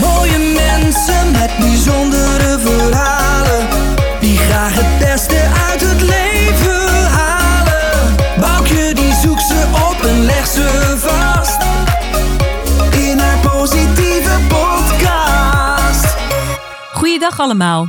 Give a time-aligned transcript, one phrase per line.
[0.00, 3.68] Mooie mensen met bijzondere verhalen
[4.20, 5.40] Die graag het beste
[5.70, 11.62] uit het leven halen Boukje die zoekt ze op en legt ze vast
[12.98, 16.16] In haar positieve podcast
[16.92, 17.86] Goeiedag allemaal.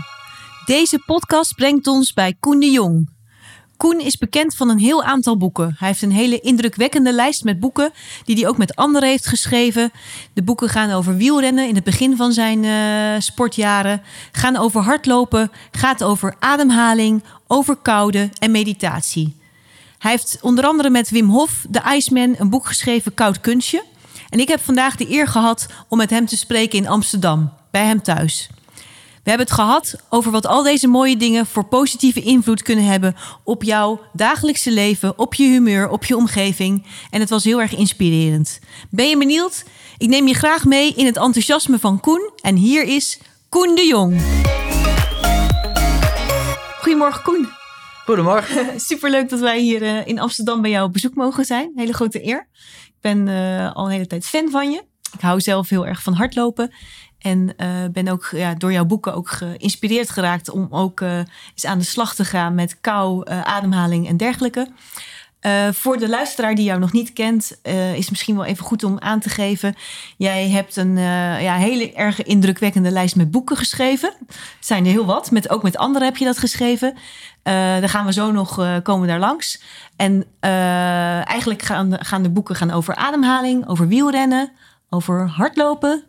[0.65, 3.14] Deze podcast brengt ons bij Koen de Jong.
[3.77, 5.75] Koen is bekend van een heel aantal boeken.
[5.77, 7.91] Hij heeft een hele indrukwekkende lijst met boeken
[8.23, 9.91] die hij ook met anderen heeft geschreven.
[10.33, 14.01] De boeken gaan over wielrennen in het begin van zijn eh, sportjaren,
[14.31, 19.35] gaan over hardlopen, gaat over ademhaling, over koude en meditatie.
[19.97, 23.83] Hij heeft onder andere met Wim Hof, de Iceman, een boek geschreven Koud Kunstje.
[24.29, 27.85] En ik heb vandaag de eer gehad om met hem te spreken in Amsterdam, bij
[27.85, 28.49] hem thuis.
[29.25, 33.15] We hebben het gehad over wat al deze mooie dingen voor positieve invloed kunnen hebben
[33.43, 36.85] op jouw dagelijkse leven, op je humeur, op je omgeving.
[37.09, 38.59] En het was heel erg inspirerend.
[38.89, 39.65] Ben je benieuwd?
[39.97, 42.31] Ik neem je graag mee in het enthousiasme van Koen.
[42.41, 44.21] En hier is Koen de Jong.
[46.79, 47.47] Goedemorgen Koen.
[48.05, 48.79] Goedemorgen.
[48.89, 51.71] Superleuk dat wij hier eh, in Amsterdam bij jou op bezoek mogen zijn.
[51.75, 52.47] Hele grote eer.
[52.85, 54.83] Ik ben eh, al een hele tijd fan van je.
[55.13, 56.73] Ik hou zelf heel erg van hardlopen.
[57.25, 61.65] En eh, ben ook ja, door jouw boeken ook geïnspireerd geraakt om ook eh, eens
[61.65, 64.67] aan de slag te gaan met kou, eh, ademhaling en dergelijke.
[65.71, 67.59] Voor de luisteraar die jou nog niet kent,
[67.95, 69.75] is misschien wel even goed om aan te geven.
[70.17, 70.97] Jij hebt een
[71.41, 74.13] ja, hele erg indrukwekkende lijst met boeken geschreven.
[74.27, 75.31] Het zijn er heel wat.
[75.31, 76.97] Met, ook met anderen heb je dat geschreven.
[77.43, 79.61] Daar gaan we zo nog komen daar langs.
[79.95, 80.25] En
[81.25, 84.51] eigenlijk gaan de, gaan de boeken gaan over ademhaling, over wielrennen,
[84.89, 86.03] over hardlopen,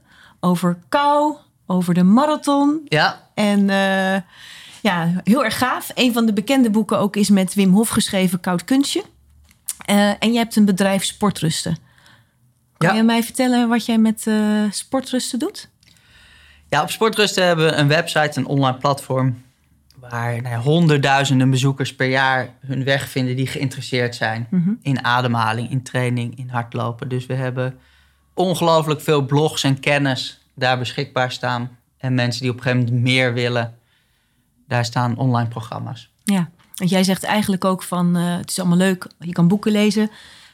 [0.46, 1.34] over kou,
[1.66, 2.80] over de marathon.
[2.88, 4.20] Ja, En eh,
[4.82, 5.90] ja, heel erg gaaf.
[5.94, 9.04] Een van de bekende boeken ook is met Wim Hof geschreven, Koud Kunstje.
[9.86, 11.76] Eh, en je hebt een bedrijf Sportrusten.
[12.76, 12.96] Kan Ja.
[12.96, 14.36] je mij vertellen wat jij met eh,
[14.70, 15.68] Sportrusten doet?
[16.68, 19.42] ja, op Sportrusten hebben we een website, een online platform...
[20.00, 23.36] waar nou ja, honderdduizenden bezoekers per jaar hun weg vinden...
[23.36, 24.70] die geïnteresseerd zijn Mhm.
[24.82, 27.08] in ademhaling, in training, in hardlopen.
[27.08, 27.78] Dus we hebben
[28.36, 31.78] ongelooflijk veel blogs en kennis daar beschikbaar staan.
[31.98, 33.74] En mensen die op een gegeven moment meer willen...
[34.68, 36.10] daar staan online programma's.
[36.24, 39.72] Ja, want jij zegt eigenlijk ook van eh, het is allemaal leuk, je kan boeken
[39.72, 40.10] lezen,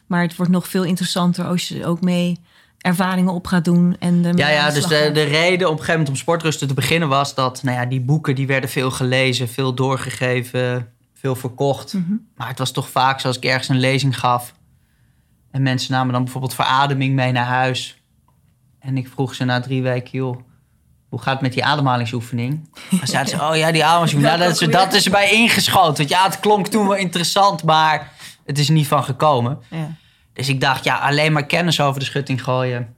[0.07, 2.39] maar het wordt nog veel interessanter als je ook mee
[2.79, 3.97] ervaringen op gaat doen.
[3.99, 6.69] En ermee Ja, ja de dus de, de reden op een gegeven moment om sportrusten
[6.69, 11.35] te beginnen was dat nou ja, die boeken die werden veel gelezen, veel doorgegeven, veel
[11.35, 11.93] verkocht.
[11.93, 12.13] Mhm.
[12.37, 14.53] Maar het was toch vaak zoals ik ergens een lezing gaf.
[15.53, 18.03] En mensen namen dan bijvoorbeeld verademing mee naar huis.
[18.79, 20.37] En ik vroeg ze na drie weken, joh,
[21.09, 22.69] hoe gaat het met die ademhalingsoefening?
[22.91, 24.39] Dan zeiden ze, oh ja, die ademhalingsoefening.
[24.39, 25.97] Dat, is, dat is erbij ingeschoten.
[25.97, 28.13] Want ja, het klonk toen wel interessant, maar
[28.45, 29.59] het is er niet van gekomen.
[29.71, 29.95] Ja,
[30.33, 32.95] Dus ik dacht, ja, alleen maar kennis over de schutting gooien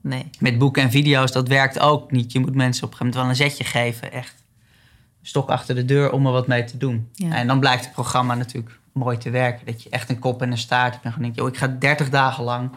[0.00, 0.30] nee.
[0.38, 2.32] met boeken en video's, dat werkt ook niet.
[2.32, 4.12] Je moet mensen op een gegeven moment wel een zetje geven.
[4.12, 4.34] Echt
[5.22, 7.08] stok achter de deur om er wat mee te doen.
[7.12, 7.34] Ja.
[7.34, 9.66] En dan blijkt het programma natuurlijk mooi te werken.
[9.66, 11.04] Dat je echt een kop en een staart hebt.
[11.04, 12.70] En gewoon denkt, joh, ik ga 30 dagen lang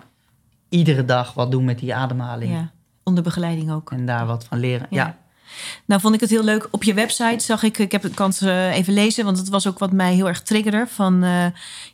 [0.70, 2.52] iedere dag wat doen met die ademhaling.
[2.52, 2.72] Ja,
[3.04, 3.92] onder begeleiding ook.
[3.92, 4.88] En daar wat van leren.
[4.90, 5.06] Ja.
[5.06, 5.18] Ja.
[5.86, 6.68] Nou, vond ik het heel leuk.
[6.72, 9.68] Op je website zag ik, ik heb de kans eh, even lezen, want het was
[9.68, 10.86] ook wat mij heel erg triggerde.
[10.88, 11.46] Van eh,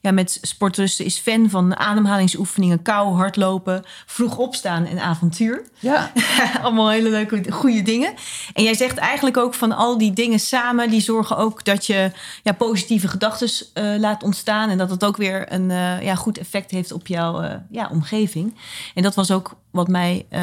[0.02, 5.66] ja, met sportrusten is fan van ademhalingsoefeningen, kou, hardlopen, vroeg opstaan en avontuur.
[5.80, 6.12] ja.
[6.62, 8.14] Allemaal hele leuke, goede dingen.
[8.54, 12.12] En jij zegt eigenlijk ook van al die dingen samen, die zorgen ook dat je
[12.44, 14.70] ja, positieve gedachten eh, laat ontstaan.
[14.70, 15.70] En dat het ook weer een
[16.04, 18.56] ja, goed effect heeft op jouw ja, omgeving.
[18.94, 20.42] En dat was ook wat mij eh,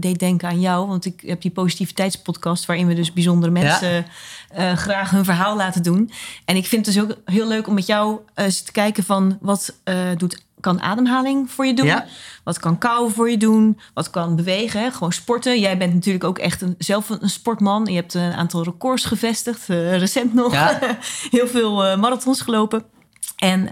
[0.00, 0.88] deed denken aan jou.
[0.88, 4.06] Want ik heb die positiviteitspodcast waarin we dus bijzondere mensen
[4.48, 6.10] eh, graag hun verhaal laten doen.
[6.44, 9.04] En ik vind het dus ook heel leuk om met jou eh, eens te kijken
[9.04, 9.74] van wat
[10.16, 11.86] doet, kan ademhaling voor je doen?
[11.86, 12.06] Ja.
[12.44, 13.80] Wat kan kou voor je doen?
[13.94, 14.80] Wat kan bewegen?
[14.80, 14.90] Hè?
[14.90, 15.60] Gewoon sporten.
[15.60, 17.84] Jij bent natuurlijk ook echt een, zelf een sportman.
[17.84, 19.66] Je hebt een aantal records gevestigd.
[19.66, 20.52] recent nog.
[20.52, 20.78] Ja.
[21.30, 22.84] Heel veel marathons gelopen.
[23.36, 23.68] En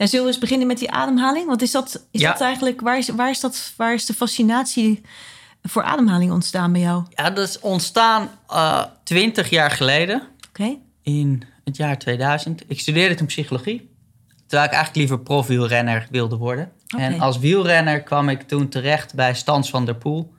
[0.00, 1.46] ja, zullen we eens beginnen met die ademhaling?
[1.46, 2.32] Want is dat, is Ja.
[2.32, 2.80] dat eigenlijk...
[2.80, 5.00] Waar is, waar, is dat, waar is de fascinatie
[5.62, 7.04] voor ademhaling ontstaan bij jou?
[7.10, 10.22] ja, dat is ontstaan eh 20 jaar geleden.
[10.48, 10.76] Oké?
[11.02, 12.62] in het jaar 2000.
[12.68, 13.90] Ik studeerde toen psychologie.
[14.46, 16.72] Terwijl ik eigenlijk liever profwielrenner wilde worden.
[16.96, 20.32] En als wielrenner kwam ik toen terecht bij Stans van der Poel.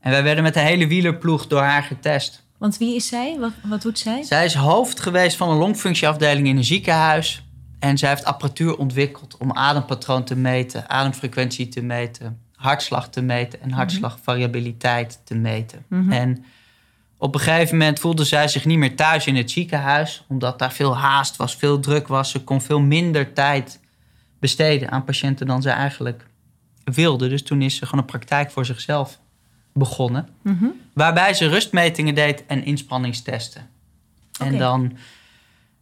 [0.00, 2.42] En wij werden met de hele wielerploeg door haar getest.
[2.58, 3.36] Want wie is zij?
[3.38, 4.22] Wat, wat doet zij?
[4.22, 7.44] Zij is hoofd geweest van een longfunctieafdeling in een ziekenhuis.
[7.80, 13.60] En zij heeft apparatuur ontwikkeld om adempatroon te meten, ademfrequentie te meten, hartslag te meten
[13.60, 15.84] en hartslagvariabiliteit te meten.
[15.88, 16.12] Mhm.
[16.12, 16.44] En
[17.22, 20.72] Op een gegeven moment voelde zij zich niet meer thuis in het ziekenhuis, omdat daar
[20.72, 22.30] veel haast was, veel druk was.
[22.30, 23.80] Ze kon veel minder tijd
[24.38, 26.26] besteden aan patiënten dan ze eigenlijk
[26.84, 27.28] wilde.
[27.28, 29.18] Dus toen is ze gewoon een praktijk voor zichzelf
[29.72, 30.66] begonnen, Mhm.
[30.92, 33.68] waarbij ze rustmetingen deed en inspanningstesten.
[34.40, 34.96] En dan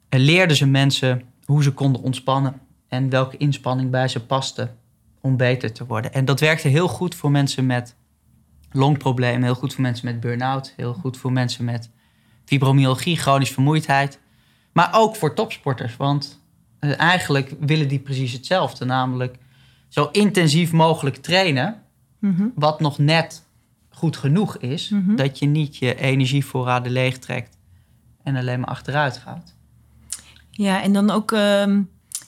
[0.08, 4.70] leerden ze mensen hoe ze konden ontspannen en welke inspanning bij ze paste
[5.20, 6.12] om beter te worden.
[6.12, 7.94] En dat werkte heel goed voor mensen met
[8.72, 11.90] longproblemen, heel goed voor mensen met burn-out, heel goed voor mensen met
[12.44, 14.18] fibromyalgie, chronische vermoeidheid,
[14.72, 16.40] maar ook voor topsporters, want
[16.78, 19.38] eh, eigenlijk willen die precies hetzelfde, namelijk
[19.88, 21.82] zo intensief mogelijk trainen,
[22.18, 22.46] Mhm.
[22.54, 23.44] wat nog net
[23.88, 25.16] goed genoeg is, Mhm.
[25.16, 27.58] dat je niet je energievoorraden leegtrekt
[28.22, 29.54] en alleen maar achteruit gaat.
[30.58, 31.32] Ja, en dan ook...
[31.32, 31.80] ehm,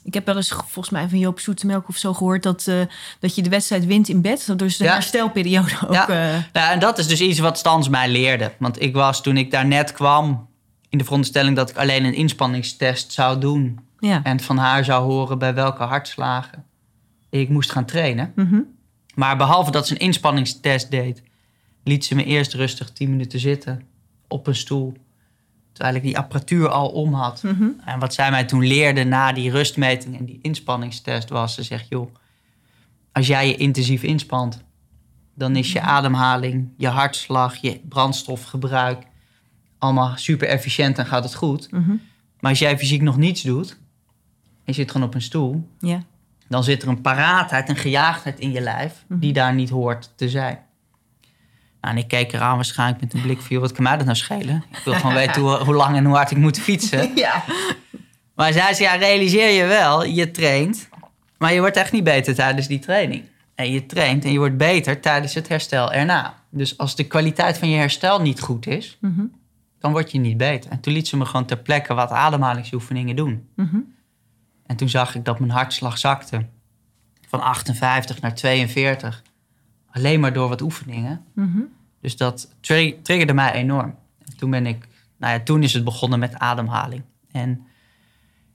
[0.04, 2.42] ik heb wel eens volgens mij van Joop Zoetemelk of zo gehoord...
[2.42, 2.80] dat, eh,
[3.20, 4.52] dat je de wedstrijd wint in bed.
[4.58, 4.92] Dus de Ja.
[4.92, 5.92] herstelperiode ook...
[5.92, 6.08] Ja.
[6.08, 8.52] eh, Nou, en dat is dus iets wat Stans mij leerde.
[8.58, 10.48] Want ik was toen ik daar net kwam
[10.88, 13.78] in de veronderstelling dat ik alleen een inspanningstest zou doen.
[13.98, 14.20] ja.
[14.22, 16.64] En van haar zou horen bij welke hartslagen
[17.30, 18.32] ik moest gaan trainen.
[18.36, 18.60] Mhm.
[19.14, 21.22] Maar behalve dat ze een inspanningstest deed,
[21.84, 23.82] liet ze me eerst rustig 10 minuten zitten
[24.28, 24.92] op een stoel.
[25.80, 27.42] Terwijl ik die apparatuur al om had.
[27.42, 27.68] Mhm.
[27.84, 31.86] En wat zij mij toen leerde na die rustmeting en die inspanningstest was: ze zegt,
[31.88, 32.14] joh,
[33.12, 34.62] als jij je intensief inspant,
[35.34, 39.06] dan is je ademhaling, je hartslag, je brandstofgebruik
[39.78, 41.70] allemaal super efficiënt en gaat het goed.
[41.70, 41.90] Mhm.
[42.40, 45.68] Maar als jij fysiek nog niets doet, en je zit gewoon op een stoel,
[46.48, 50.28] dan zit er een paraatheid, een gejaagdheid in je lijf die daar niet hoort te
[50.28, 50.58] zijn.
[51.80, 54.04] Nou, en ik keek eraan waarschijnlijk met een blik van, joh, wat kan mij dat
[54.04, 54.64] nou schelen?
[54.70, 57.10] Ik wil gewoon weten hoe, hoe lang en hoe hard ik moet fietsen.
[57.14, 57.44] Ja.
[58.34, 60.88] Maar zij zei, ja, realiseer je wel, je traint,
[61.38, 63.24] maar je wordt echt niet beter tijdens die training.
[63.54, 66.34] En je traint en je wordt beter tijdens het herstel erna.
[66.50, 69.20] Dus als de kwaliteit van je herstel niet goed is, Mhm.
[69.78, 70.70] dan word je niet beter.
[70.70, 73.48] En toen liet ze me gewoon ter plekke wat ademhalingsoefeningen doen.
[73.56, 73.76] Mhm.
[74.66, 76.46] En toen zag ik dat mijn hartslag zakte
[77.28, 79.22] van 58 naar 42.
[79.90, 81.24] Alleen maar door wat oefeningen.
[81.34, 81.58] Mhm.
[82.00, 83.94] Dus dat tri- triggerde mij enorm.
[84.24, 84.88] En toen ben ik,
[85.18, 87.02] nou ja, toen is het begonnen met ademhaling.
[87.30, 87.66] En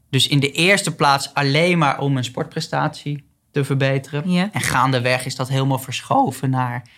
[0.09, 4.23] dus in de eerste plaats alleen maar om mijn sportprestatie te verbeteren.
[4.51, 6.89] En gaandeweg is dat helemaal verschoven naar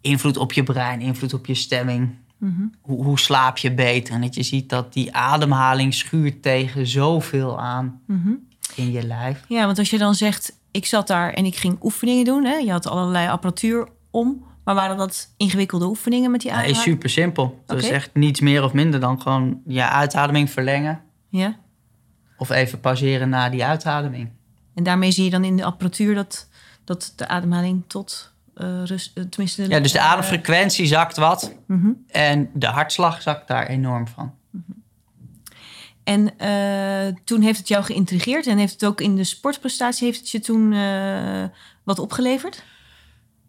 [0.00, 2.14] invloed op je brein, invloed op je stemming.
[2.38, 2.62] Mhm.
[2.80, 4.14] Hoe, hoe slaap je beter?
[4.14, 8.32] En dat je ziet dat die ademhaling schuurt tegen zoveel aan Mhm.
[8.74, 9.42] In je lijf.
[9.48, 12.44] Ja, want als je dan zegt, ik zat daar en ik ging oefeningen doen.
[12.44, 12.54] Hè?
[12.54, 14.44] Je had allerlei apparatuur om.
[14.64, 16.92] Maar waren dat ingewikkelde oefeningen met die Ja, is ademhaling?
[16.92, 17.62] super simpel.
[17.66, 17.94] Het is Oké.
[17.94, 21.00] echt niets meer of minder dan gewoon je uitademing verlengen.
[21.28, 21.56] Ja.
[22.36, 24.28] Of even pauzeren na die uitademing.
[24.74, 26.48] En daarmee zie je dan in de apparatuur dat,
[26.84, 29.16] dat de ademhaling tot eh, rust...
[29.16, 29.68] eh, tenminste...
[29.68, 31.52] Ja, dus de ademfrequentie zakt wat.
[31.66, 31.90] mhm.
[32.08, 34.34] En de hartslag zakt daar enorm van.
[36.06, 38.46] En eh, toen heeft het jou geïntrigeerd.
[38.46, 40.06] En heeft het ook in de sportprestatie...
[40.06, 41.44] heeft het je toen eh,
[41.84, 42.64] wat opgeleverd?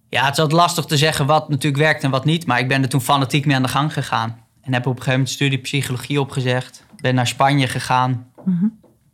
[0.09, 2.45] Ja, het is altijd lastig te zeggen wat natuurlijk werkt en wat niet.
[2.45, 4.43] Maar ik ben er toen fanatiek mee aan de gang gegaan.
[4.61, 6.85] En heb op een gegeven moment studie psychologie opgezegd.
[7.01, 8.31] Ben naar Spanje gegaan.
[8.45, 8.65] Mhm.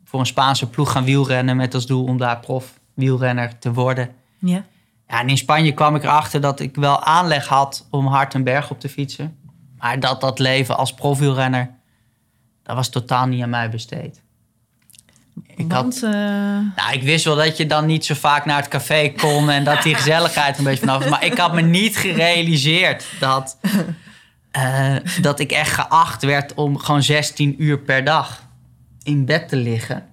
[0.03, 1.55] Voor een Spaanse ploeg gaan wielrennen.
[1.55, 4.09] Met als doel om daar prof wielrenner te worden.
[4.39, 4.65] Ja.
[5.07, 8.43] Ja, en in Spanje kwam ik erachter dat ik wel aanleg had om hard een
[8.43, 9.37] berg op te fietsen.
[9.77, 11.81] Maar dat dat leven als profwielrenner,
[12.63, 14.21] dat was totaal niet aan mij besteed.
[15.55, 16.03] Ik, had, Want...
[16.03, 16.11] eh,
[16.75, 19.63] nou, ik wist wel dat je dan niet zo vaak naar het café kon en
[19.63, 21.09] dat die gezelligheid een beetje vanaf was.
[21.09, 23.57] Maar ik had me niet gerealiseerd dat,
[24.51, 28.43] eh, dat ik echt geacht werd om gewoon 16 uur per dag
[29.03, 30.07] in bed te liggen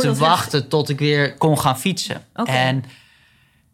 [0.00, 2.22] te wachten tot ik weer kon gaan fietsen.
[2.44, 2.84] En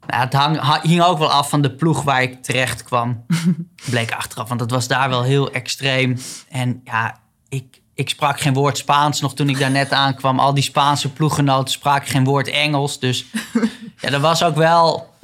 [0.07, 3.25] nou, het hang, ha- hing ook wel af van de ploeg waar ik terecht kwam.
[3.91, 6.17] Bleek achteraf, want dat was daar wel heel extreem.
[6.49, 10.39] En ja, ik, ik sprak geen woord Spaans nog toen ik daar net aankwam.
[10.39, 12.99] Al die Spaanse ploeggenoten spraken geen woord Engels.
[12.99, 13.25] Dus
[14.01, 15.15] ja, er was ook wel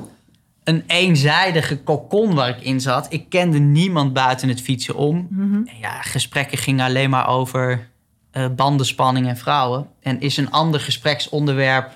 [0.65, 3.07] een eenzijdige kokon waar ik in zat.
[3.11, 5.27] Ik kende niemand buiten het fietsen om.
[5.31, 5.55] Mhm.
[5.55, 7.89] En ja, gesprekken gingen alleen maar over
[8.31, 9.87] eh, bandenspanning en vrouwen.
[10.01, 11.91] En is een ander gespreksonderwerp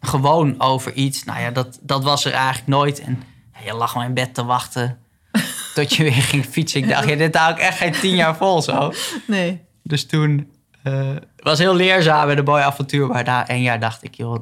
[0.00, 1.24] gewoon over iets?
[1.24, 3.00] Nou ja, dat, dat was er eigenlijk nooit.
[3.00, 3.22] En
[3.52, 4.98] ja, je lag maar in bed te wachten
[5.74, 6.82] tot je weer ging fietsen.
[6.82, 8.92] Ik dacht, ja, dit hou ik echt geen tien jaar vol zo.
[9.26, 9.68] Nee.
[9.90, 10.50] Dus toen
[10.82, 13.06] eh, was heel leerzaam bij de mooie avontuur.
[13.06, 14.36] Maar na één jaar dacht ik, joh,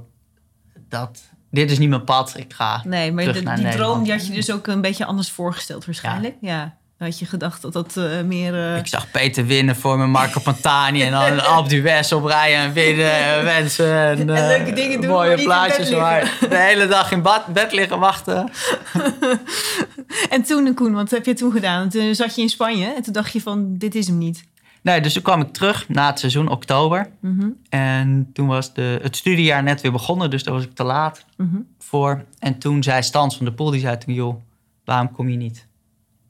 [0.88, 2.32] dat, dit is niet mijn pad.
[2.36, 4.80] Ik ga Nee, maar terug de- naar die droom die had je dus ook een
[4.80, 6.34] beetje anders voorgesteld waarschijnlijk.
[6.40, 6.76] Ja.
[6.98, 8.54] Had je gedacht dat dat eh, meer...
[8.54, 12.72] eh, Ik zag Peter winnen voor me, Marco Pantani en dan Alpe d'Huez oprijden en
[12.72, 13.12] winnen.
[13.12, 17.22] En mensen en, En eh, leuke dingen doen, Mooie plaatjes, maar de hele dag in
[17.22, 18.50] bad, bed liggen wachten.
[20.30, 21.88] En toen, Koen, wat heb je toen gedaan?
[21.88, 24.44] Toen zat je in Spanje en toen dacht je van, dit is hem niet.
[24.82, 27.10] Nee, dus toen kwam ik terug na het seizoen, oktober.
[27.20, 30.84] Mhm, En toen was de, het studiejaar net weer begonnen, dus daar was ik te
[30.84, 31.56] laat mhm.
[31.78, 32.24] voor.
[32.38, 34.40] En toen zei Stans van de Poel, die zei toen, joh,
[34.84, 35.66] waarom kom je niet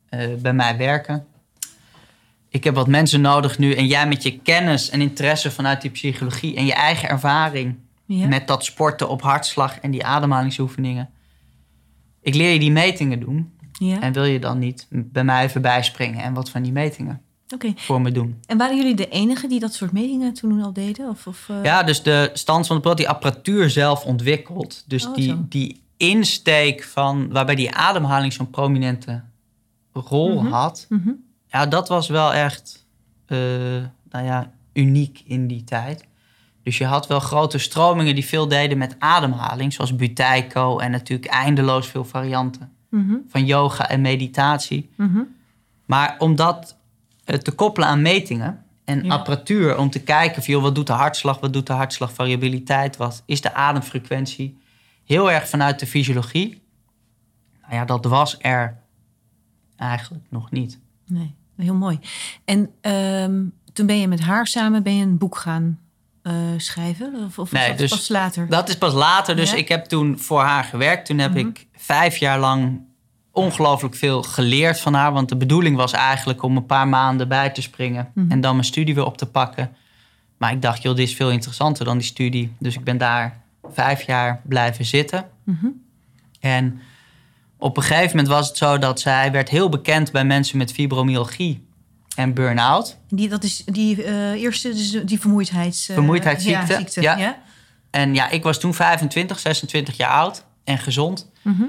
[0.08, 1.26] eh, bij mij werken?
[2.48, 5.90] Ik heb wat mensen nodig nu en jij met je kennis en interesse vanuit die
[5.90, 8.26] psychologie en je eigen ervaring Ja.
[8.26, 11.10] met dat sporten op hartslag en die ademhalingsoefeningen.
[12.22, 14.00] Ik leer je die metingen doen ja.
[14.00, 17.22] en wil je dan niet bij mij even bijspringen en wat van die metingen
[17.76, 18.40] Voor me doen?
[18.46, 21.08] En waren jullie de enige die dat soort metingen toen al deden?
[21.08, 24.84] Of, of, eh, Ja, dus de stand van de pot, die apparatuur zelf ontwikkeld.
[24.86, 25.44] Dus Oh, die, zo.
[25.48, 29.22] die insteek van waarbij die ademhaling zo'n prominente
[29.92, 30.52] rol Mhm.
[30.52, 30.86] had.
[30.88, 31.10] Mhm.
[31.46, 32.86] Ja, dat was wel echt
[33.26, 33.38] eh,
[34.10, 36.04] nou ja, uniek in die tijd.
[36.62, 41.30] Dus je had wel grote stromingen die veel deden met ademhaling, zoals Buteyko en natuurlijk
[41.30, 43.14] eindeloos veel varianten Mhm.
[43.28, 44.90] van yoga en meditatie.
[44.96, 45.18] Mhm.
[45.84, 46.77] Maar om dat eh,
[47.36, 49.12] te koppelen aan metingen en Ja.
[49.12, 53.22] apparatuur om te kijken van joh, wat doet de hartslag, wat doet de hartslagvariabiliteit, wat
[53.26, 54.58] is de ademfrequentie,
[55.04, 56.62] heel erg vanuit de fysiologie.
[57.62, 58.78] Nou ja, dat was er
[59.76, 60.78] eigenlijk nog niet.
[61.06, 61.98] Nee, heel mooi.
[62.44, 65.78] En ehm, toen ben je met haar samen ben je een boek gaan
[66.22, 67.14] eh, schrijven?
[67.26, 68.48] Of, of Nee, dat dus pas later?
[68.48, 69.56] Dat is pas later, dus Ja?
[69.56, 71.06] ik heb toen voor haar gewerkt.
[71.06, 71.38] Toen heb Mhm.
[71.38, 72.80] ik vijf jaar lang
[73.38, 75.12] ongelooflijk veel geleerd van haar.
[75.12, 78.30] Want de bedoeling was eigenlijk om een paar maanden bij te springen Mhm.
[78.30, 79.70] en dan mijn studie weer op te pakken.
[80.36, 82.52] Maar ik dacht, joh, dit is veel interessanter dan die studie.
[82.58, 83.40] Dus ik ben daar
[83.72, 85.28] vijf jaar blijven zitten.
[85.44, 85.66] Mhm.
[86.40, 86.80] En
[87.58, 90.72] op een gegeven moment was het zo dat zij werd heel bekend bij mensen met
[90.72, 91.66] fibromyalgie
[92.16, 92.98] en burn-out.
[93.08, 95.88] Die, dat is die eh, eerste, dus die vermoeidheids...
[95.88, 97.00] eh, Vermoeidheidsziekte, Ja, ziekte.
[97.00, 97.16] ja.
[97.16, 97.38] ja?
[97.90, 101.30] En ja, ik was toen 25, 26 jaar oud en gezond.
[101.42, 101.62] Mhm.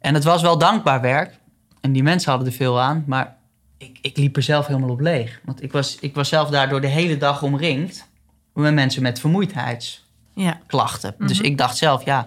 [0.00, 1.38] En het was wel dankbaar werk.
[1.80, 3.04] En die mensen hadden er veel aan.
[3.06, 3.36] Maar
[3.78, 5.40] ik, ik liep er zelf helemaal op leeg.
[5.44, 8.08] Want ik was, ik was zelf daardoor de hele dag omringd
[8.54, 11.14] met mensen met vermoeidheidsklachten.
[11.18, 11.26] Ja.
[11.26, 11.46] Dus Mhm.
[11.46, 12.26] ik dacht zelf, ja,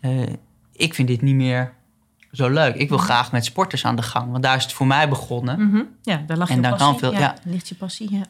[0.00, 0.22] eh,
[0.72, 1.72] ik vind dit niet meer
[2.32, 2.74] zo leuk.
[2.74, 4.30] Ik wil graag met sporters aan de gang.
[4.30, 5.68] Want daar is het voor mij begonnen.
[5.68, 5.82] Mhm.
[6.02, 6.90] Ja, daar lag En je daar passie.
[6.90, 7.34] kan veel- ja.
[7.44, 8.22] ligt je passie, ja.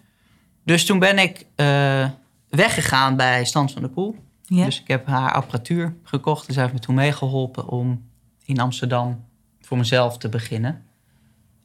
[0.64, 2.08] Dus toen ben ik eh,
[2.48, 4.16] weggegaan bij Stans van der Poel.
[4.42, 4.64] ja.
[4.64, 6.46] Dus ik heb haar apparatuur gekocht.
[6.46, 8.04] En zij heeft me toen meegeholpen om
[8.44, 9.24] in Amsterdam
[9.60, 10.84] voor mezelf te beginnen.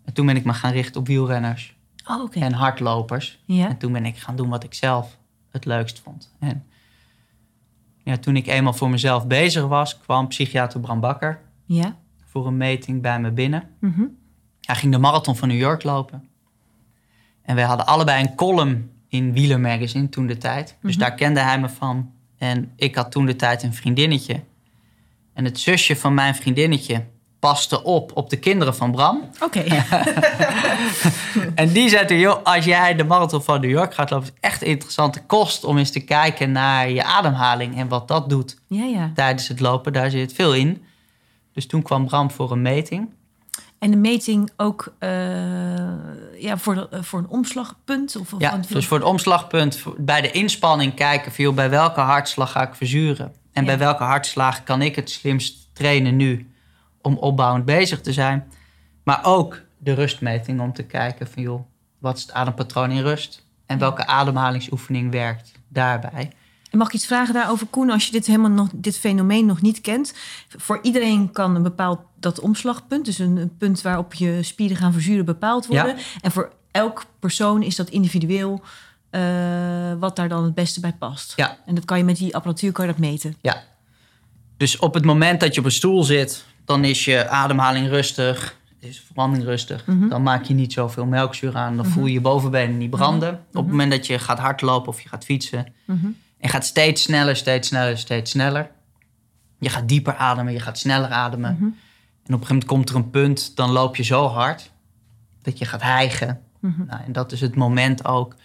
[0.06, 1.76] En toen ben ik me gaan richten op wielrenners
[2.08, 3.40] oh, en hardlopers.
[3.46, 3.68] Ja.
[3.70, 5.18] En toen ben ik gaan doen wat ik zelf
[5.52, 6.36] het leukst vond.
[6.40, 6.66] En
[8.04, 11.96] ja, toen ik eenmaal voor mezelf bezig was, kwam psychiater Bram Bakker Ja.
[12.26, 13.64] voor een meting bij me binnen.
[13.80, 14.04] Mhm.
[14.62, 16.28] Hij ging de marathon van New York lopen.
[17.42, 20.78] En wij hadden allebei een column in Wieler Magazine toen de tijd.
[20.82, 21.00] Dus Mhm.
[21.00, 22.12] daar kende hij me van.
[22.38, 24.44] En ik had toen de tijd een vriendinnetje.
[25.40, 27.06] En het zusje van mijn vriendinnetje
[27.40, 29.30] paste op op de kinderen van Bram.
[29.44, 29.64] Oké.
[31.56, 34.26] En die zei toen, joh, als jij de marathon van New York gaat lopen...
[34.28, 37.78] is het echt interessante kost om eens te kijken naar je ademhaling...
[37.78, 39.12] en wat dat doet ja, ja.
[39.16, 39.94] tijdens het lopen.
[39.94, 40.84] Daar zit veel in.
[41.54, 43.10] Dus toen kwam Bram voor een meting.
[43.80, 45.10] En de meting ook eh,
[46.40, 48.16] ja, voor, de- eh, voor een omslagpunt?
[48.16, 51.70] Of, of Ja, dus voor het omslagpunt voor- bij de inspanning kijken van joh, bij
[51.70, 53.34] welke hartslag ga ik verzuren?
[53.54, 53.68] En Ja.
[53.68, 56.52] bij welke hartslag kan ik het slimst trainen nu
[57.02, 58.52] om opbouwend bezig te zijn?
[59.04, 61.62] Maar ook de rustmeting om te kijken van joh,
[62.00, 63.46] wat is het adempatroon in rust?
[63.66, 66.32] En welke ademhalingsoefening werkt daarbij?
[66.72, 67.90] Mag ik iets vragen daarover, Koen?
[67.90, 70.14] Als je dit, helemaal nog, dit fenomeen nog niet kent.
[70.58, 74.94] Voor iedereen kan een bepaald dat omslagpunt, dus een, een punt waarop je spieren gaan
[74.94, 75.96] verzuren, bepaald worden.
[76.22, 78.62] En voor elk persoon is dat individueel
[79.10, 81.34] eh, wat daar dan het beste bij past.
[81.36, 81.58] Ja.
[81.66, 83.36] En dat kan je met die apparatuur kan je dat meten.
[83.42, 83.64] Ja.
[84.58, 88.58] Dus op het moment dat je op een stoel zit, dan is je ademhaling rustig,
[88.80, 89.86] is de verbranding rustig.
[89.86, 90.08] Mhm.
[90.08, 93.34] Dan maak je niet zoveel melkzuur aan, dan voel je je bovenbenen niet branden.
[93.34, 96.08] Op het moment dat je gaat hardlopen of je gaat fietsen Mhm.
[96.40, 98.72] en gaat steeds sneller, steeds sneller, steeds sneller.
[99.60, 101.54] Je gaat dieper ademen, je gaat sneller ademen.
[101.54, 101.64] Mhm.
[101.64, 101.70] En
[102.36, 104.72] op een gegeven moment komt er een punt, dan loop je zo hard
[105.42, 106.42] dat je gaat hijgen.
[106.60, 106.86] Mhm.
[106.86, 108.36] Nou, en dat is het moment ook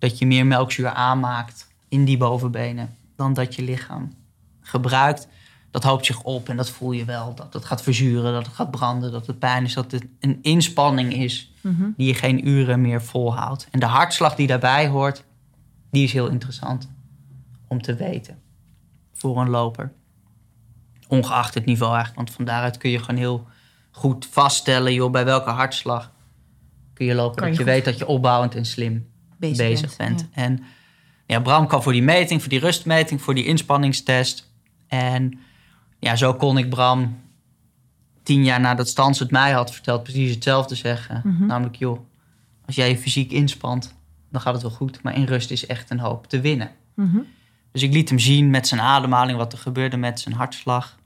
[0.00, 4.12] dat je meer melkzuur aanmaakt in die bovenbenen dan dat je lichaam
[4.60, 5.28] gebruikt.
[5.70, 7.34] Dat hoopt zich op en dat voel je wel.
[7.34, 10.38] Dat het gaat verzuren, dat het gaat branden, dat het pijn is, dat het een
[10.42, 11.88] inspanning is Mhm.
[11.96, 13.68] die je geen uren meer volhoudt.
[13.70, 15.24] En de hartslag die daarbij hoort,
[15.90, 16.88] die is heel interessant
[17.68, 18.38] om te weten
[19.12, 19.92] voor een loper.
[21.08, 23.46] Ongeacht het niveau eigenlijk, want van daaruit kun je gewoon heel
[23.90, 26.12] goed vaststellen, joh, bij welke hartslag
[26.92, 27.36] kun je lopen.
[27.36, 29.09] Kan dat je je, weet dat je opbouwend en slim
[29.40, 30.16] bezig, bezig, bent.
[30.16, 30.28] bent.
[30.32, 30.64] En
[31.26, 34.50] ja, Bram kwam voor die meting, voor die rustmeting, voor die inspanningstest.
[34.86, 35.38] En
[35.98, 37.18] ja, zo kon ik Bram
[38.22, 41.20] tien jaar nadat Stans het mij had verteld, precies hetzelfde zeggen.
[41.24, 41.46] Mhm.
[41.46, 42.00] Namelijk, joh,
[42.66, 43.94] als jij je fysiek inspant,
[44.30, 45.02] dan gaat het wel goed.
[45.02, 46.70] Maar in rust is echt een hoop te winnen.
[46.94, 47.18] Mhm.
[47.72, 50.98] Dus ik liet hem zien met zijn ademhaling wat er gebeurde met zijn hartslag.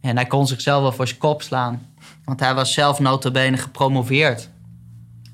[0.00, 1.86] En hij kon zichzelf wel voor zijn kop slaan.
[2.24, 4.50] Want hij was zelf notabene gepromoveerd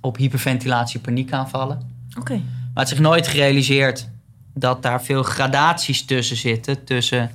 [0.00, 1.97] op hyperventilatie paniekaanvallen.
[2.18, 2.34] Oké.
[2.34, 4.08] Maar had zich nooit gerealiseerd
[4.54, 6.84] dat daar veel gradaties tussen zitten.
[6.84, 7.30] Tussen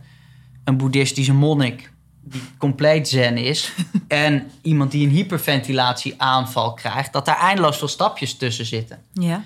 [0.63, 1.91] een boeddhistische monnik
[2.23, 3.73] die compleet zen is...
[4.07, 7.13] en iemand die een hyperventilatieaanval krijgt.
[7.13, 8.99] Dat daar eindeloos veel stapjes tussen zitten.
[9.13, 9.43] Ja.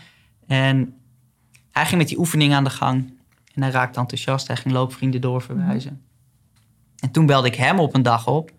[0.47, 0.93] En
[1.71, 3.13] hij ging met die oefening aan de gang.
[3.53, 4.47] En hij raakte enthousiast.
[4.47, 6.01] Hij ging loopvrienden doorverwijzen.
[6.99, 8.51] En toen belde ik hem op een dag op.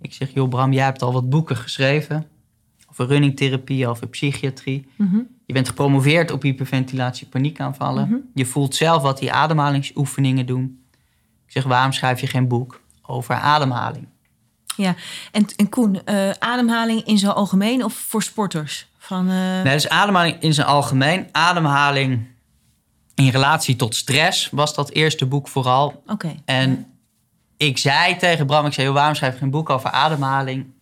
[0.00, 2.26] Ik zeg, joh Bram, jij hebt al wat boeken geschreven.
[2.90, 4.86] Over runningtherapie, over psychiatrie.
[4.96, 5.20] Mhm.
[5.46, 8.08] Je bent gepromoveerd op hyperventilatie, paniekaanvallen.
[8.08, 8.16] Mhm.
[8.34, 10.84] Je voelt zelf wat die ademhalingsoefeningen doen.
[11.46, 14.08] Ik zeg, waarom schrijf je geen boek over ademhaling?
[14.76, 14.94] Ja.
[15.32, 18.86] En, en Koen, eh, ademhaling in zijn algemeen of voor sporters?
[18.98, 21.28] Van, eh, Nee, dus ademhaling in zijn algemeen.
[21.32, 22.26] Ademhaling
[23.14, 26.02] in relatie tot stress was dat eerste boek vooral.
[26.06, 26.34] Oké.
[26.44, 26.86] En
[27.56, 30.73] ik zei tegen Bram, ik zei, "Joh, waarom schrijf je geen boek over ademhaling...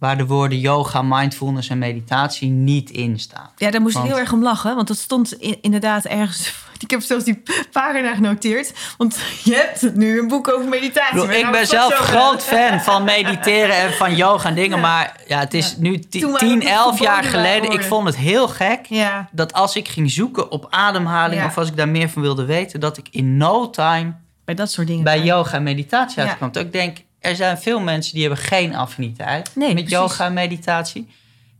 [0.00, 3.50] waar de woorden yoga, mindfulness en meditatie niet in staan?
[3.56, 4.74] Ja, daar moest ik Want- heel erg om lachen.
[4.74, 6.52] Want dat stond inderdaad ergens...
[6.80, 7.42] Ik heb zelfs die
[7.72, 8.72] pagina genoteerd.
[8.98, 11.38] Want je hebt nu een boek over meditatie.
[11.38, 14.76] Ik, ben zelf groot fan van mediteren en van yoga en dingen...
[14.76, 14.82] Ja.
[14.82, 15.76] maar ja, het is Ja.
[15.78, 17.70] nu ti- Toen waren 10, het 11 jaar geleden...
[17.72, 21.44] ik vond het heel gek Ja, dat als ik ging zoeken op ademhaling...
[21.44, 22.80] Of als ik daar meer van wilde weten...
[22.80, 24.12] dat ik in no time
[24.44, 25.04] bij dat soort dingen.
[25.04, 26.52] bij yoga en meditatie uitkwam.
[26.52, 29.92] Dat ik denk, er zijn veel mensen die hebben geen affiniteit Nee, met precies.
[30.00, 31.08] yoga en meditatie.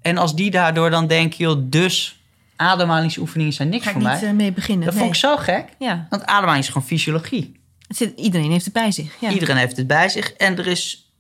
[0.02, 2.20] En als die daardoor dan denken, joh, dus
[2.56, 4.28] ademhalingsoefeningen zijn niks Ga ik voor niet mij.
[4.30, 4.84] eh, mee beginnen.
[4.84, 5.02] dat nee.
[5.02, 5.64] vond ik zo gek.
[5.78, 7.60] Ja, Want ademhaling is gewoon fysiologie.
[7.88, 9.16] het zit, iedereen heeft het bij zich.
[9.20, 9.30] Ja.
[9.30, 10.32] Iedereen heeft het bij zich.
[10.32, 11.12] En er is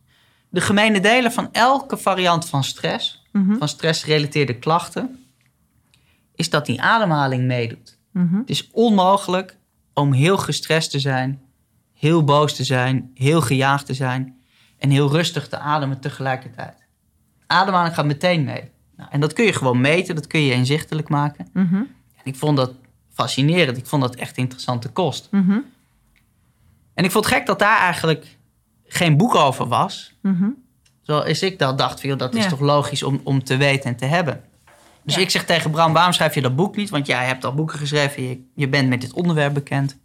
[0.48, 5.24] de gemene delen van elke variant van stress, Mhm, van stressgerelateerde klachten,
[6.34, 7.98] is dat die ademhaling meedoet.
[8.12, 8.36] mhm.
[8.38, 9.56] Het is onmogelijk
[9.94, 11.40] om heel gestrest te zijn,
[12.00, 14.38] heel boos te zijn, heel gejaagd te zijn
[14.78, 16.74] en heel rustig te ademen tegelijkertijd.
[17.46, 18.70] Ademhaling gaat meteen mee.
[18.96, 21.48] Nou, en dat kun je gewoon meten, dat kun je inzichtelijk maken.
[21.52, 22.72] Mhm, En ik vond dat
[23.12, 25.28] fascinerend, ik vond dat echt interessante kost.
[25.30, 25.58] mhm,
[26.94, 28.36] En ik vond het gek dat daar eigenlijk
[28.86, 30.12] geen boek over was.
[30.22, 30.48] mhm.
[31.02, 34.04] Zoals ik dat dacht, joh, dat is toch logisch om, om te weten en te
[34.04, 34.42] hebben.
[35.04, 35.20] Dus Ja.
[35.20, 36.90] ik zeg tegen Bram, waarom schrijf je dat boek niet?
[36.90, 39.98] Want jij hebt al boeken geschreven, je, je bent met dit onderwerp bekend.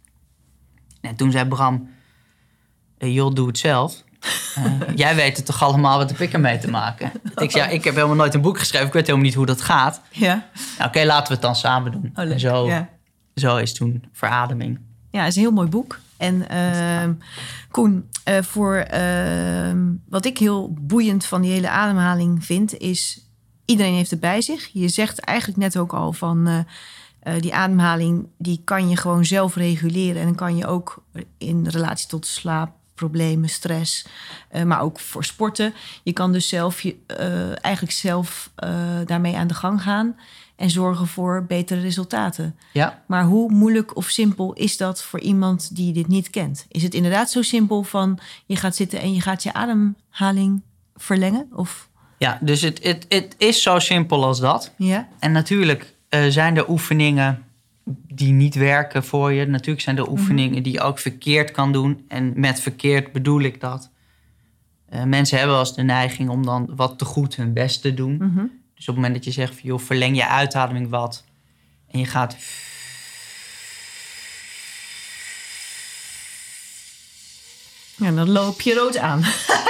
[1.08, 1.88] En toen zei Bram,
[2.98, 3.94] eh, joh, doe het zelf.
[4.56, 7.10] Eh, jij weet het toch allemaal, wat heb ik ermee te maken?
[7.36, 9.46] Ik zei, ja, ik heb helemaal nooit een boek geschreven, ik weet helemaal niet hoe
[9.46, 10.00] dat gaat.
[10.10, 10.46] Ja,
[10.78, 12.10] Nou, Oké, laten we het dan samen doen.
[12.14, 12.88] oh, en zo, Ja.
[13.34, 14.78] zo is toen verademing.
[15.10, 15.98] Ja, het is een heel mooi boek.
[16.16, 17.12] En ehm,
[17.70, 23.20] Koen, eh, voor ehm, wat ik heel boeiend van die hele ademhaling vind, is
[23.64, 24.70] iedereen heeft het bij zich.
[24.72, 26.66] Je zegt eigenlijk net ook al van
[27.26, 30.20] eh, die ademhaling, die kan je gewoon zelf reguleren.
[30.20, 31.02] En dan kan je ook
[31.38, 34.06] in relatie tot slaap, problemen, stress,
[34.48, 35.74] eh, maar ook voor sporten.
[36.02, 38.50] Je kan dus zelf je, eh, eigenlijk zelf
[39.04, 40.16] daarmee aan de gang gaan
[40.56, 42.56] en zorgen voor betere resultaten.
[42.72, 46.66] Ja, Maar hoe moeilijk of simpel is dat voor iemand die dit niet kent?
[46.68, 50.62] Is het inderdaad zo simpel van je gaat zitten en je gaat je ademhaling
[50.96, 51.48] verlengen?
[51.52, 54.72] Of ja dus het, het, het is zo simpel als dat.
[54.76, 55.08] ja?
[55.18, 55.94] En natuurlijk
[56.28, 57.44] zijn er oefeningen
[58.08, 59.46] die niet werken voor je.
[59.46, 62.04] Natuurlijk zijn er oefeningen die je ook verkeerd kan doen.
[62.08, 63.90] En met verkeerd bedoel ik dat.
[64.88, 67.94] eh, mensen hebben wel eens de neiging om dan wat te goed hun best te
[67.94, 68.16] doen.
[68.16, 68.44] Mhm.
[68.74, 71.24] Dus op het moment dat je zegt, van, joh, verleng je uitademing wat.
[71.90, 72.36] En je gaat...
[77.96, 79.20] Ja, dan loop je rood aan.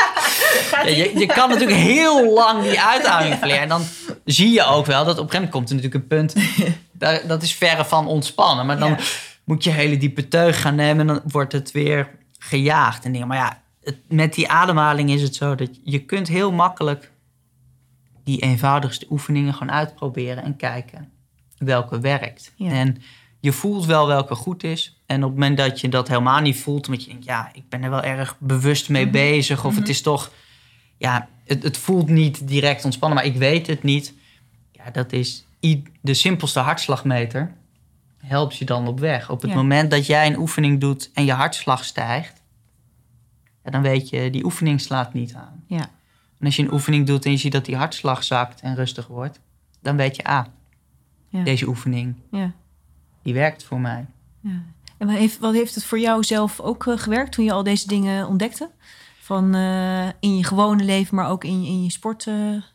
[0.72, 3.62] Ja, je, je kan natuurlijk heel lang die uitademing verlengen.
[3.62, 3.82] En dan
[4.24, 6.34] zie je ook wel dat op een gegeven moment komt er natuurlijk een punt...
[6.92, 8.66] Daar, dat is verre van ontspannen.
[8.66, 8.96] Maar dan Ja.
[9.44, 11.00] moet je hele diepe teug gaan nemen...
[11.00, 13.26] en dan wordt het weer gejaagd en dingen.
[13.26, 17.10] Maar ja, het- met die ademhaling is het zo dat je kunt heel makkelijk...
[18.24, 21.10] die eenvoudigste oefeningen gewoon uitproberen en kijken
[21.58, 22.52] welke werkt.
[22.56, 22.70] Ja.
[22.70, 23.02] En
[23.40, 25.00] je voelt wel welke goed is.
[25.06, 26.86] En op het moment dat je dat helemaal niet voelt...
[26.88, 29.64] omdat je denkt, ja, ik ben er wel erg bewust mee bezig...
[29.64, 30.30] of het is toch
[30.96, 34.12] ja, het, het voelt niet direct ontspannen, maar ik weet het niet.
[34.72, 35.44] Ja, dat is
[36.00, 37.52] de simpelste hartslagmeter.
[38.18, 39.30] Helpt je dan op weg.
[39.30, 39.56] Op het Ja.
[39.56, 42.42] moment dat jij een oefening doet en je hartslag stijgt,
[43.64, 45.64] ja, dan weet je, die oefening slaat niet aan.
[45.66, 45.88] Ja.
[46.38, 49.06] En als je een oefening doet en je ziet dat die hartslag zakt en rustig
[49.06, 49.40] wordt,
[49.82, 50.44] dan weet je, ah,
[51.28, 51.42] Ja.
[51.42, 52.52] deze oefening, Ja.
[53.22, 54.06] die werkt voor mij.
[54.40, 54.62] ja.
[54.98, 57.62] En wat heeft, wat heeft het voor jou zelf ook eh, gewerkt toen je al
[57.62, 58.70] deze dingen ontdekte?
[59.26, 62.34] Van eh, in je gewone leven, maar ook in, in je sport eh,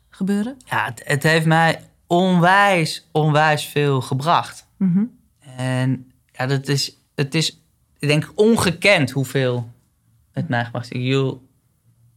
[0.10, 0.58] gebeuren?
[0.66, 4.68] Ja, het, het heeft mij onwijs, onwijs veel gebracht.
[4.78, 5.04] Mhm.
[5.56, 7.62] En ja, dat is, het is,
[8.00, 9.72] ik denk, ongekend hoeveel
[10.32, 11.06] het mij gebracht heeft.
[11.06, 11.38] Je,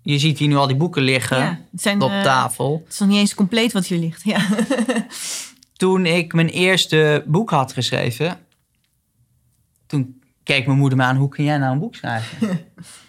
[0.03, 2.81] je ziet hier nu al die boeken liggen Ja, zijn, op eh, tafel.
[2.85, 4.25] het is nog niet eens compleet wat hier ligt.
[4.25, 4.47] Ja.
[5.77, 8.39] Toen ik mijn eerste boek had geschreven,
[9.87, 12.61] toen keek mijn moeder me aan, hoe kun jij nou een boek schrijven?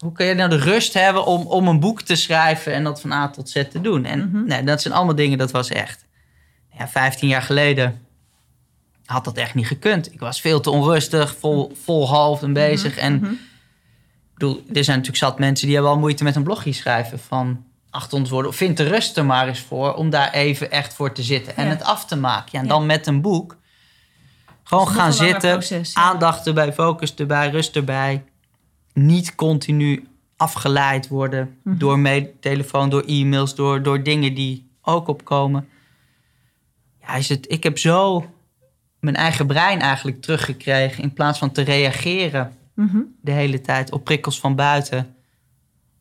[0.00, 3.00] hoe kun je nou de rust hebben om, om een boek te schrijven en dat
[3.00, 4.04] van A tot Z te doen?
[4.04, 4.44] En Mhm.
[4.46, 6.04] nee, dat zijn allemaal dingen, dat was echt.
[6.78, 8.00] Ja, 15 jaar geleden
[9.04, 10.12] had dat echt niet gekund.
[10.12, 12.96] Ik was veel te onrustig, vol, vol half en bezig.
[12.96, 13.24] En Mhm.
[13.32, 13.38] ik
[14.34, 17.64] bedoel, er zijn natuurlijk zat mensen die hebben al moeite met een blogje schrijven van
[17.90, 18.50] 800 woorden.
[18.50, 21.56] Of vind de rust er maar eens voor om daar even echt voor te zitten
[21.56, 21.70] en Ja.
[21.70, 22.48] het af te maken.
[22.52, 22.70] Ja, en Ja.
[22.70, 23.56] dan met een boek.
[24.64, 28.24] Gewoon gaan zitten, proces, aandacht erbij, focus erbij, rust erbij.
[29.06, 31.78] Niet continu afgeleid worden Mhm.
[31.78, 31.98] door
[32.40, 35.68] telefoon, door e-mails, door, door dingen die ook opkomen.
[37.00, 38.24] Ja, is het, ik heb zo
[39.00, 42.98] mijn eigen brein eigenlijk teruggekregen in plaats van te reageren Mhm.
[43.20, 45.14] de hele tijd op prikkels van buiten.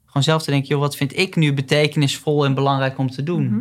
[0.05, 3.45] Gewoon zelf te denken, joh, wat vind ik nu betekenisvol en belangrijk om te doen?
[3.45, 3.59] Mhm.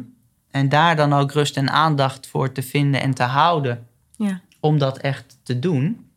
[0.51, 4.41] En daar dan ook rust en aandacht voor te vinden en te houden Ja.
[4.61, 6.08] om dat echt te doen.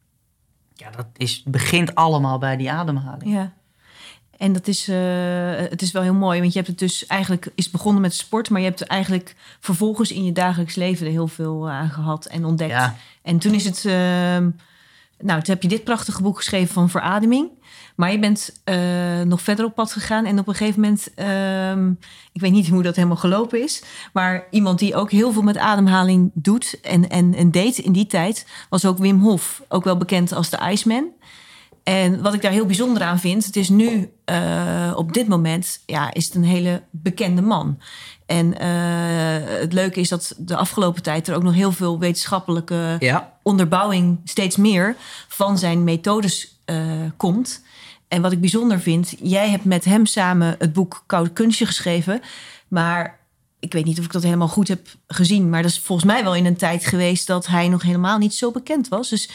[0.81, 3.31] Ja, dat is, begint allemaal bij die ademhaling.
[3.31, 3.53] Ja.
[4.37, 4.97] En dat is, eh,
[5.55, 8.49] het is wel heel mooi, want je hebt het dus eigenlijk is begonnen met sport,
[8.49, 12.25] maar je hebt er eigenlijk vervolgens in je dagelijks leven er heel veel aan gehad
[12.25, 12.71] en ontdekt.
[12.71, 14.49] Ja, En toen is het, ehm,
[15.21, 17.49] nou, toen heb je dit prachtige boek geschreven van verademing,
[17.95, 21.91] maar je bent eh, nog verder op pad gegaan en op een gegeven moment, ehm,
[22.31, 25.57] ik weet niet hoe dat helemaal gelopen is, maar iemand die ook heel veel met
[25.57, 29.97] ademhaling doet en, en, en deed in die tijd, was ook Wim Hof, ook wel
[29.97, 31.09] bekend als de Iceman.
[31.83, 35.83] En wat ik daar heel bijzonder aan vind, het is nu eh, op dit moment,
[35.85, 37.79] ja, is het een hele bekende man.
[38.31, 42.95] En eh, het leuke is dat de afgelopen tijd er ook nog heel veel wetenschappelijke
[42.99, 43.33] ja.
[43.43, 44.95] onderbouwing, steeds meer,
[45.27, 46.77] van zijn methodes eh,
[47.17, 47.61] komt.
[48.07, 52.21] En wat ik bijzonder vind, jij hebt met hem samen het boek Koud Kunstje geschreven.
[52.67, 53.19] Maar
[53.59, 55.49] ik weet niet of ik dat helemaal goed heb gezien.
[55.49, 58.33] Maar dat is volgens mij wel in een tijd geweest dat hij nog helemaal niet
[58.33, 59.09] zo bekend was.
[59.09, 59.29] Dus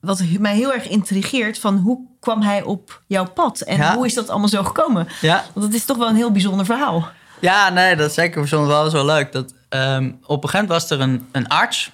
[0.00, 3.60] wat mij heel erg intrigeert, van hoe kwam hij op jouw pad?
[3.60, 3.94] En Ja.
[3.94, 5.08] hoe is dat allemaal zo gekomen?
[5.20, 5.44] ja.
[5.54, 7.08] Want het is toch wel een heel bijzonder verhaal.
[7.40, 9.32] Ja, nee, dat is zeker soms wel zo leuk.
[9.32, 11.90] Dat, ehm, op een gegeven moment was er een, een arts...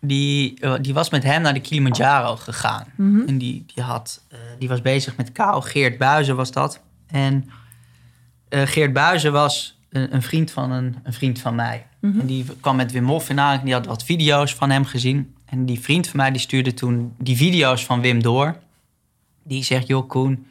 [0.00, 2.86] Die, eh, die was met hem naar de Kilimanjaro gegaan.
[3.26, 5.62] En die, die, had, eh, die was bezig met kou.
[5.62, 6.80] Geert Buizen was dat.
[7.06, 7.50] En
[8.48, 11.86] eh, Geert Buizen was een, een vriend van een, een vriend van mij.
[12.00, 13.64] En die kwam met Wim Hof in aanraking.
[13.64, 15.34] Die had wat video's van hem gezien.
[15.44, 18.56] En die vriend van mij die stuurde toen die video's van Wim door.
[19.42, 20.46] Die zegt, joh Koen...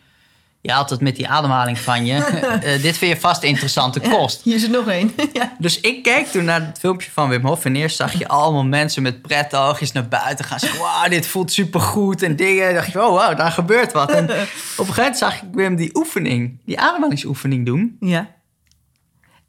[0.68, 2.16] Je had het met die ademhaling van je.
[2.58, 4.42] Eh, dit vind je vast interessante kost.
[4.44, 5.14] Hier is er nog één.
[5.34, 5.56] ja.
[5.58, 7.66] Dus ik keek toen naar het filmpje van Wim Hof.
[7.66, 10.60] En eerst zag je allemaal mensen met pret oogjes naar buiten gaan.
[10.60, 12.22] Zeggen, wauw, dit voelt supergoed.
[12.22, 12.68] En dingen.
[12.68, 14.12] En dacht je, oh wow, daar gebeurt wat.
[14.12, 17.98] En op een gegeven moment zag ik Wim die oefening, die ademhalingsoefening doen.
[18.00, 18.36] ja.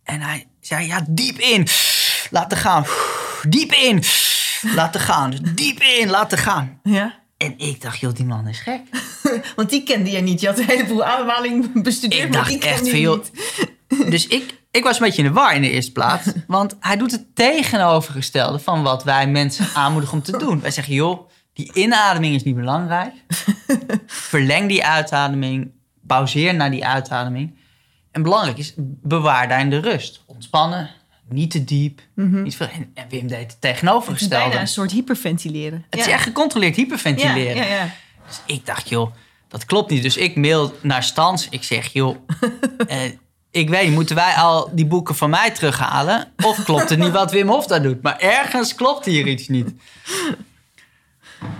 [0.04, 1.66] En hij zei, ja, diep in.
[2.30, 2.84] Laten gaan.
[3.48, 4.02] Diep in.
[4.74, 5.34] Laten gaan.
[5.54, 6.10] Diep in.
[6.10, 6.80] Laten gaan.
[6.82, 7.17] Ja.
[7.38, 8.80] En ik dacht, joh, die man is gek.
[9.56, 10.40] Want die kende je niet.
[10.40, 12.24] Je had een heleboel ademhaling bestudeerd.
[12.24, 13.16] Ik maar dacht die echt van, joh...
[13.16, 13.30] niet.
[14.10, 16.26] Dus ik, ik was een beetje in de war in de eerste plaats.
[16.46, 20.60] Want hij doet het tegenovergestelde van wat wij mensen aanmoedigen om te doen.
[20.60, 23.12] Wij zeggen, joh, die inademing is niet belangrijk.
[24.06, 25.70] Verleng die uitademing.
[26.06, 27.58] Pauzeer naar die uitademing.
[28.10, 30.22] En belangrijk is, bewaar daarin de rust.
[30.26, 30.90] Ontspannen,
[31.28, 32.00] niet te diep.
[32.14, 34.44] Niet veel, en, en Wim deed het tegenovergestelde.
[34.44, 35.84] bijna een soort hyperventileren.
[35.90, 37.56] Het is echt gecontroleerd hyperventileren.
[37.56, 37.90] Ja, ja, ja.
[38.26, 39.12] Dus ik dacht, joh,
[39.48, 40.02] dat klopt niet.
[40.02, 41.48] Dus ik mail naar Stans.
[41.50, 42.16] Ik zeg, joh,
[42.86, 42.98] eh,
[43.50, 46.32] ik weet moeten wij al die boeken van mij terughalen?
[46.44, 48.02] Of klopt het niet wat Wim Hof daar doet?
[48.02, 49.72] Maar ergens klopt hier iets niet.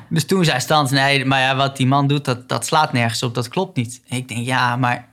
[0.09, 3.22] Dus toen zei Stans, nee, maar ja, wat die man doet, dat, dat slaat nergens
[3.22, 3.35] op.
[3.35, 4.00] Dat klopt niet.
[4.09, 5.08] En ik denk, ja, maar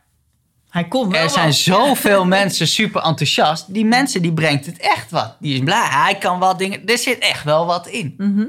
[0.75, 1.55] Hij kon wel er zijn wat.
[1.55, 3.73] zoveel mensen super enthousiast.
[3.73, 5.35] Die mensen, die brengt het echt wat.
[5.39, 6.85] Die is blij, hij kan wat dingen.
[6.85, 8.13] Er zit echt wel wat in.
[8.17, 8.45] Mhm.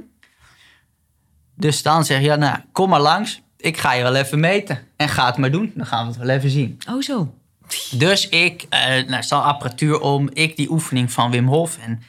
[1.54, 3.42] Dus dan zeg je, ja, nou, kom maar langs.
[3.56, 4.78] Ik ga je wel even meten.
[4.96, 5.72] En ga het maar doen.
[5.74, 6.78] Dan gaan we het wel even zien.
[6.90, 7.34] Oh, zo.
[7.90, 10.30] Dus ik, eh nou, stal apparatuur om.
[10.32, 11.78] Ik die oefening van Wim Hof.
[11.78, 12.02] En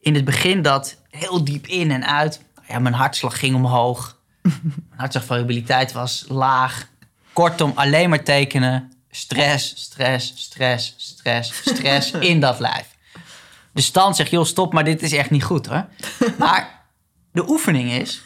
[0.00, 2.40] in het begin dat heel diep in en uit.
[2.68, 4.18] Ja, mijn hartslag ging omhoog.
[4.42, 6.88] mijn hartslagvariabiliteit was laag.
[7.32, 8.92] Kortom, alleen maar tekenen.
[9.10, 12.96] Stress, stress, stress, stress, stress in dat lijf.
[13.72, 15.86] De stand zegt, joh, stop, maar dit is echt niet goed hoor.
[16.38, 16.82] Maar
[17.32, 18.22] de oefening is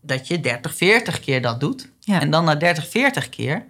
[0.00, 1.88] dat je 30, 40 keer dat doet.
[2.00, 2.20] Ja.
[2.20, 3.64] En dan na 30, 40 keer,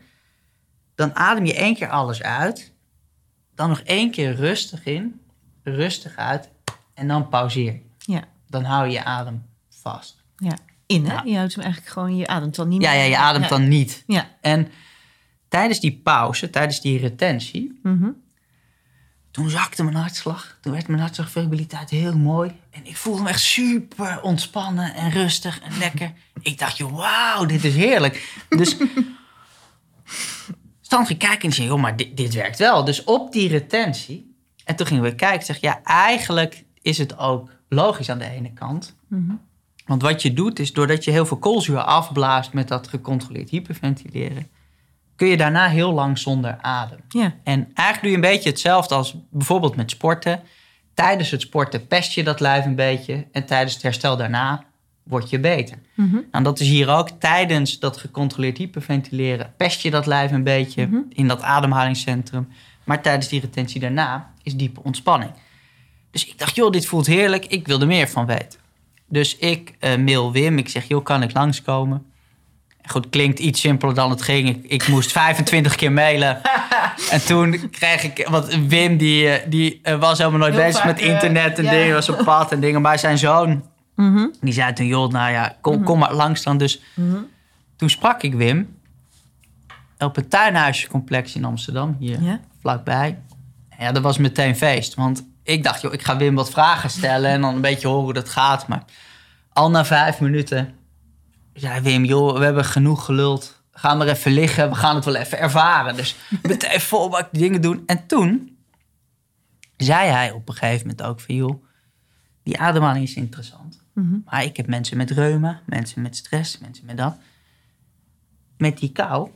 [0.95, 2.73] dan adem je één keer alles uit.
[3.55, 5.21] Dan nog één keer rustig in,
[5.63, 6.49] rustig uit.
[6.95, 7.81] En dan pauzeer je.
[8.13, 8.25] Ja.
[8.49, 9.43] Dan hou je je adem
[9.83, 10.17] vast.
[10.37, 10.57] ja.
[10.87, 11.13] In, hè?
[11.15, 11.23] Ja.
[11.25, 12.99] Je houdt hem eigenlijk gewoon, je ademt dan niet Ja, meer.
[12.99, 14.05] ja je ademt dan niet.
[14.07, 14.29] Ja.
[14.41, 14.69] En
[15.53, 18.09] tijdens die pauze, tijdens die retentie, Mhm.
[19.31, 20.59] toen zakte mijn hartslag.
[20.61, 22.53] Toen werd mijn hartslagvariabiliteit heel mooi.
[22.71, 26.13] En ik voelde me echt super ontspannen en rustig en lekker.
[26.41, 28.43] Ik dacht, joh, wauw, dit is heerlijk.
[28.49, 28.77] Dus
[30.81, 32.85] Stan ging kijken en zei, joh, maar dit, dit werkt wel.
[32.85, 34.35] Dus op die retentie.
[34.65, 35.39] En toen gingen we kijken.
[35.39, 38.95] Ik zeg, ja, eigenlijk is het ook logisch aan de ene kant.
[39.09, 39.33] Mhm.
[39.87, 44.47] Want wat je doet is, doordat je heel veel koolzuur afblaast met dat gecontroleerd hyperventileren,
[45.23, 46.99] kun je daarna heel lang zonder adem.
[47.09, 47.35] Ja.
[47.45, 50.41] En eigenlijk doe je een beetje hetzelfde als bijvoorbeeld met sporten.
[50.95, 53.27] Tijdens het sporten pest je dat lijf een beetje.
[53.33, 54.65] En tijdens het herstel daarna
[55.03, 55.79] word je beter.
[55.95, 56.19] Mhm.
[56.31, 57.09] En dat is hier ook.
[57.09, 61.01] Tijdens dat gecontroleerd hyperventileren pest je dat lijf een beetje Mhm.
[61.09, 62.49] in dat ademhalingscentrum.
[62.85, 65.31] Maar tijdens die retentie daarna is diepe ontspanning.
[66.11, 67.47] Dus ik dacht, joh, dit voelt heerlijk.
[67.47, 68.61] Ik wil er meer van weten.
[69.09, 70.59] Dus ik eh, mail Wim.
[70.59, 72.12] Ik zeg, joh, kan ik langskomen?
[72.89, 74.49] Goed, klinkt iets simpeler dan het ging.
[74.49, 76.41] Ik, ik moest 25 keer mailen.
[77.11, 78.27] En toen kreeg ik...
[78.31, 81.59] Want Wim, die, eh, die eh, was helemaal nooit Heel bezig vaak, met eh, internet
[81.59, 81.71] en ja.
[81.71, 81.95] dingen.
[81.95, 82.83] Was op pad en dingen.
[82.83, 83.63] Maar zijn zoon,
[83.97, 84.27] Mhm.
[84.41, 84.87] die zei toen...
[84.87, 86.57] joh, nou ja, kom, kom maar langs dan.
[86.59, 87.17] Dus Mhm.
[87.77, 88.77] toen sprak ik Wim...
[89.99, 91.97] op het tuinhuiscomplex in Amsterdam.
[91.99, 92.41] Hier Ja.
[92.61, 93.19] vlakbij.
[93.79, 94.95] Ja, dat was meteen feest.
[94.95, 97.31] Want ik dacht, joh, ik ga Wim wat vragen stellen...
[97.31, 98.69] en dan een beetje horen hoe dat gaat.
[98.69, 98.83] Maar
[99.53, 100.75] al na vijf minuten
[101.55, 103.61] zei Wim, joh, we hebben genoeg geluld.
[103.73, 105.97] Ga maar even liggen, we gaan het wel even ervaren.
[105.97, 107.83] Dus meteen volbak dingen doen.
[107.87, 108.57] En toen
[109.77, 111.35] zei hij op een gegeven moment ook van...
[111.35, 111.65] joh,
[112.43, 113.83] die ademhaling is interessant.
[113.95, 114.17] Mhm.
[114.25, 117.17] Maar ik heb mensen met reuma, mensen met stress, mensen met dat.
[118.57, 119.31] Met die kou,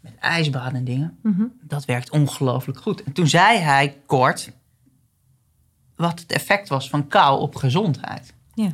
[0.00, 1.42] met ijsbaden en dingen, Mhm.
[1.62, 3.02] dat werkt ongelooflijk goed.
[3.02, 4.50] En toen zei hij kort
[5.96, 8.34] wat het effect was van kou op gezondheid.
[8.54, 8.72] Ja.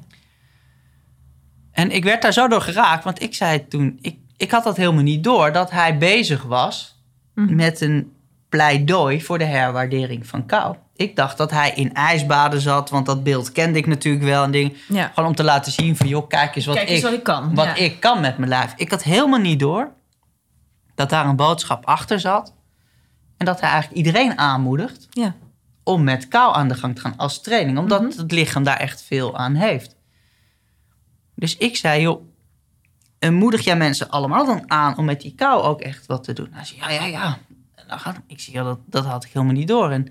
[1.79, 4.77] En ik werd daar zo door geraakt, want ik zei toen, ik, ik had dat
[4.77, 6.97] helemaal niet door, dat hij bezig was
[7.35, 7.55] Mhm.
[7.55, 8.12] met een
[8.49, 10.77] pleidooi voor de herwaardering van kou.
[10.97, 14.51] Ik dacht dat hij in ijsbaden zat, want dat beeld kende ik natuurlijk wel en
[14.51, 14.73] dingen.
[14.88, 15.11] Ja.
[15.14, 17.23] Gewoon om te laten zien van, joh, kijk eens wat, Kijk eens ik, wat ik
[17.23, 17.55] kan.
[17.55, 17.75] wat Ja.
[17.75, 18.73] ik kan met mijn lijf.
[18.77, 19.91] Ik had helemaal niet door
[20.95, 22.55] dat daar een boodschap achter zat.
[23.37, 25.35] En dat hij eigenlijk iedereen aanmoedigt Ja.
[25.85, 27.79] om met kou aan de gang te gaan als training.
[27.79, 28.19] Omdat Mhm.
[28.19, 29.97] het lichaam daar echt veel aan heeft.
[31.38, 32.22] Dus ik zei, joh,
[33.18, 36.33] en moedig jij mensen allemaal dan aan om met die kou ook echt wat te
[36.33, 36.48] doen?
[36.51, 37.38] Hij zei, ja, ja, ja.
[37.74, 39.90] En dan gaat, ik zei, ja, dat, dat had ik helemaal niet door.
[39.90, 40.09] En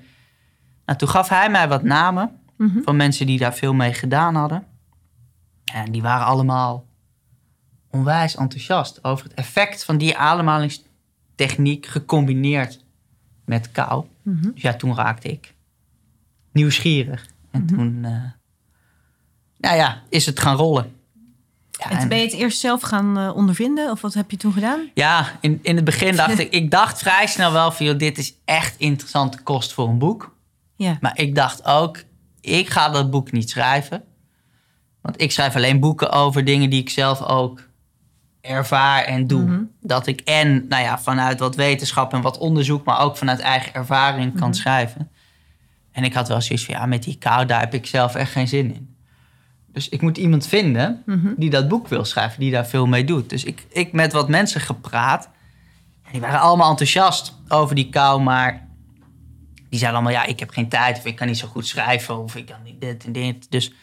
[0.85, 2.81] nou, toen gaf hij mij wat namen Mhm.
[2.81, 4.65] van mensen die daar veel mee gedaan hadden.
[5.73, 6.85] En die waren allemaal
[7.89, 12.83] onwijs enthousiast over het effect van die ademhalingstechniek gecombineerd
[13.45, 14.05] met kou.
[14.21, 14.51] Mhm.
[14.53, 15.53] Dus ja, toen raakte ik
[16.51, 17.27] nieuwsgierig.
[17.51, 17.75] En Mhm.
[17.75, 18.23] toen, eh,
[19.57, 20.95] nou ja, is het gaan rollen.
[21.77, 23.91] Ja, En ben je het eerst zelf gaan eh, ondervinden?
[23.91, 24.89] Of wat heb je toen gedaan?
[24.93, 28.17] ja, in, in het begin dacht ik, ik dacht vrij snel wel van, joh, dit
[28.17, 30.35] is echt interessante kost voor een boek.
[30.75, 30.97] Ja.
[31.01, 32.03] Maar ik dacht ook,
[32.41, 34.03] ik ga dat boek niet schrijven.
[35.01, 37.67] Want ik schrijf alleen boeken over dingen die ik zelf ook
[38.41, 39.41] ervaar en doe.
[39.41, 39.63] Mhm.
[39.81, 43.73] Dat ik en nou ja, vanuit wat wetenschap en wat onderzoek, maar ook vanuit eigen
[43.73, 45.11] ervaring kan schrijven.
[45.91, 48.31] En ik had wel zoiets van, ja, met die kou, daar heb ik zelf echt
[48.31, 48.96] geen zin in.
[49.77, 51.33] Dus ik moet iemand vinden Mhm.
[51.35, 53.29] die dat boek wil schrijven, die daar veel mee doet.
[53.29, 55.29] Dus ik, ik met wat mensen gepraat.
[56.03, 58.67] En die waren allemaal enthousiast over die kou, maar
[59.69, 62.17] die zeiden allemaal, ja, ik heb geen tijd of ik kan niet zo goed schrijven
[62.23, 63.51] of ik kan niet dit en dit.
[63.51, 63.79] Dus op een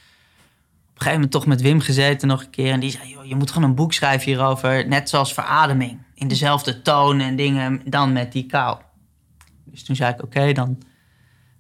[0.95, 3.51] gegeven moment toch met Wim gezeten nog een keer en die zei, joh, je moet
[3.51, 5.99] gewoon een boek schrijven hierover, net zoals verademing.
[6.15, 8.79] In dezelfde toon en dingen dan met die kou.
[9.65, 10.83] Dus toen zei ik, oké, dan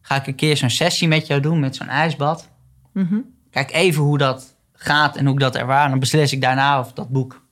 [0.00, 2.50] ga ik een keer zo'n sessie met jou doen met zo'n ijsbad.
[2.92, 3.18] Mhm.
[3.54, 5.88] Kijk even hoe dat gaat en hoe ik dat ervaar.
[5.88, 7.42] Dan beslis ik daarna of dat boek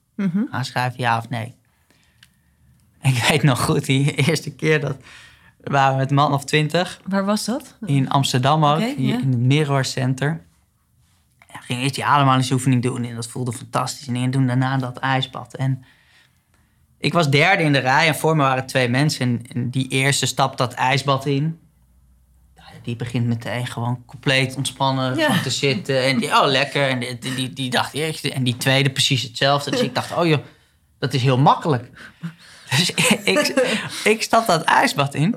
[0.50, 1.54] ga schrijven, ja of nee.
[3.00, 4.96] En ik weet nog goed, die eerste keer dat
[5.60, 7.76] we waren met een man of twintig Waar was dat?
[7.86, 10.44] in Amsterdam ook, in het Mirror Center.
[11.52, 14.06] Ja, ging eerst die ademhalingsoefening doen en dat voelde fantastisch.
[14.06, 15.54] En doen daarna dat ijsbad.
[15.54, 15.84] En
[16.98, 19.26] ik was derde in de rij en voor me waren twee mensen.
[19.26, 21.58] En, en die eerste stapt dat ijsbad in.
[22.82, 25.26] Die begint meteen gewoon compleet ontspannen Ja.
[25.26, 26.02] van te zitten.
[26.04, 26.88] En die, oh lekker.
[26.88, 28.24] En die, die, die dacht eerst.
[28.24, 29.70] En die tweede precies hetzelfde.
[29.70, 30.44] Dus ik dacht, oh joh,
[30.98, 31.90] dat is heel makkelijk.
[32.76, 33.54] Dus ik, ik,
[34.04, 35.36] ik stap dat ijsbad in.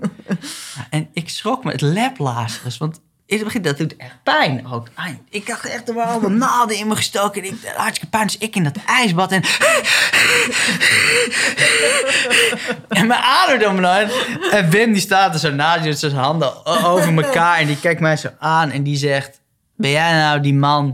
[0.90, 2.78] En ik schrok me het leplazers.
[2.78, 4.88] Want in het begin, dat doet echt pijn ook.
[5.30, 7.44] Ik dacht echt, er waren allemaal naalden in me gestoken.
[7.44, 8.28] En ik, hartstikke pijn.
[8.28, 9.32] Dus ik in dat ijsbad.
[9.32, 9.44] En,
[12.88, 14.10] en mijn adem heen.
[14.52, 17.58] En Wim die staat er zo naast je, met zijn handen over elkaar.
[17.58, 19.44] En die kijkt mij zo aan en die zegt...
[19.78, 20.94] Ben jij nou die man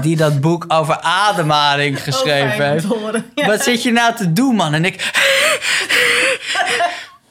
[0.00, 2.86] die dat boek over ademhaling geschreven heeft?
[3.34, 4.74] Wat zit je nou te doen, man?
[4.74, 5.12] En ik...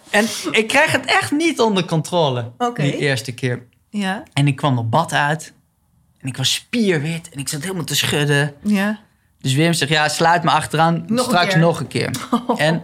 [0.09, 2.51] En ik kreeg het echt niet onder controle.
[2.75, 3.67] Die eerste keer.
[3.97, 5.53] Ja, En ik kwam op bad uit.
[6.17, 7.29] En ik was spierwit.
[7.29, 8.53] En ik zat helemaal te schudden.
[8.63, 9.03] ja.
[9.39, 11.03] Dus Wim zegt, ja, sluit me achteraan.
[11.07, 12.11] Nog straks nog een keer.
[12.57, 12.83] En,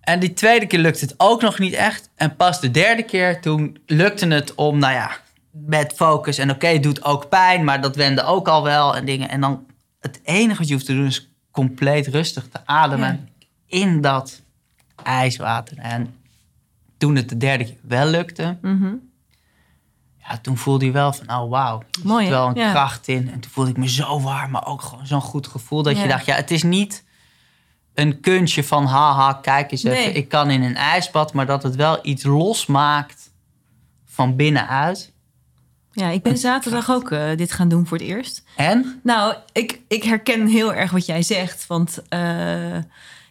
[0.00, 2.10] en die tweede keer lukte het ook nog niet echt.
[2.14, 5.10] En pas de derde keer, toen lukte het om, nou ja,
[5.50, 6.38] met focus.
[6.38, 8.96] En oké, het doet ook pijn, maar dat wende ook al wel.
[8.96, 9.28] En dingen.
[9.28, 9.66] En dan,
[10.00, 13.28] het enige wat je hoeft te doen is compleet rustig te ademen.
[13.66, 14.42] In dat
[15.02, 15.78] ijswater.
[15.78, 16.14] En
[16.96, 18.56] toen het de derde keer wel lukte...
[18.62, 18.94] Mhm.
[20.28, 22.70] Ja, toen voelde je wel van, oh wauw, er zit wel een Ja.
[22.70, 23.30] kracht in.
[23.32, 25.82] En toen voelde ik me zo warm, maar ook gewoon zo'n goed gevoel.
[25.82, 26.02] Dat Ja.
[26.02, 27.04] je dacht, ja, het is niet
[27.94, 30.16] een kunstje van, haha, kijk eens even.
[30.16, 33.30] Ik kan in een ijsbad, maar dat het wel iets losmaakt
[34.06, 35.12] van binnenuit.
[35.92, 38.42] Ja, ik ben zaterdag ook eh, dit gaan doen voor het eerst.
[38.56, 39.00] En?
[39.02, 41.66] Nou, ik, ik herken heel erg wat jij zegt.
[41.66, 42.76] Want eh,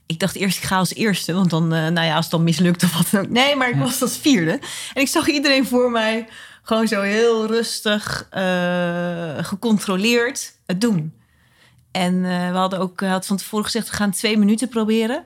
[0.05, 1.33] ik dacht eerst, ik ga als eerste.
[1.33, 3.29] Want dan, eh, nou ja, als het dan mislukt of wat dan ook.
[3.29, 4.51] Nee, maar ik was als vierde.
[4.93, 6.27] En ik zag iedereen voor mij
[6.67, 11.13] gewoon zo heel rustig, eh, gecontroleerd het doen.
[11.91, 15.23] En eh, we hadden ook had van tevoren gezegd, we gaan twee minuten proberen.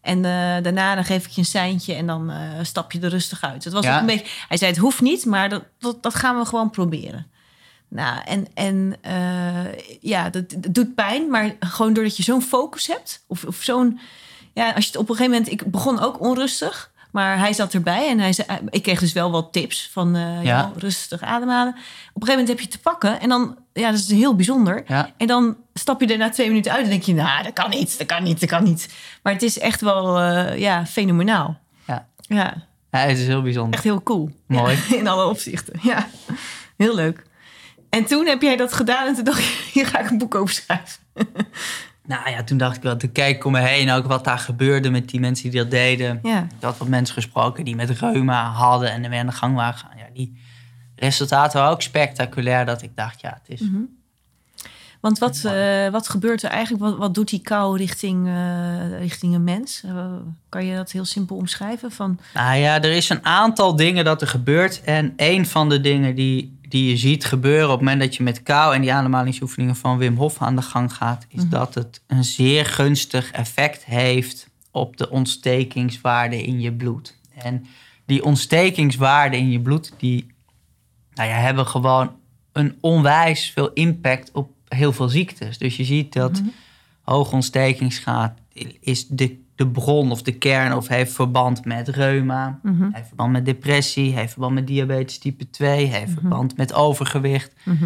[0.00, 3.42] En eh, daarna dan geef ik je een seintje en dan stap je er rustig
[3.42, 3.64] uit.
[3.64, 3.94] Het was Ja.
[3.94, 6.70] ook een beetje, hij zei het hoeft niet, maar dat, dat, dat gaan we gewoon
[6.70, 7.26] proberen.
[7.88, 8.96] Nou, en, en
[10.00, 14.00] ja, dat, dat doet pijn, maar gewoon doordat je zo'n focus hebt, of, of zo'n,
[14.52, 17.74] ja, als je het op een gegeven moment, ik begon ook onrustig, maar hij zat
[17.74, 20.72] erbij en hij zei, ik kreeg dus wel wat tips van, eh, ja.
[20.76, 21.72] Rustig ademhalen.
[21.72, 24.84] Op een gegeven moment heb je te pakken en dan, ja, dat is heel bijzonder.
[24.86, 25.10] Ja.
[25.16, 27.70] En dan stap je er na twee minuten uit en denk je, nou, dat kan
[27.70, 28.94] niet, dat kan niet, dat kan niet.
[29.22, 31.58] Maar het is echt wel, eh, ja, fenomenaal.
[31.86, 32.08] Ja.
[32.20, 32.54] Ja,
[32.90, 33.74] ja, het is heel bijzonder.
[33.74, 34.30] echt heel cool.
[34.46, 34.78] Mooi.
[34.88, 35.78] Ja, in alle opzichten.
[35.82, 36.08] Ja,
[36.76, 37.22] heel leuk.
[37.90, 40.34] En toen heb jij dat gedaan en toen dacht je, hier ga ik een boek
[40.34, 41.00] over schrijven.
[42.06, 44.38] Nou ja, toen dacht ik wel, toen keek ik om me heen ook wat daar
[44.38, 46.18] gebeurde met die mensen die dat deden.
[46.22, 49.32] Ja, Ik had wat mensen gesproken die met reuma hadden en er weer aan de
[49.32, 49.88] gang waren.
[49.96, 50.36] Ja, die
[50.96, 53.60] resultaten waren ook spectaculair dat ik dacht, ja, het is...
[53.60, 53.82] Mhm.
[55.00, 56.84] want wat, eh, wat gebeurt er eigenlijk?
[56.84, 59.82] Wat, wat doet die kou richting, eh, richting een mens?
[59.84, 60.06] Eh,
[60.48, 61.92] kan je dat heel simpel omschrijven?
[61.92, 64.82] Van, Nou ja, er is een aantal dingen dat er gebeurt.
[64.82, 68.22] En een van de dingen die, die je ziet gebeuren op het moment dat je
[68.22, 72.00] met kou en die ademhalingsoefeningen van Wim Hof aan de gang gaat, is dat het
[72.06, 77.16] een zeer gunstig effect heeft op de ontstekingswaarde in je bloed.
[77.34, 77.66] En
[78.06, 80.26] die ontstekingswaarden in je bloed, die
[81.12, 82.12] nou ja, hebben gewoon
[82.52, 85.58] een onwijs veel impact op heel veel ziektes.
[85.58, 86.42] Dus je ziet dat
[87.02, 88.38] hoge ontstekingsgraad
[88.80, 92.88] is de, de bron of de kern of heeft verband met reuma, Mhm.
[92.92, 97.84] heeft verband met depressie, heeft verband met diabetes type 2, heeft verband met overgewicht, Mhm.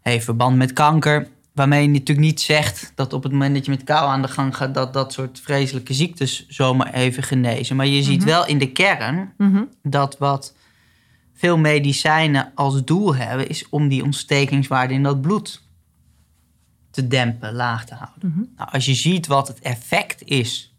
[0.00, 1.28] heeft verband met kanker.
[1.54, 4.28] Waarmee je natuurlijk niet zegt dat op het moment dat je met kou aan de
[4.28, 7.76] gang gaat, dat dat soort vreselijke ziektes zomaar even genezen.
[7.76, 9.62] Maar je ziet wel in de kern Mhm.
[9.82, 10.54] dat wat
[11.34, 15.62] veel medicijnen als doel hebben, is om die ontstekingswaarde in dat bloed
[16.96, 18.28] te dempen, laag te houden.
[18.28, 18.44] Mhm.
[18.56, 20.74] Nou, als je ziet wat het effect is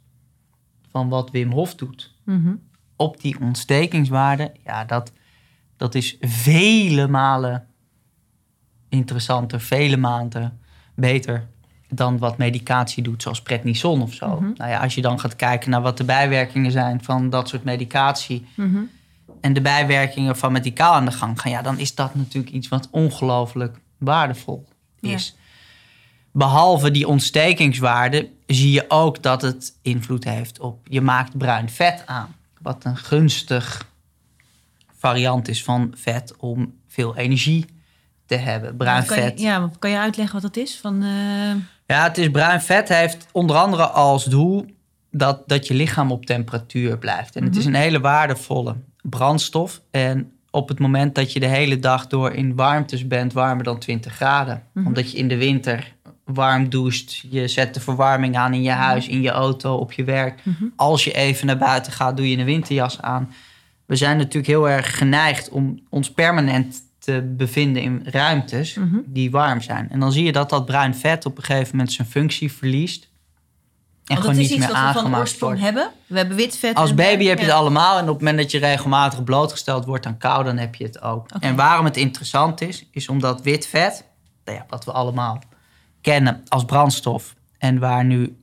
[0.91, 2.56] van wat Wim Hof doet Mhm.
[2.95, 5.12] op die ontstekingswaarde, ja, dat,
[5.77, 7.67] dat is vele malen
[8.89, 10.60] interessanter, vele maanden
[10.95, 11.47] beter
[11.89, 14.27] dan wat medicatie doet, zoals prednison of zo.
[14.41, 14.51] Mhm.
[14.56, 17.63] Nou ja, als je dan gaat kijken naar wat de bijwerkingen zijn van dat soort
[17.63, 18.45] medicatie
[19.41, 22.15] en de bijwerkingen van met die kou aan de gang gaan, ja, dan is dat
[22.15, 24.67] natuurlijk iets wat ongelooflijk waardevol
[24.99, 25.17] Ja.
[26.31, 32.03] Behalve die ontstekingswaarde zie je ook dat het invloed heeft op je maakt bruin vet
[32.05, 32.35] aan.
[32.61, 33.87] Wat een gunstig
[34.97, 37.65] variant is van vet om veel energie
[38.25, 38.77] te hebben.
[38.77, 39.39] Bruin je, vet.
[39.39, 40.77] ja, kan je uitleggen wat dat is?
[40.81, 44.65] Van, eh, Ja, het is bruin vet heeft onder andere als doel
[45.11, 47.35] dat, dat je lichaam op temperatuur blijft.
[47.35, 49.81] En het is een hele waardevolle brandstof.
[49.91, 53.79] En op het moment dat je de hele dag door in warmtes bent, warmer dan
[53.79, 55.95] 20 graden, omdat je in de winter
[56.28, 60.04] warm doucht, je zet de verwarming aan in je huis, in je auto, op je
[60.04, 60.44] werk.
[60.75, 63.34] Als je even naar buiten gaat, doe je een winterjas aan.
[63.86, 69.62] We zijn natuurlijk heel erg geneigd om ons permanent te bevinden in ruimtes die warm
[69.62, 69.90] zijn.
[69.90, 73.04] En dan zie je dat dat bruin vet op een gegeven moment zijn functie verliest.
[73.04, 75.65] En Want gewoon dat is niet iets meer wat we van aangemaakt oorsprong wordt.
[75.65, 75.92] hebben.
[76.08, 76.75] We hebben wit vet.
[76.75, 77.98] Als baby heb je het allemaal.
[77.98, 81.02] En op het moment dat je regelmatig blootgesteld wordt aan kou, dan heb je het
[81.02, 81.28] ook.
[81.40, 84.06] En waarom het interessant is, is omdat wit vet,
[84.46, 85.42] nou ja, wat we allemaal
[86.12, 87.35] kennen als brandstof.
[87.58, 88.37] En waar nu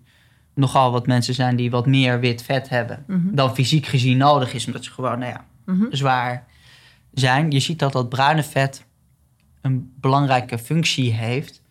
[0.54, 3.34] nogal wat mensen zijn die wat meer wit vet hebben Mhm.
[3.34, 4.66] dan fysiek gezien nodig is.
[4.66, 5.84] Omdat ze gewoon, nou ja, Mhm.
[5.90, 6.46] zwaar
[7.12, 7.50] zijn.
[7.50, 8.84] Je ziet dat dat bruine vet
[9.60, 11.62] een belangrijke functie heeft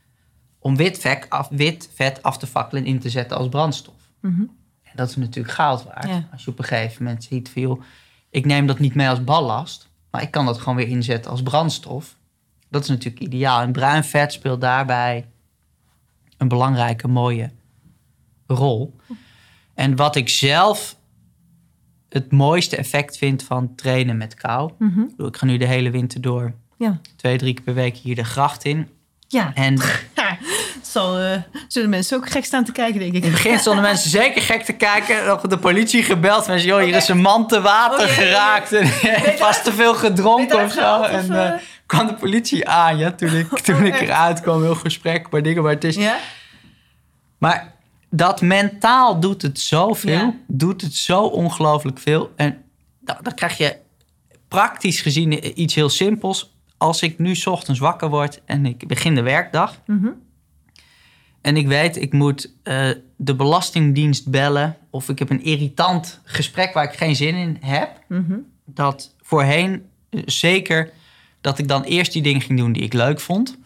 [0.59, 4.01] om wit vet af, wit vet af te fakkelen en in te zetten als brandstof.
[4.21, 4.41] Mhm.
[4.83, 6.07] En dat is natuurlijk goud waard.
[6.07, 6.27] Ja.
[6.31, 7.81] Als je op een gegeven moment ziet van, joh,
[8.29, 11.43] ik neem dat niet mee als ballast, maar ik kan dat gewoon weer inzetten als
[11.43, 12.15] brandstof.
[12.69, 13.61] Dat is natuurlijk ideaal.
[13.61, 15.27] En bruin vet speelt daarbij
[16.43, 17.51] een belangrijke, mooie
[18.47, 18.95] rol.
[19.73, 20.95] En wat ik zelf
[22.09, 24.71] het mooiste effect vind van trainen met kou.
[24.79, 25.01] Mhm.
[25.17, 26.99] Ik ga nu de hele winter door, Ja.
[27.15, 28.87] twee, drie keer per week hier de gracht in.
[29.27, 29.51] Ja.
[29.53, 29.75] En
[30.15, 30.37] Ja,
[30.81, 33.23] zal, eh, zullen mensen ook gek staan te kijken, denk ik.
[33.23, 35.25] In het begin stonden mensen zeker gek te kijken.
[35.25, 36.47] Nog de politie gebeld.
[36.47, 38.71] Mensen, joh, hier is een man te water Oh, geraakt.
[38.71, 38.87] En
[39.37, 41.01] vast te veel gedronken of zo.
[41.01, 41.59] En?
[41.93, 44.01] Kwam de politie aan, ja, toen ik, toen ik echt?
[44.01, 44.61] eruit kwam.
[44.61, 45.63] Heel gesprek, maar dingen.
[45.63, 45.95] Maar het is...
[45.95, 46.17] Ja?
[47.37, 47.73] Maar
[48.09, 50.11] dat mentaal doet het zoveel.
[50.11, 50.35] Ja.
[50.47, 52.31] Doet het zo ongelooflijk veel.
[52.35, 52.63] En
[52.99, 53.75] dan, dan krijg je
[54.47, 56.55] praktisch gezien iets heel simpels.
[56.77, 59.79] Als ik nu 's ochtends wakker word en ik begin de werkdag.
[59.85, 60.09] Mhm.
[61.41, 64.77] En ik weet, ik moet eh, de Belastingdienst bellen.
[64.89, 67.89] Of ik heb een irritant gesprek waar ik geen zin in heb.
[68.07, 68.37] Mhm.
[68.65, 70.91] Dat voorheen eh, zeker
[71.43, 73.57] dat ik dan eerst die dingen ging doen die ik leuk vond.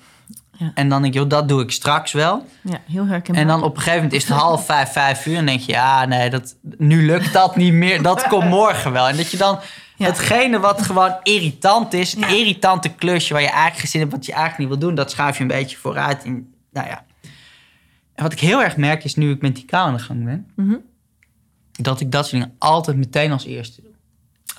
[0.58, 0.72] Ja.
[0.74, 2.46] En dan denk ik, joh, dat doe ik straks wel.
[2.62, 3.42] Ja, heel herkenbaar.
[3.42, 5.38] En dan op een gegeven moment is het half vijf, vijf uur.
[5.38, 8.02] En denk je, ja, nee, dat, nu lukt dat niet meer.
[8.02, 9.08] Dat komt morgen wel.
[9.08, 9.60] En dat je dan
[9.96, 10.06] Ja.
[10.06, 12.28] hetgene wat gewoon irritant is, een Ja.
[12.28, 15.12] irritante klusje waar je eigenlijk geen zin hebt, wat je eigenlijk niet wil doen, dat
[15.12, 16.24] schuif je een beetje vooruit.
[16.24, 17.06] En, nou ja.
[18.16, 20.26] En wat ik heel erg merk is nu ik met die kou aan de gang
[20.26, 20.76] ben, Mhm.
[21.72, 23.92] dat ik dat soort dingen altijd meteen als eerste doe.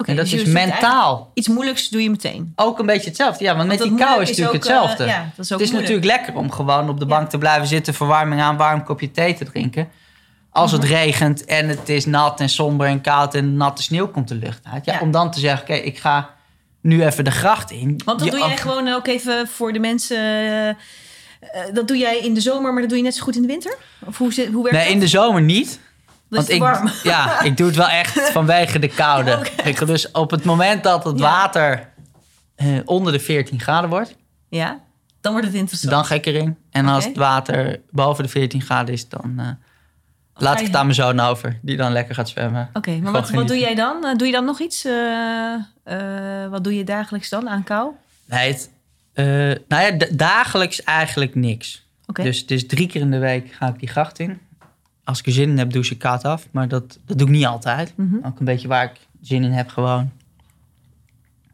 [0.07, 2.53] En dat dus is mentaal Iets moeilijks doe je meteen.
[2.57, 3.45] ook een beetje hetzelfde.
[3.45, 5.05] Ja, want met die kou is natuurlijk ook, hetzelfde.
[5.05, 5.95] eh, ja, dat is ook het is moeilijk.
[5.95, 9.35] natuurlijk lekker om gewoon op de bank te blijven zitten, verwarming aan, warm kopje thee
[9.35, 9.89] te drinken.
[10.51, 10.81] Als Mhm.
[10.81, 14.35] het regent en het is nat en somber en koud en natte sneeuw komt de
[14.35, 14.85] lucht uit.
[14.85, 15.01] Ja, Ja.
[15.01, 16.31] Om dan te zeggen, oké, ik ga
[16.81, 18.01] nu even de gracht in.
[18.05, 20.17] Want dat doe jij gewoon ook even voor de mensen.
[20.17, 20.75] eh, eh,
[21.73, 23.49] dat doe jij in de zomer, maar dat doe je net zo goed in de
[23.49, 23.77] winter?
[24.07, 24.95] Of hoe, hoe werkt Nee, dat?
[24.95, 25.81] in de zomer niet.
[26.31, 26.91] Ik, warm.
[27.03, 29.39] Ja, ik doe het wel echt vanwege de koude.
[29.65, 31.25] Ik, dus op het moment dat het Ja.
[31.25, 31.89] water
[32.55, 34.15] eh, onder de 14 graden wordt,
[34.49, 34.81] Ja,
[35.21, 35.93] dan wordt het interessant.
[35.93, 36.57] dan ga ik erin.
[36.71, 39.47] En als het water boven de 14 graden is, dan eh,
[40.35, 41.59] laat ik het aan mijn zoon over.
[41.63, 42.71] Die dan lekker gaat zwemmen.
[42.73, 44.05] Oké, maar wat, wat doe jij dan?
[44.05, 44.87] Eh, Doe je dan nog iets?
[46.51, 47.91] wat doe je dagelijks dan aan kou?
[48.25, 48.71] Nee, het,
[49.13, 49.25] eh,
[49.69, 51.87] nou ja, dagelijks eigenlijk niks.
[52.13, 54.41] Dus, dus drie keer in de week ga ik die gracht in.
[55.09, 56.49] Als ik er zin in heb, douche ik koud af.
[56.51, 57.93] Maar dat, dat doe ik niet altijd.
[57.97, 58.17] Mhm.
[58.27, 60.11] Ook een beetje waar ik zin in heb gewoon.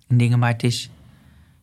[0.08, 0.90] En dingen, maar het is,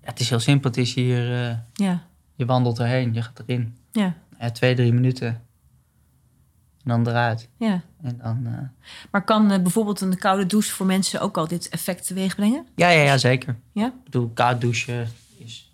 [0.02, 0.70] ja, het is heel simpel.
[0.70, 2.04] Het is hier, eh, Ja,
[2.36, 3.78] je wandelt erheen, je gaat erin.
[3.92, 5.28] ja, Ja, twee, drie minuten.
[5.28, 7.50] En dan eruit.
[7.58, 7.82] ja.
[8.02, 11.70] En dan, eh, Maar kan eh, bijvoorbeeld een koude douche voor mensen ook al dit
[11.70, 12.66] effect teweeg brengen?
[12.76, 13.56] ja, ja, ja, zeker.
[13.72, 13.86] Ja?
[13.86, 15.72] Ik bedoel, koud douchen is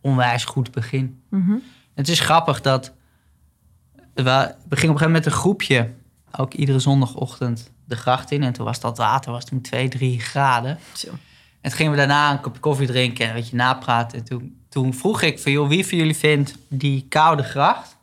[0.00, 1.22] onwijs goed begin.
[1.28, 1.54] Mhm.
[1.94, 2.92] Het is grappig dat
[4.14, 5.90] we, gingen op een gegeven moment met een groepje
[6.36, 8.42] ook iedere zondagochtend de gracht in.
[8.42, 10.78] En toen was dat water was toen 2, 3 graden.
[10.92, 11.08] Zo.
[11.08, 14.18] En toen gingen we daarna een kopje koffie drinken en een beetje napraten.
[14.18, 17.96] En toen, toen vroeg ik van, joh, wie van jullie vindt die koude gracht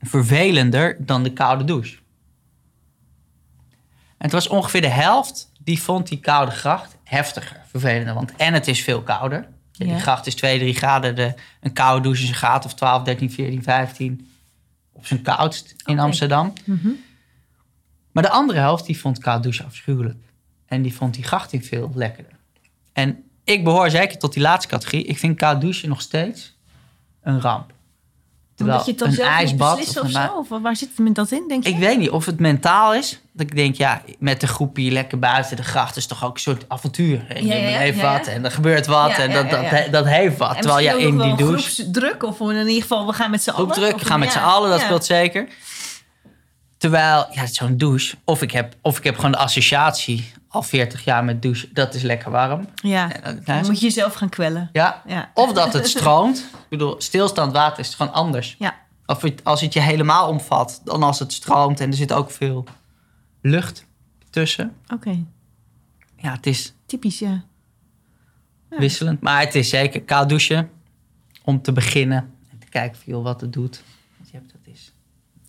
[0.00, 1.96] vervelender dan de koude douche?
[4.18, 8.14] En het was ongeveer de helft die vond die koude gracht heftiger, vervelender.
[8.14, 9.48] Want en het is veel kouder.
[9.72, 9.84] Ja.
[9.86, 11.14] Die gracht is 2, 3 graden.
[11.14, 14.27] De, een koude douche is een graad of 12, 13, 14, 15.
[14.98, 15.98] Op zijn koudst in.
[15.98, 16.52] Amsterdam.
[16.64, 16.88] Mhm.
[18.12, 20.18] Maar de andere helft die vond koud douchen afschuwelijk.
[20.66, 22.32] En die vond die grachting veel lekkerder.
[22.92, 25.04] En ik behoor zeker tot die laatste categorie.
[25.04, 26.56] Ik vind koud douchen nog steeds
[27.22, 27.72] een ramp.
[28.60, 30.12] Omdat je het dan een ijsbad beslissen of of,
[30.48, 30.54] zo?
[30.54, 31.70] Of waar zit het dat in, denk je?
[31.70, 33.20] ik weet niet of het mentaal is.
[33.32, 36.40] Dat ik denk, ja, met de groepie lekker buiten de gracht is toch ook een
[36.40, 37.24] soort avontuur.
[37.28, 40.06] En Ja, je ja, heeft ja, wat en er gebeurt wat en dat, dat, dat
[40.06, 40.54] heeft wat.
[40.54, 41.70] En Terwijl ja, misschien in die douche...
[41.70, 43.68] groepsdruk of in ieder geval we gaan met z'n allen.
[43.70, 45.48] Of- we gaan met z'n allen, dat speelt zeker.
[46.78, 48.16] Terwijl, ja, zo'n douche.
[48.24, 51.68] Of ik, heb, of ik heb gewoon de associatie al 40 jaar met douche.
[51.72, 52.68] Dat is lekker warm.
[52.74, 54.68] Ja, dat- dan moet je jezelf gaan kwellen.
[54.72, 55.02] Ja.
[55.06, 55.30] Ja.
[55.34, 56.38] Of dat het stroomt.
[56.38, 58.56] Ik bedoel, stilstaand water is gewoon anders.
[58.58, 58.76] Ja.
[59.06, 62.30] Of het, als het je helemaal omvat, dan als het stroomt en er zit ook
[62.30, 62.64] veel
[63.42, 63.84] lucht
[64.30, 64.76] tussen.
[64.94, 65.24] Oké,
[66.16, 67.44] Ja, het is typisch, ja.
[68.70, 68.78] Ja.
[68.78, 69.20] wisselend.
[69.20, 70.70] Maar het is zeker koud douchen
[71.44, 72.34] om te beginnen.
[72.50, 73.82] En te kijken veel wat het doet.
[74.16, 74.92] Want je hebt, dat is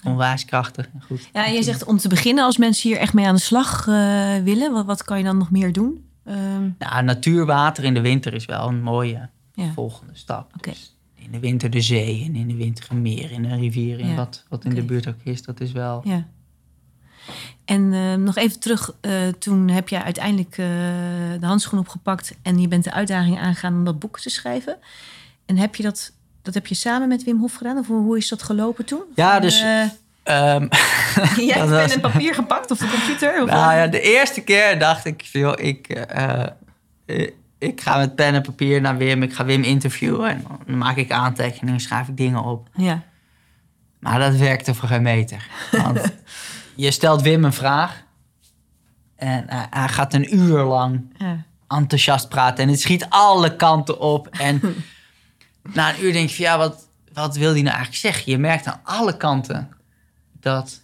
[0.04, 1.30] Onwijs krachtig goed.
[1.34, 3.88] Ja, en je zegt om te beginnen, als mensen hier echt mee aan de slag
[3.88, 6.06] eh, willen, wat, wat kan je dan nog meer doen?
[6.26, 9.72] Ehm, Nou, natuurwater in de winter is wel een mooie ja.
[9.74, 10.54] volgende stap.
[10.62, 14.00] Dus in de winter de zee en in de winter een meer en een rivier.
[14.00, 14.16] En Ja.
[14.16, 16.02] wat, wat in de buurt ook is, dat is wel...
[16.04, 16.28] Ja.
[17.66, 20.66] En ehm, nog even terug, eh, toen heb je uiteindelijk eh,
[21.40, 24.78] de handschoen opgepakt en je bent de uitdaging aangegaan om dat boek te schrijven.
[25.46, 26.12] En heb je dat,
[26.54, 27.78] dat heb je samen met Wim Hof gedaan?
[27.78, 29.04] Of hoe, is dat gelopen toen?
[29.16, 29.82] Ja, Van, dus, eh,
[30.24, 30.68] Ehm,
[31.48, 33.44] jij hebt was- pen en papier gepakt of de computer?
[33.44, 36.46] Of nou ja, de eerste keer dacht ik, joh, ik, eh,
[37.06, 37.28] eh,
[37.58, 39.24] ik ga met pen en papier naar Wim.
[39.24, 42.70] Ik ga Wim interviewen en dan maak ik aantekeningen, schrijf ik dingen op.
[42.76, 43.02] ja.
[44.00, 45.48] Maar dat werkte voor geen meter.
[45.72, 46.02] Want
[46.76, 48.04] je stelt Wim een vraag
[49.16, 51.44] en hij, hij gaat een uur lang ja.
[51.68, 52.64] enthousiast praten.
[52.64, 54.28] En het schiet alle kanten op.
[54.28, 54.62] En
[55.64, 58.32] na een uur denk je van ja, wat, wat wil hij nou eigenlijk zeggen?
[58.32, 59.70] Je merkt aan alle kanten
[60.40, 60.82] dat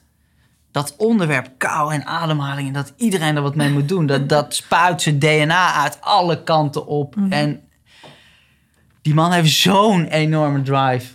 [0.72, 2.68] dat onderwerp kou en ademhaling...
[2.68, 4.06] en dat iedereen er wat mee moet doen.
[4.06, 7.16] Dat, dat spuit zijn DNA uit alle kanten op.
[7.30, 7.62] En
[9.02, 11.14] die man heeft zo'n enorme drive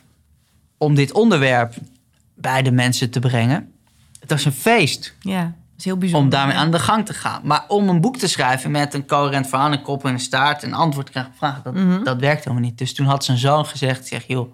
[0.79, 1.75] om dit onderwerp
[2.35, 3.73] bij de mensen te brengen.
[4.21, 6.24] Het was een feest ja, is heel bijzonder.
[6.24, 7.41] om daarmee aan de gang te gaan.
[7.45, 10.62] Maar om een boek te schrijven met een coherent verhaal, een kop en een staart...
[10.62, 12.05] en antwoord te krijgen op vragen, dat, Mhm.
[12.05, 12.78] dat werkt helemaal niet.
[12.78, 14.53] Dus toen had zijn zoon gezegd, zeg, joh,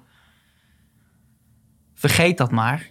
[1.95, 2.91] vergeet dat maar.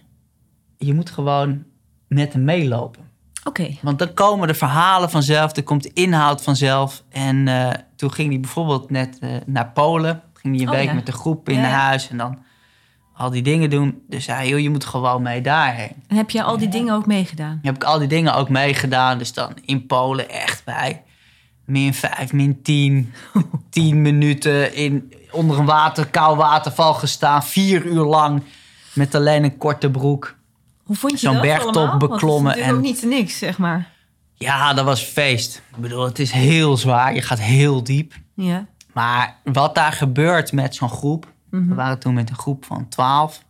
[0.78, 1.64] Je moet gewoon
[2.08, 3.04] met hem meelopen.
[3.44, 7.04] Oké, Want dan komen de verhalen vanzelf, er komt de inhoud vanzelf.
[7.10, 10.22] En eh, toen ging hij bijvoorbeeld net eh, naar Polen.
[10.34, 10.94] Ging hij een Oh, week ja.
[10.94, 11.68] met de groep in Ja, ja.
[11.68, 12.38] huis en dan
[13.16, 14.02] al die dingen doen.
[14.08, 15.92] Dus hij, joh, je moet gewoon mee daarheen.
[16.08, 17.58] en heb je al die dingen ook meegedaan?
[17.62, 19.18] heb ik al die dingen ook meegedaan.
[19.18, 21.02] Dus dan in Polen echt bij
[21.64, 23.12] min 5, min 10,
[23.70, 27.42] 10 minuten in, onder een water, koud waterval gestaan.
[27.44, 28.42] Vier uur lang
[28.92, 30.34] met alleen een korte broek.
[30.82, 31.96] Hoe vond je Zo'n bergtop allemaal?
[31.98, 33.94] Beklommen en- ook niet niks, zeg maar.
[34.34, 35.62] Ja, dat was feest.
[35.70, 37.14] Ik bedoel, het is heel zwaar.
[37.14, 38.14] Je gaat heel diep.
[38.34, 38.66] Ja.
[38.92, 41.26] Maar wat daar gebeurt met zo'n groep.
[41.50, 41.68] Mhm.
[41.68, 43.44] We waren toen met een groep van 12.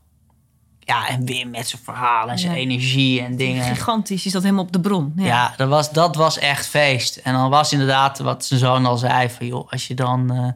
[0.80, 2.58] Ja, en Wim met zijn verhalen en zijn Ja.
[2.58, 3.64] energie en dingen.
[3.64, 5.12] Gigantisch, je zat helemaal op de bron.
[5.16, 5.24] Ja.
[5.24, 7.16] Ja, dat, was, dat was echt feest.
[7.16, 10.48] En dan was inderdaad wat zijn zoon al zei: van joh, als je dan eh,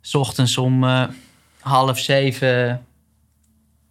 [0.00, 1.04] s ochtends om eh,
[1.60, 2.86] half zeven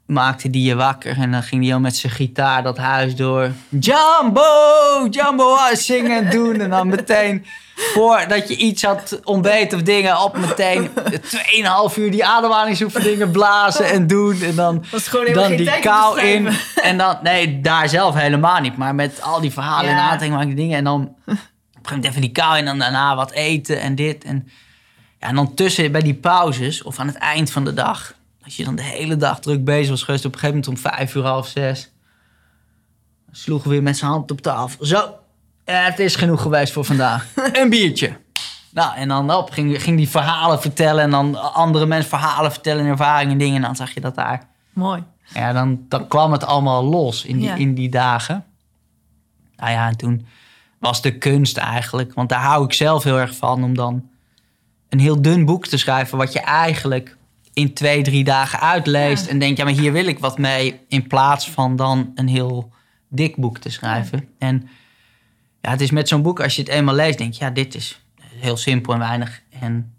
[0.06, 1.18] maakte die je wakker.
[1.18, 3.52] En dan ging hij al met zijn gitaar dat huis door.
[3.70, 4.42] Jumbo,
[5.10, 6.60] Jumbo, zingen en doen.
[6.62, 7.46] En dan meteen,
[7.76, 14.08] voordat je iets had ontbeten of dingen, op meteen 2,5 uur die ademhalingsoefeningen blazen en
[14.08, 14.42] doen.
[14.42, 14.84] En dan
[15.34, 16.50] dan die kou in.
[16.82, 18.78] En dan, nee, daar zelf helemaal niet.
[18.78, 19.96] Maar met al die verhalen en
[20.30, 20.46] Ja.
[20.46, 20.78] die dingen.
[20.78, 22.60] En dan op een gegeven moment even die kou in.
[22.60, 24.24] En dan daarna wat eten en dit.
[24.24, 24.48] En,
[25.20, 28.14] ja, en dan tussen bij die pauzes of aan het eind van de dag.
[28.46, 30.26] Als je dan de hele dag druk bezig was geweest.
[30.26, 31.92] Op een gegeven moment om vijf uur, half zes.
[33.32, 34.86] Sloegen we weer met zijn hand op tafel.
[34.86, 35.14] Zo,
[35.64, 37.28] het is genoeg geweest voor vandaag.
[37.54, 38.18] een biertje.
[38.72, 41.04] Nou, en dan op, ging, ging die verhalen vertellen.
[41.04, 43.56] En dan andere mensen verhalen vertellen en ervaringen en dingen.
[43.56, 45.04] En dan zag je dat daar Mooi.
[45.34, 47.56] ja, dan, dan kwam het allemaal los in die, Ja.
[47.56, 48.46] in die dagen.
[49.58, 50.26] Nou ja, en toen
[50.80, 52.14] was de kunst eigenlijk...
[52.14, 54.10] Want daar hou ik zelf heel erg van om dan
[54.90, 56.18] een heel dun boek te schrijven...
[56.18, 57.18] wat je eigenlijk
[57.56, 59.26] in twee, drie dagen uitleest...
[59.26, 59.32] Ja.
[59.32, 60.80] en denkt, ja, maar hier wil ik wat mee...
[60.88, 62.72] in plaats van dan een heel
[63.10, 64.28] dik boek te schrijven.
[64.40, 64.70] En
[65.62, 67.18] ja, het is met zo'n boek, als je het eenmaal leest...
[67.18, 69.42] denk je, ja, dit is heel simpel en weinig.
[69.60, 69.94] En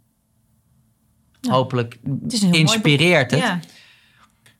[1.40, 1.52] Ja.
[1.52, 3.44] hopelijk Het inspireert het.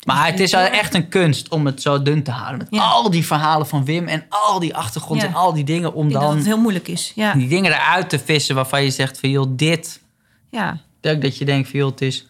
[0.05, 2.67] Maar het is echt een kunst om het zo dun te houden.
[2.71, 5.95] Met al die verhalen van Wim en al die achtergrond en al die dingen.
[5.95, 7.13] Om denk dat dan het heel moeilijk is.
[7.15, 7.35] Ja.
[7.35, 10.03] die dingen eruit te vissen waarvan je zegt van joh, dit.
[10.51, 10.85] ja.
[11.01, 12.27] Dat je denkt van joh, het is,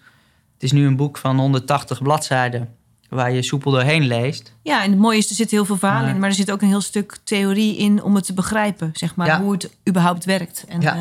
[0.56, 2.74] het is nu een boek van 180 bladzijden.
[3.08, 4.54] Waar je soepel doorheen leest.
[4.62, 6.14] Ja, en het mooie is, er zit heel veel verhalen Ja.
[6.14, 6.20] in.
[6.20, 8.90] Maar er zit ook een heel stuk theorie in om het te begrijpen.
[8.92, 9.40] Zeg maar, Ja.
[9.40, 10.64] hoe het überhaupt werkt.
[10.68, 10.94] En, Ja.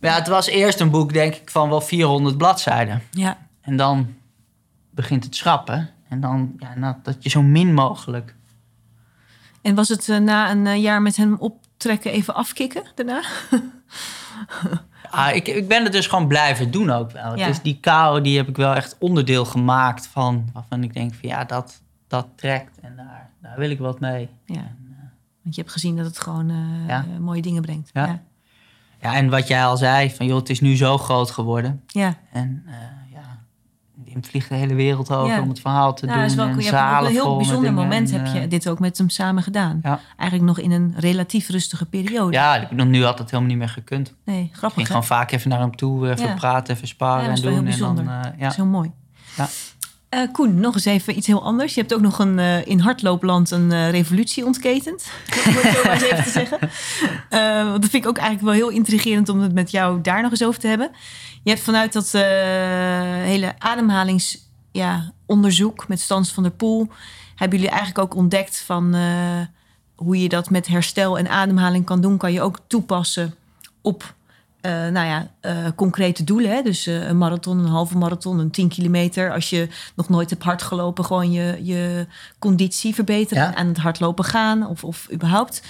[0.00, 3.02] Maar ja, het was eerst een boek denk ik van wel 400 bladzijden.
[3.10, 3.38] ja.
[3.60, 4.14] En dan
[4.90, 5.90] begint het schrappen.
[6.08, 8.34] En dan ja, nou, dat je zo min mogelijk...
[9.62, 13.22] En was het eh, na een eh, jaar met hem optrekken even afkicken daarna?
[15.10, 17.36] Ah, ik, ik ben het dus gewoon blijven doen ook wel.
[17.36, 17.46] Ja.
[17.46, 20.48] Is die kou, die heb ik wel echt onderdeel gemaakt van...
[20.52, 24.28] waarvan ik denk van ja, dat, dat trekt en daar, daar wil ik wat mee.
[24.44, 24.72] Ja.
[25.42, 27.04] Want je hebt gezien dat het gewoon eh, Ja.
[27.14, 27.90] eh, mooie dingen brengt.
[27.92, 28.06] Ja.
[28.06, 28.22] Ja.
[29.02, 31.82] Ja, en wat jij al zei, van joh, het is nu zo groot geworden.
[31.86, 32.14] ja.
[32.32, 32.74] En eh
[34.12, 35.42] Wim vliegt de hele wereld over Ja.
[35.42, 36.16] om het verhaal te doen.
[36.16, 38.40] dat is wel, en je hebt op zalen een heel bijzonder moment en, heb eh,
[38.40, 39.80] je dit ook met hem samen gedaan.
[39.82, 40.00] Ja.
[40.16, 42.32] Eigenlijk nog in een relatief rustige periode.
[42.32, 44.14] Ja, ik bedoel, nu had het helemaal niet meer gekund.
[44.24, 44.94] Nee, Ik grappig ging hè?
[44.94, 46.34] gewoon vaak even naar hem toe, even Ja.
[46.34, 47.66] praten, even Ja, dat en heel doen.
[47.66, 48.48] En dan, eh, Dat ja.
[48.48, 48.90] is heel mooi.
[49.36, 49.48] Ja.
[50.08, 51.74] Eh, Koen, nog eens even iets heel anders.
[51.74, 55.10] Je hebt ook nog een, eh, in hardloopland een eh, revolutie ontketend.
[55.46, 56.58] Om het zo maar eens even te zeggen.
[57.28, 60.30] Eh, dat vind ik ook eigenlijk wel heel intrigerend om het met jou daar nog
[60.30, 60.90] eens over te hebben.
[61.42, 62.22] Je hebt vanuit dat eh,
[63.22, 66.88] hele ademhalingsonderzoek ja, onderzoek met Stans van der Poel...
[67.34, 69.40] hebben jullie eigenlijk ook ontdekt van eh,
[69.94, 72.16] hoe je dat met herstel en ademhaling kan doen...
[72.16, 73.34] kan je ook toepassen
[73.80, 74.14] op
[74.60, 75.30] eh, nou ja,
[75.74, 76.50] concrete doelen.
[76.50, 76.62] Hè?
[76.62, 79.32] Dus een marathon, een halve marathon, een 10 kilometer.
[79.32, 82.06] Als je nog nooit hebt hard gelopen, gewoon je, je
[82.38, 83.42] conditie verbeteren.
[83.42, 83.54] Ja.
[83.54, 85.62] Aan het hardlopen gaan of, of überhaupt.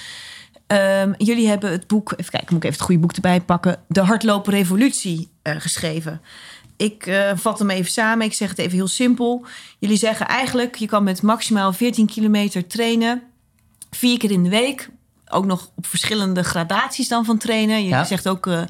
[0.71, 3.81] Ehm, jullie hebben het boek, even kijken, moet ik even het goede boek erbij pakken.
[3.89, 6.21] De Hardlopen Revolutie eh, geschreven.
[6.77, 8.27] Ik eh, vat hem even samen.
[8.27, 9.45] Ik zeg het even heel simpel.
[9.79, 13.23] Jullie zeggen eigenlijk, je kan met maximaal 14 kilometer trainen.
[13.91, 14.89] Vier keer in de week.
[15.29, 17.83] Ook nog op verschillende gradaties dan van trainen.
[17.83, 18.05] Je Ja.
[18.05, 18.63] zegt ook, eh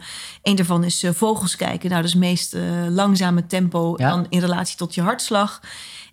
[0.42, 1.90] een daarvan is vogels kijken.
[1.90, 2.57] Nou, dat is het meest
[2.88, 4.11] langzame tempo Ja.
[4.11, 5.61] dan in relatie tot je hartslag.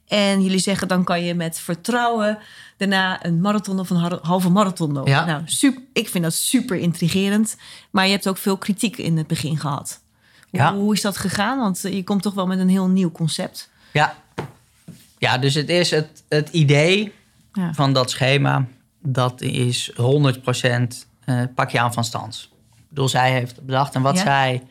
[0.08, 2.38] En jullie zeggen, dan kan je met vertrouwen
[2.78, 5.12] daarna een marathon of een halve marathon lopen.
[5.12, 5.26] Ja.
[5.26, 7.56] Nou, super, ik vind dat super intrigerend.
[7.92, 10.02] Maar je hebt ook veel kritiek in het begin gehad.
[10.50, 10.74] Hoe, Ja.
[10.74, 11.60] hoe is dat gegaan?
[11.60, 13.70] Want eh, je komt toch wel met een heel nieuw concept.
[13.94, 14.16] Ja,
[15.18, 17.14] ja dus het is het, het idee
[17.54, 17.74] Ja.
[17.74, 18.66] van dat schema,
[19.02, 22.52] dat is 100% eh, pak je aan van Stans.
[22.76, 23.96] Ik bedoel, zij heeft bedacht.
[23.96, 24.64] En wat zij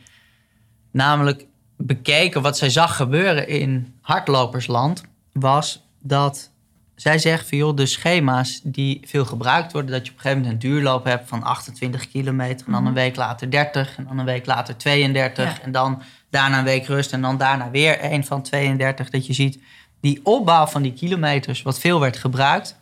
[0.90, 5.02] namelijk bekeken, wat zij zag gebeuren in hardlopersland,
[5.40, 6.50] was dat
[6.94, 10.42] zij zegt van joh, de schema's die veel gebruikt worden, dat je op een gegeven
[10.42, 14.18] moment een duurloop hebt van 28 kilometer, en dan een week later 30, en dan
[14.18, 15.62] een week later 32, Ja.
[15.62, 19.10] en dan daarna een week rust, en dan daarna weer een van 32.
[19.10, 19.58] Dat je ziet
[20.00, 22.76] die opbouw van die kilometers, wat veel werd gebruikt,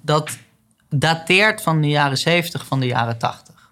[0.00, 0.38] dat
[0.88, 3.70] dateert van de jaren 70, van de jaren 80.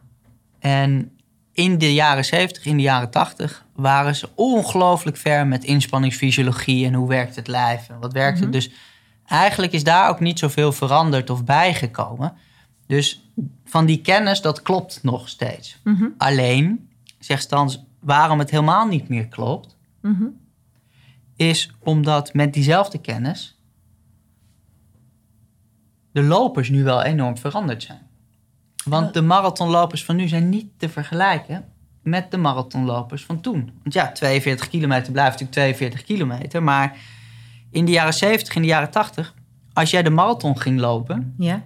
[0.59, 1.14] En
[1.55, 6.95] in de jaren 70, in de jaren 80 waren ze ongelooflijk ver met inspanningsfysiologie en
[6.95, 8.53] hoe werkt het lijf en wat werkt het.
[8.53, 8.71] Dus
[9.27, 12.33] eigenlijk is daar ook niet zoveel veranderd of bijgekomen.
[12.87, 13.29] Dus
[13.65, 15.79] van die kennis, dat klopt nog steeds.
[15.85, 16.05] Mhm.
[16.19, 16.89] Alleen,
[17.19, 20.25] zegt Stans, waarom het helemaal niet meer klopt, Mhm.
[21.37, 23.59] is omdat met diezelfde kennis
[26.13, 28.07] de lopers nu wel enorm veranderd zijn.
[28.85, 31.65] Want de marathonlopers van nu zijn niet te vergelijken
[32.03, 33.73] met de marathonlopers van toen.
[33.83, 36.63] Want ja, 42 kilometer blijft natuurlijk 42 kilometer.
[36.63, 36.97] Maar
[37.71, 39.35] in de jaren 70, in de jaren 80,
[39.73, 41.63] als jij de marathon ging lopen, Ja.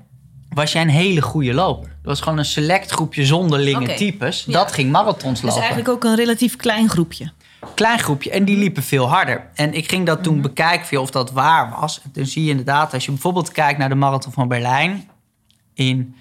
[0.49, 1.89] was jij een hele goede loper.
[1.89, 3.95] Dat was gewoon een select groepje zonderlinge Oké.
[3.97, 4.45] types.
[4.45, 4.53] Ja.
[4.53, 7.33] Dat ging marathons Dus lopen eigenlijk ook een relatief klein groepje.
[7.75, 9.51] klein groepje en die liepen veel harder.
[9.55, 10.43] En ik ging dat toen Mhm.
[10.43, 12.01] bekijken of dat waar was.
[12.05, 15.09] En toen zie je inderdaad, als je bijvoorbeeld kijkt naar de Marathon van Berlijn
[15.75, 16.15] in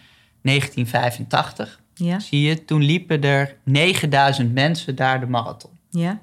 [0.48, 2.20] 1985, Ja.
[2.20, 5.72] zie je, toen liepen er 9000 mensen daar de marathon.
[5.90, 6.20] Ja.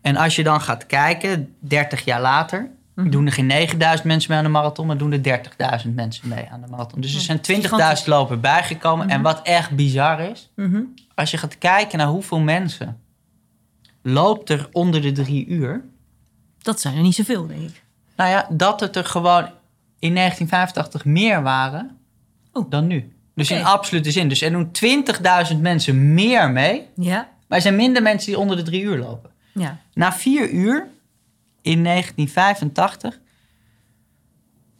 [0.00, 3.10] En als je dan gaat kijken, 30 jaar later, Mhm.
[3.10, 6.48] doen er geen 9000 mensen mee aan de marathon, maar doen er 30.000 mensen mee
[6.50, 7.00] aan de marathon.
[7.00, 9.08] Dus er zijn 20.000 lopen bijgekomen.
[9.10, 10.80] En wat echt bizar is, Mhm.
[11.14, 13.00] als je gaat kijken naar hoeveel mensen
[14.02, 15.84] loopt er onder de drie uur.
[16.62, 17.82] Dat zijn er niet zoveel, denk ik.
[18.16, 19.44] Nou ja, dat het er gewoon
[19.98, 21.98] in 1985 meer waren
[22.52, 22.70] Oh.
[22.70, 23.12] dan nu.
[23.34, 24.28] Dus in absolute zin.
[24.28, 24.70] Dus er doen
[25.52, 26.86] 20.000 mensen meer mee.
[26.96, 27.28] Ja.
[27.48, 29.30] Maar er zijn minder mensen die onder de drie uur lopen.
[29.54, 29.78] Ja.
[29.94, 30.88] Na vier uur
[31.62, 33.18] in 1985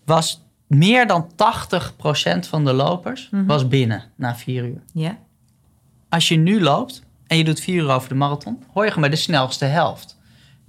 [0.04, 3.46] was meer dan 80% van de lopers Mhm.
[3.46, 4.80] was binnen na vier uur.
[4.92, 5.18] Ja.
[6.08, 9.08] Als je nu loopt en je doet vier uur over de marathon, hoor je gewoon
[9.08, 10.18] bij de snelste helft.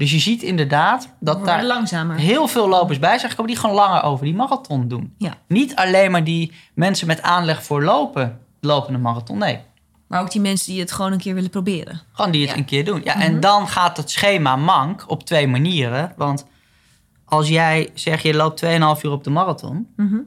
[0.01, 2.15] Dus je ziet inderdaad dat daar langzamer.
[2.17, 5.13] heel veel lopers bij zijn gekomen die gewoon langer over die marathon doen.
[5.17, 5.37] Ja.
[5.47, 9.37] Niet alleen maar die mensen met aanleg voor lopen, lopen een marathon.
[9.37, 9.59] Nee,
[10.07, 12.01] Maar ook die mensen die het gewoon een keer willen proberen.
[12.11, 12.57] gewoon die het Ja.
[12.57, 13.01] een keer doen.
[13.03, 16.13] Ja, En dan gaat het schema mank op twee manieren.
[16.17, 16.45] Want
[17.25, 20.17] als jij zegt je loopt 2,5 uur op de marathon Mhm.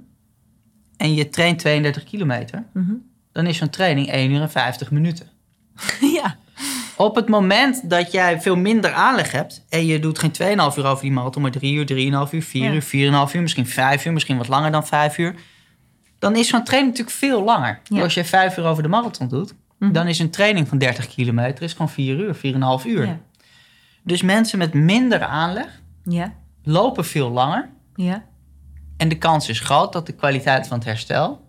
[0.96, 2.92] en je traint 32 kilometer, Mhm.
[3.32, 5.28] dan is zo'n training 1 uur en 50 minuten.
[6.20, 6.36] ja.
[6.96, 10.86] Op het moment dat jij veel minder aanleg hebt en je doet geen 2,5 uur
[10.86, 11.86] over die marathon, maar 3 uur,
[12.26, 12.72] 3,5 uur, 4 Ja.
[12.72, 12.82] uur,
[13.28, 15.34] 4,5 uur, misschien 5 uur, misschien wat langer dan 5 uur,
[16.18, 17.80] dan is zo'n training natuurlijk veel langer.
[17.84, 18.02] Ja.
[18.02, 19.92] Als je 5 uur over de marathon doet, Mhm.
[19.92, 23.06] dan is een training van 30 kilometer is gewoon 4 uur, 4,5 uur.
[23.06, 23.18] Ja.
[24.02, 26.32] Dus mensen met minder aanleg Ja.
[26.62, 28.24] lopen veel langer Ja.
[28.96, 31.42] en de kans is groot dat de kwaliteit van het herstel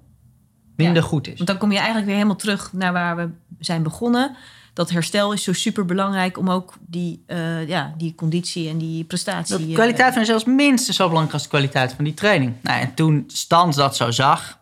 [0.76, 1.08] minder Ja.
[1.08, 1.34] goed is.
[1.36, 3.30] Want dan kom je eigenlijk weer helemaal terug naar waar we
[3.60, 4.36] zijn begonnen.
[4.76, 9.04] Dat herstel is zo super belangrijk om ook die, eh, ja, die conditie en die
[9.04, 9.58] prestatie.
[9.58, 12.54] De eh, kwaliteit van is minstens zo belangrijk als de kwaliteit van die training.
[12.62, 14.60] Nou, en toen Stans dat zo zag,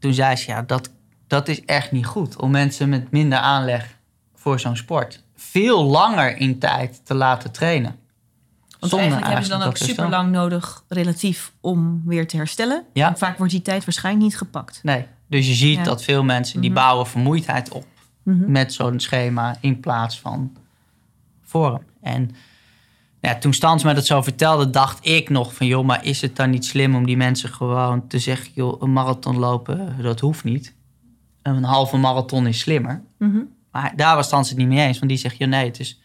[0.00, 0.90] toen zei ze, ja, dat,
[1.26, 2.36] dat is echt niet goed.
[2.36, 3.96] Om mensen met minder aanleg
[4.34, 7.96] voor zo'n sport veel langer in tijd te laten trainen.
[8.78, 12.84] Want Zonde eigenlijk hebben ze dan ook super lang nodig, relatief, om weer te herstellen.
[12.92, 13.08] Ja.
[13.08, 14.80] En vaak wordt die tijd waarschijnlijk niet gepakt.
[14.82, 15.82] Nee, dus je ziet Ja.
[15.82, 16.78] dat veel mensen die Mhm.
[16.78, 17.84] bouwen vermoeidheid op
[18.26, 18.50] Mhm.
[18.50, 20.56] met zo'n schema in plaats van
[21.42, 21.82] vorm.
[22.02, 22.30] En
[23.20, 26.36] ja, toen Stans mij dat zo vertelde, dacht ik nog van joh, maar is het
[26.36, 30.44] dan niet slim om die mensen gewoon te zeggen, joh, een marathon lopen, dat hoeft
[30.44, 30.74] niet.
[31.42, 33.02] Een halve marathon is slimmer.
[33.18, 33.38] Mhm.
[33.72, 36.00] Maar daar was Stans het niet mee eens, want die zegt, ja nee, het is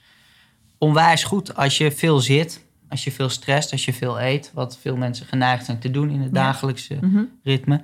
[0.77, 4.77] onwijs goed als je veel zit, als je veel stresst, als je veel eet, wat
[4.81, 6.43] veel mensen geneigd zijn te doen in het Ja.
[6.43, 7.23] dagelijkse Mhm.
[7.43, 7.81] ritme.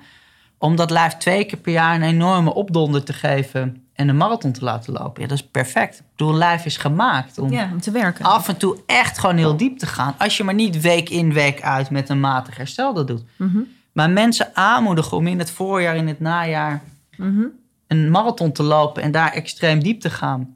[0.58, 4.52] Om dat lijf twee keer per jaar een enorme opdonder te geven en een marathon
[4.52, 5.22] te laten lopen.
[5.22, 6.00] Ja, dat is perfect.
[6.00, 8.26] Ik bedoel, lijf is gemaakt om Ja, om te werken.
[8.26, 10.16] af en toe echt gewoon heel diep te gaan.
[10.18, 13.24] Als je maar niet week in, week uit met een matig herstel dat doet.
[13.36, 13.58] Mhm.
[13.92, 16.82] Maar mensen aanmoedigen om in het voorjaar, in het najaar
[17.18, 17.44] Mhm.
[17.88, 20.56] een marathon te lopen en daar extreem diep te gaan.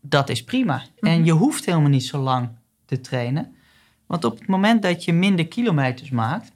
[0.00, 0.82] Dat is prima.
[1.00, 2.48] En je hoeft helemaal niet zo lang
[2.84, 3.54] te trainen.
[4.06, 6.52] Want op het moment dat je minder kilometers maakt,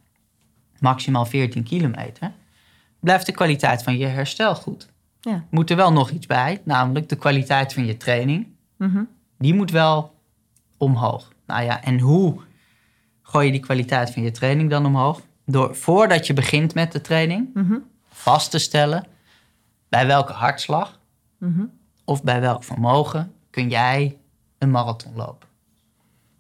[0.79, 2.33] maximaal 14 kilometer,
[3.01, 4.89] blijft de kwaliteit van je herstel goed.
[5.21, 5.45] Ja.
[5.51, 8.47] Moet er wel nog iets bij, namelijk de kwaliteit van je training.
[8.77, 9.03] Mhm.
[9.39, 10.15] Die moet wel
[10.77, 11.33] omhoog.
[11.47, 12.41] Nou ja, en hoe
[13.23, 15.21] gooi je die kwaliteit van je training dan omhoog?
[15.47, 17.75] Door voordat je begint met de training Mhm.
[18.09, 19.07] vast te stellen
[19.89, 20.99] bij welke hartslag
[21.39, 21.65] Mhm.
[22.05, 24.19] of bij welk vermogen kun jij
[24.59, 25.49] een marathon lopen.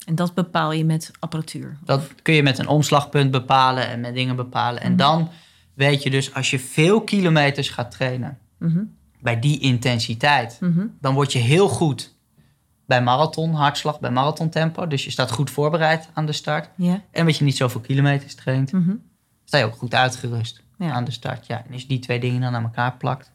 [0.06, 1.78] En dat bepaal je met apparatuur.
[1.84, 4.82] Dat kun je met een omslagpunt bepalen en met dingen bepalen.
[4.82, 5.28] En dan
[5.74, 8.82] weet je dus als je veel kilometers gaat trainen Mhm.
[9.20, 10.86] bij die intensiteit, Mhm.
[11.00, 12.14] dan word je heel goed
[12.86, 14.86] bij marathon hartslag, bij marathontempo.
[14.86, 16.68] Dus je staat goed voorbereid aan de start.
[16.76, 18.94] En omdat je niet zoveel kilometers traint, Mhm.
[19.44, 20.90] sta je ook goed uitgerust Ja.
[20.92, 21.46] aan de start.
[21.46, 23.32] Ja, en als je die twee dingen dan aan elkaar plakt.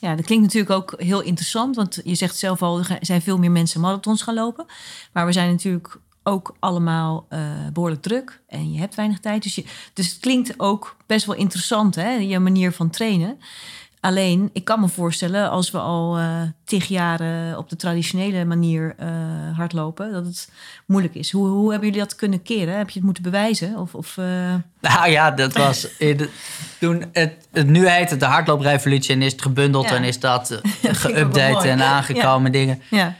[0.00, 1.76] Ja, dat klinkt natuurlijk ook heel interessant.
[1.76, 4.66] Want je zegt zelf al, er zijn veel meer mensen marathons gaan lopen.
[5.12, 7.40] Maar we zijn natuurlijk ook allemaal eh,
[7.72, 8.40] behoorlijk druk.
[8.48, 9.42] En je hebt weinig tijd.
[9.42, 12.10] Dus, je, dus het klinkt ook best wel interessant, hè?
[12.10, 13.38] Je manier van trainen.
[14.04, 18.94] Alleen, ik kan me voorstellen, als we al eh tig jaren op de traditionele manier
[18.98, 19.08] eh,
[19.56, 20.48] hardlopen, dat het
[20.86, 21.32] moeilijk is.
[21.32, 22.76] Hoe, hoe hebben jullie dat kunnen keren?
[22.76, 23.76] Heb je het moeten bewijzen?
[23.76, 26.28] Of, of, eh, Nou ja, dat was in
[26.80, 29.96] toen het, het nu heet het de hardlooprevolutie en is het gebundeld Ja.
[29.96, 30.60] en is dat
[31.04, 32.82] geüpdate en aangekomen dingen.
[32.90, 33.14] ja.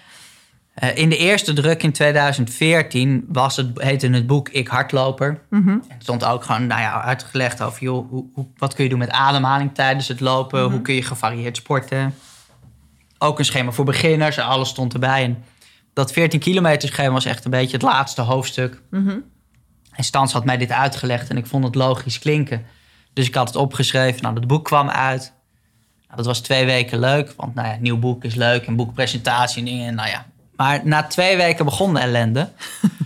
[0.75, 5.41] Eh, in de eerste druk in 2014 was het, heette het boek Ik Hardloper.
[5.51, 5.69] Mhm.
[5.69, 8.91] En het stond ook gewoon nou ja, uitgelegd over joh, hoe, hoe, wat kun je
[8.91, 12.15] doen met ademhaling tijdens het lopen, hoe kun je gevarieerd sporten.
[13.19, 15.25] Ook een schema voor beginners, alles stond erbij.
[15.25, 15.45] En
[15.93, 18.83] dat 14 kilometer schema was echt een beetje het laatste hoofdstuk.
[18.91, 19.19] Mhm.
[19.91, 22.67] En Stans had mij dit uitgelegd en ik vond het logisch klinken.
[23.13, 24.23] Dus ik had het opgeschreven.
[24.23, 25.33] Nou, het boek kwam uit.
[26.07, 29.59] Nou, dat was twee weken leuk, want nou ja, nieuw boek is leuk en boekpresentatie
[29.59, 29.95] en dingen.
[29.95, 30.27] Nou ja.
[30.57, 32.49] Maar na twee weken begon de ellende.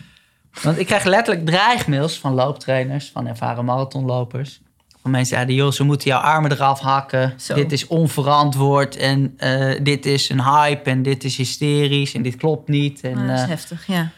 [0.62, 4.60] want ik kreeg letterlijk dreigmails van looptrainers, van ervaren marathonlopers.
[5.02, 7.34] Van mensen zeiden, joh, ze moeten jouw armen eraf hakken.
[7.40, 7.54] Zo.
[7.54, 12.36] Dit is onverantwoord en eh, dit is een hype en dit is hysterisch en dit
[12.36, 13.00] klopt niet.
[13.00, 14.10] En, Ah, dat is eh, heftig, ja.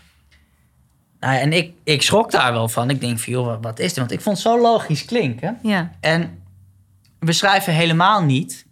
[1.20, 2.90] nou, ja, en ik, ik schrok daar wel van.
[2.90, 3.96] Ik denk van, joh, wat is dit?
[3.96, 5.58] Want ik vond het zo logisch klinken.
[5.62, 6.38] Ja, En
[7.18, 8.66] we schrijven helemaal niet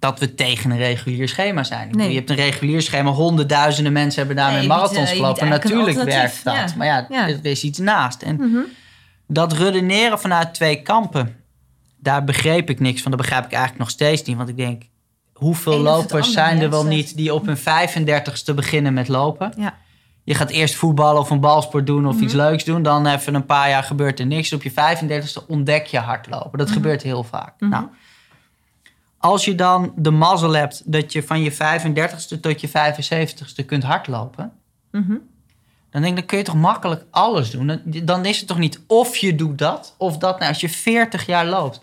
[0.00, 1.90] dat we tegen een regulier schema zijn.
[1.90, 2.06] Bedoel.
[2.06, 5.48] Je hebt een regulier schema, honderdduizenden mensen hebben daarmee Nee, marathons eh, gelopen.
[5.48, 6.54] Natuurlijk werkt dat.
[6.54, 6.66] ja.
[6.76, 7.28] Maar ja, Ja.
[7.28, 8.22] er is iets naast.
[8.22, 8.58] En Mhm.
[9.26, 11.36] dat redeneren vanuit twee kampen,
[11.98, 13.10] daar begreep ik niks van.
[13.10, 14.36] Dat begrijp ik eigenlijk nog steeds niet.
[14.36, 14.82] Want ik denk,
[15.32, 19.52] hoeveel Eén lopers zijn er wel niet die op hun 35ste beginnen met lopen?
[19.56, 19.74] ja.
[20.24, 22.24] Je gaat eerst voetballen of een balsport doen of Mhm.
[22.24, 22.82] iets leuks doen.
[22.82, 24.52] Dan even een paar jaar gebeurt er niks.
[24.52, 26.58] Op je 35ste ontdek je hardlopen.
[26.58, 27.52] Dat gebeurt heel vaak.
[27.58, 27.70] Mhm.
[27.70, 27.84] Nou,
[29.20, 33.82] als je dan de mazzel hebt dat je van je 35ste tot je 75ste kunt
[33.82, 34.52] hardlopen.
[34.90, 35.14] Mhm.
[35.90, 37.66] Dan denk ik, dan kun je toch makkelijk alles doen.
[37.66, 40.38] Dan, dan is het toch niet of je doet dat of dat.
[40.38, 41.80] Nou, als je 40 jaar loopt,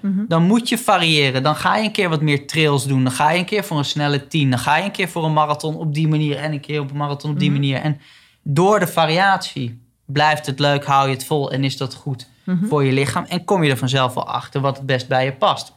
[0.00, 0.24] Mhm.
[0.28, 1.42] dan moet je variëren.
[1.42, 3.02] Dan ga je een keer wat meer trails doen.
[3.02, 4.50] Dan ga je een keer voor een snelle 10.
[4.50, 6.36] Dan ga je een keer voor een marathon op die manier.
[6.36, 7.60] En een keer op een marathon op die Mhm.
[7.60, 7.80] manier.
[7.80, 8.00] En
[8.42, 12.66] door de variatie blijft het leuk, hou je het vol en is dat goed Mhm.
[12.66, 13.24] voor je lichaam.
[13.24, 15.72] En kom je er vanzelf wel achter wat het best bij je past.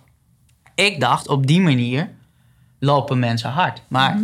[0.80, 2.10] Ik dacht, op die manier
[2.80, 3.82] lopen mensen hard.
[3.88, 4.24] Maar Mhm.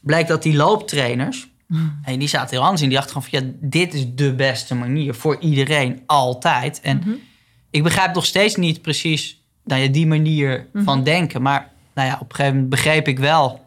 [0.00, 1.48] blijkt dat die looptrainers,
[2.04, 5.14] en die zaten heel anders in, die dachten van ja, dit is de beste manier
[5.14, 6.80] voor iedereen, altijd.
[6.80, 7.10] En Mhm.
[7.70, 10.84] ik begrijp nog steeds niet precies nou ja, die manier Mhm.
[10.84, 11.42] van denken.
[11.42, 13.66] Maar nou ja, op een gegeven moment begreep ik wel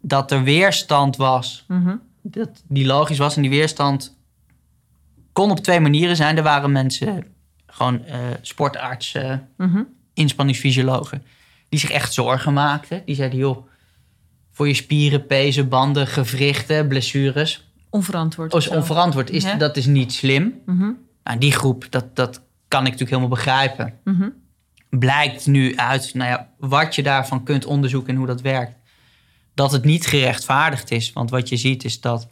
[0.00, 1.96] dat er weerstand was Mhm.
[2.22, 3.36] dat die logisch was.
[3.36, 4.16] En die weerstand
[5.32, 6.36] kon op twee manieren zijn.
[6.36, 7.24] Er waren mensen,
[7.66, 9.48] gewoon eh, sportartsen.
[10.14, 11.24] Inspanningsfysiologen,
[11.68, 13.02] die zich echt zorgen maakten.
[13.04, 13.66] Die zeiden, joh,
[14.52, 18.62] voor je spieren, pezen, banden, gewrichten, blessures, onverantwoord.
[18.62, 18.74] Zo.
[18.74, 19.54] onverantwoord is, Ja.
[19.54, 20.54] dat is niet slim.
[20.66, 20.90] Mhm.
[21.24, 23.98] Nou, die groep, dat, dat kan ik natuurlijk helemaal begrijpen.
[24.04, 24.28] Mhm.
[24.90, 28.72] Blijkt nu uit nou ja, wat je daarvan kunt onderzoeken en hoe dat werkt.
[29.54, 31.12] Dat het niet gerechtvaardigd is.
[31.12, 32.28] Want wat je ziet is dat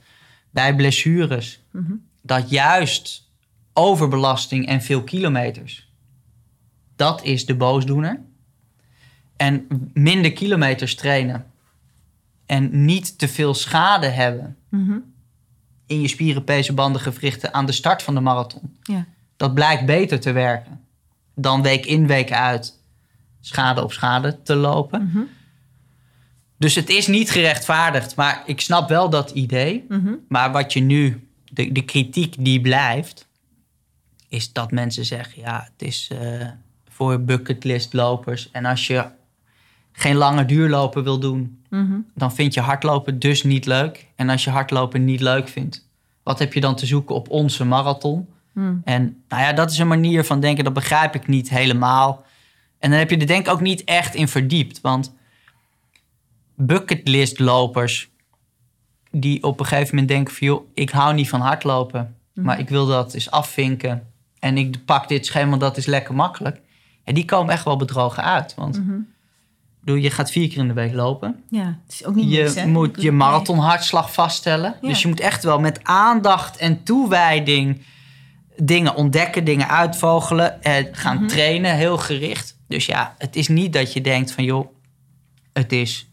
[0.51, 1.61] bij blessures...
[1.73, 1.93] Mhm.
[2.23, 3.31] dat juist
[3.73, 5.91] overbelasting en veel kilometers...
[7.03, 8.21] dat is de boosdoener.
[9.37, 11.47] En minder kilometers trainen...
[12.47, 14.57] en niet te veel schade hebben...
[14.69, 14.99] Mhm.
[15.87, 18.77] in je spieren, pezen, banden, gewrichten aan de start van de marathon.
[18.83, 19.07] Ja.
[19.37, 20.81] Dat blijkt beter te werken
[21.35, 22.79] dan week in, week uit
[23.41, 25.07] schade op schade te lopen.
[25.07, 25.23] Mhm.
[26.59, 29.85] Dus het is niet gerechtvaardigd, maar ik snap wel dat idee.
[29.89, 30.15] Mhm.
[30.29, 33.29] Maar wat je nu, de, de kritiek die blijft,
[34.29, 36.49] is dat mensen zeggen: ja, het is eh,
[37.03, 38.51] voor bucketlist-lopers.
[38.51, 39.05] En als je
[39.93, 41.99] geen lange duurlopen wil doen, Mhm.
[42.15, 44.07] dan vind je hardlopen dus niet leuk.
[44.17, 45.89] En als je hardlopen niet leuk vindt,
[46.23, 48.29] wat heb je dan te zoeken op onze marathon?
[48.53, 48.75] Mhm.
[48.85, 52.25] En nou ja, dat is een manier van denken, dat begrijp ik niet helemaal.
[52.79, 54.81] En dan heb je er denk ik ook niet echt in verdiept.
[54.81, 55.15] Want
[56.55, 58.11] bucketlistlopers
[59.11, 60.47] die op een gegeven moment denken van...
[60.47, 64.07] joh, ik hou niet van hardlopen, maar ik wil dat eens afvinken.
[64.39, 66.61] En ik pak dit schema, dat is lekker makkelijk.
[67.05, 68.55] En die komen echt wel bedrogen uit.
[68.55, 68.99] Want Mhm.
[69.81, 71.43] bedoel, je gaat vier keer in de week lopen.
[71.51, 74.75] Ja, het is ook niet Je moet je marathonhartslag vaststellen.
[74.81, 74.89] Ja.
[74.89, 77.83] Dus je moet echt wel met aandacht en toewijding
[78.57, 81.27] dingen ontdekken, dingen uitvogelen, eh, gaan Mhm.
[81.27, 82.59] trainen, heel gericht.
[82.69, 84.67] Dus ja, het is niet dat je denkt van joh,
[85.53, 86.09] het is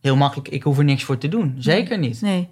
[0.00, 1.54] heel makkelijk, ik hoef er niks voor te doen.
[1.58, 2.20] Zeker niet.
[2.20, 2.48] Nee.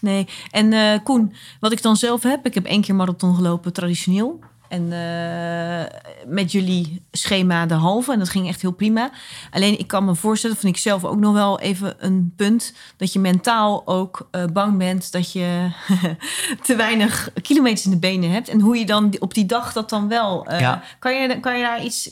[0.00, 0.26] Nee.
[0.50, 4.40] En eh, Koen, wat ik dan zelf heb, ik heb één keer marathon gelopen traditioneel.
[4.68, 8.12] En eh, met jullie schema de halve.
[8.12, 9.10] En dat ging echt heel prima.
[9.50, 12.72] Alleen ik kan me voorstellen, vind ik zelf ook nog wel even een punt.
[12.96, 15.68] Dat je mentaal ook eh, bang bent dat je
[16.62, 18.48] te weinig kilometers in de benen hebt.
[18.48, 20.46] En hoe je dan op die dag dat dan wel.
[20.46, 20.82] eh, Ja.
[20.98, 22.10] kan, je, kan, je daar iets,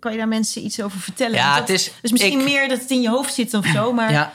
[0.00, 1.34] kan je daar mensen iets over vertellen?
[1.36, 3.66] Ja, Dat- het is- dus misschien ik- meer dat het in je hoofd zit of
[3.66, 3.92] zo.
[3.92, 4.32] Maar Ja.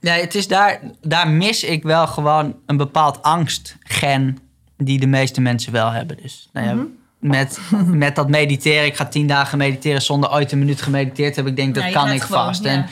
[0.00, 4.38] Nee, het is daar, daar mis ik wel gewoon een bepaald angstgen
[4.78, 6.16] die de meeste mensen wel hebben.
[6.22, 6.84] Dus nou ja, Mhm.
[7.18, 11.52] met, met dat mediteren, ik ga tien dagen mediteren zonder ooit een minuut gemediteerd hebben.
[11.52, 12.64] Ik denk, dat Ja, kan ik gewoon, vast.
[12.64, 12.70] ja.
[12.70, 12.86] En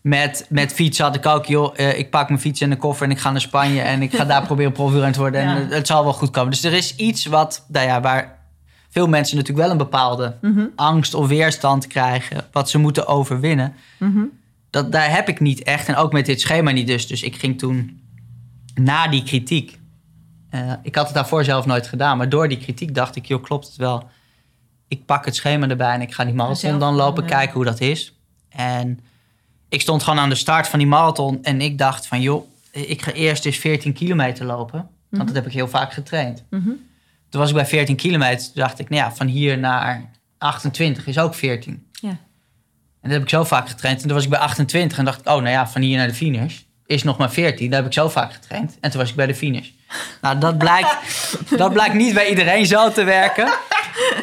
[0.00, 3.06] met, met fietsen had ik ook, joh, eh, ik pak mijn fiets en de koffer
[3.06, 5.40] en ik ga naar Spanje en ik ga daar proberen te worden.
[5.40, 6.50] En het zal wel goed komen.
[6.50, 8.38] Dus er is iets wat, nou ja, waar
[8.90, 10.64] veel mensen natuurlijk wel een bepaalde Mhm.
[10.76, 14.20] angst of weerstand krijgen, wat ze moeten overwinnen Mhm.
[14.70, 15.88] dat, daar heb ik niet echt.
[15.88, 17.06] En ook met dit schema niet dus.
[17.06, 18.00] Dus ik ging toen
[18.74, 19.78] na die kritiek.
[20.54, 22.16] Eh, ik had het daarvoor zelf nooit gedaan.
[22.16, 24.08] Maar door die kritiek dacht ik, joh, klopt het wel.
[24.88, 27.22] Ik pak het schema erbij en ik ga die marathon dan lopen.
[27.22, 27.28] ja.
[27.28, 28.14] Kijken hoe dat is.
[28.48, 29.00] En
[29.68, 31.42] ik stond gewoon aan de start van die marathon.
[31.42, 34.88] En ik dacht van, joh, ik ga eerst eens 14 kilometer lopen.
[35.08, 36.44] Want dat heb ik heel vaak getraind.
[36.50, 36.70] Mhm.
[37.28, 38.44] Toen was ik bij 14 kilometer.
[38.44, 41.86] Toen dacht ik, nou ja, van hier naar 28 is ook 14.
[41.92, 42.08] Ja.
[42.08, 42.18] En
[43.00, 44.00] dat heb ik zo vaak getraind.
[44.00, 46.08] En toen was ik bij 28 en dacht ik, oh nou ja, van hier naar
[46.08, 47.66] de finish is nog maar 14.
[47.70, 48.76] Dat heb ik zo vaak getraind.
[48.80, 49.70] En toen was ik bij de finish.
[50.20, 50.96] Nou, dat blijkt,
[51.56, 53.52] dat blijkt niet bij iedereen zo te werken.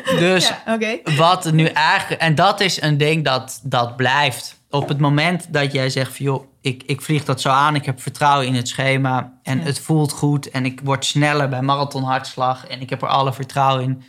[0.05, 2.21] Dus Ja, wat nu eigenlijk...
[2.21, 4.59] En dat is een ding dat, dat blijft.
[4.69, 6.25] Op het moment dat jij zegt van...
[6.25, 7.75] joh, ik, ik vlieg dat zo aan.
[7.75, 9.33] Ik heb vertrouwen in het schema.
[9.43, 9.63] En Ja.
[9.63, 10.49] het voelt goed.
[10.49, 12.67] En ik word sneller bij marathonhartslag.
[12.67, 14.03] En ik heb er alle vertrouwen in.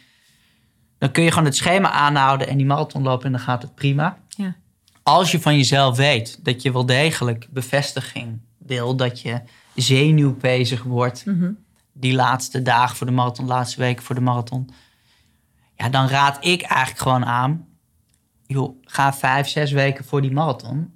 [0.98, 2.48] Dan kun je gewoon het schema aanhouden...
[2.48, 4.16] en die marathon lopen en dan gaat het prima.
[4.28, 4.54] Ja.
[5.02, 8.96] Als je van jezelf weet dat je wel degelijk bevestiging wil...
[8.96, 9.40] dat je
[9.74, 11.50] zenuwbezig wordt Mhm.
[11.92, 14.70] die laatste dagen voor de marathon, laatste weken voor de marathon.
[15.76, 17.66] Ja, dan raad ik eigenlijk gewoon aan.
[18.46, 20.92] Joh, ga vijf, zes weken voor die marathon.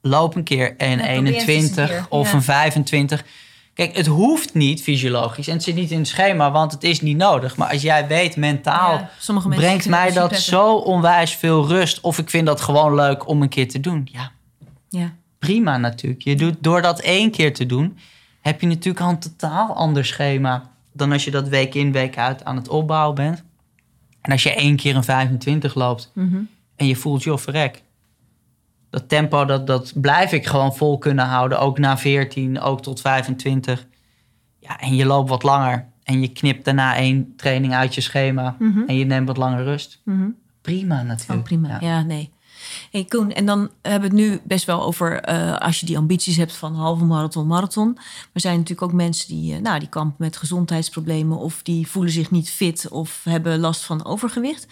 [0.00, 2.34] Loop een keer een Ja, probeer het eens een 21 keer, of ja.
[2.34, 3.24] een 25.
[3.74, 7.00] Kijk, het hoeft niet fysiologisch en het zit niet in het schema, want het is
[7.00, 7.56] niet nodig.
[7.56, 12.00] Maar als jij weet mentaal, Ja, brengt mij dat zo onwijs veel rust.
[12.00, 14.08] Of ik vind dat gewoon leuk om een keer te doen.
[14.12, 14.30] Ja,
[14.88, 15.12] Ja.
[15.38, 16.22] prima natuurlijk.
[16.22, 17.98] Je doet, door dat één keer te doen,
[18.40, 22.18] heb je natuurlijk al een totaal ander schema dan als je dat week in, week
[22.18, 23.42] uit aan het opbouwen bent.
[24.20, 26.40] En als je één keer een 25 loopt Mhm.
[26.76, 27.82] en je voelt, joh, verrek.
[28.90, 31.60] Dat tempo, dat, dat blijf ik gewoon vol kunnen houden.
[31.60, 33.86] Ook na 14, ook tot 25.
[34.58, 35.88] Ja, en je loopt wat langer.
[36.02, 38.56] En je knipt daarna één training uit je schema.
[38.58, 38.82] Mhm.
[38.86, 40.00] En je neemt wat langer rust.
[40.04, 40.28] Mhm.
[40.62, 41.38] Prima natuurlijk.
[41.38, 41.76] Oh, prima.
[41.80, 42.30] Ja, nee.
[42.90, 45.96] Hey Koen, en dan hebben we het nu best wel over eh, als je die
[45.96, 47.98] ambities hebt van halve marathon, marathon.
[48.32, 52.12] Er zijn natuurlijk ook mensen die, eh, nou, die kampen met gezondheidsproblemen of die voelen
[52.12, 54.66] zich niet fit of hebben last van overgewicht.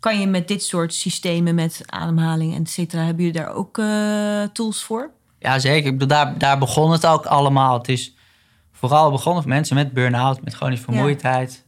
[0.00, 4.42] Kan je met dit soort systemen, met ademhaling et cetera, hebben jullie daar ook eh,
[4.52, 5.10] tools voor?
[5.38, 5.86] Ja, zeker.
[5.86, 7.78] Ik bedoel, daar, daar begon het ook allemaal.
[7.78, 8.14] Het is
[8.72, 11.66] vooral begonnen voor mensen met burn-out, met chronische vermoeidheid.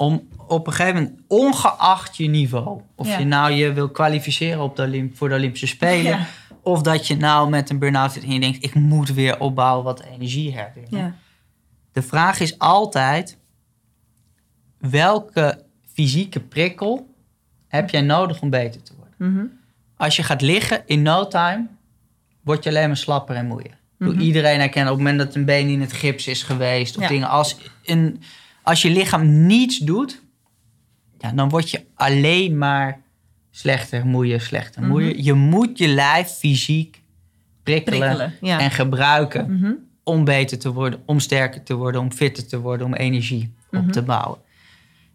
[0.00, 3.18] Om op een gegeven moment, ongeacht je niveau, of Ja.
[3.18, 6.26] je nou je wil kwalificeren op de Olymp- voor de Olympische Spelen, Ja.
[6.62, 9.84] of dat je nou met een burn-out zit en je denkt, ik moet weer opbouwen,
[9.84, 11.00] wat energie herwinnen.
[11.00, 11.14] Ja.
[11.92, 13.38] De vraag is altijd,
[14.78, 17.14] welke fysieke prikkel
[17.68, 19.14] heb jij nodig om beter te worden?
[19.34, 19.44] Mhm.
[19.96, 21.66] Als je gaat liggen, in no time,
[22.42, 23.78] word je alleen maar slapper en moeier.
[23.98, 24.22] Bedoel, Mhm.
[24.22, 26.96] Iedereen herkent op het moment dat een been in het gips is geweest.
[26.96, 27.28] Of dingen.
[27.28, 28.20] Als, een,
[28.70, 30.22] als je lichaam niets doet,
[31.18, 33.00] ja, dan word je alleen maar
[33.50, 34.90] slechter, moeier, slechter, Mhm.
[34.90, 35.18] moeier.
[35.20, 37.02] Je moet je lijf fysiek
[37.62, 38.60] prikkelen, Prikkelen, ja.
[38.60, 39.72] en gebruiken Mhm.
[40.02, 43.84] om beter te worden, om sterker te worden, om fitter te worden, om energie Mhm.
[43.84, 44.38] op te bouwen.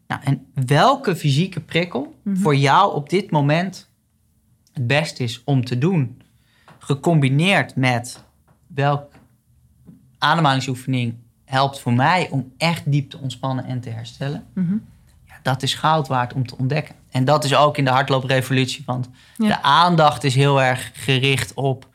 [0.08, 2.38] Nou, en welke fysieke prikkel Mhm.
[2.38, 3.89] voor jou op dit moment
[4.74, 6.22] het beste is om te doen,
[6.80, 8.24] gecombineerd met
[8.68, 9.18] welke
[10.18, 11.16] ademhalingsoefening
[11.46, 14.76] helpt voor mij om echt diep te ontspannen en te herstellen, Mhm.
[15.28, 16.96] ja, dat is goud waard om te ontdekken.
[17.12, 19.48] En dat is ook in de hardlooprevolutie, want Ja.
[19.48, 21.88] de aandacht is heel erg gericht op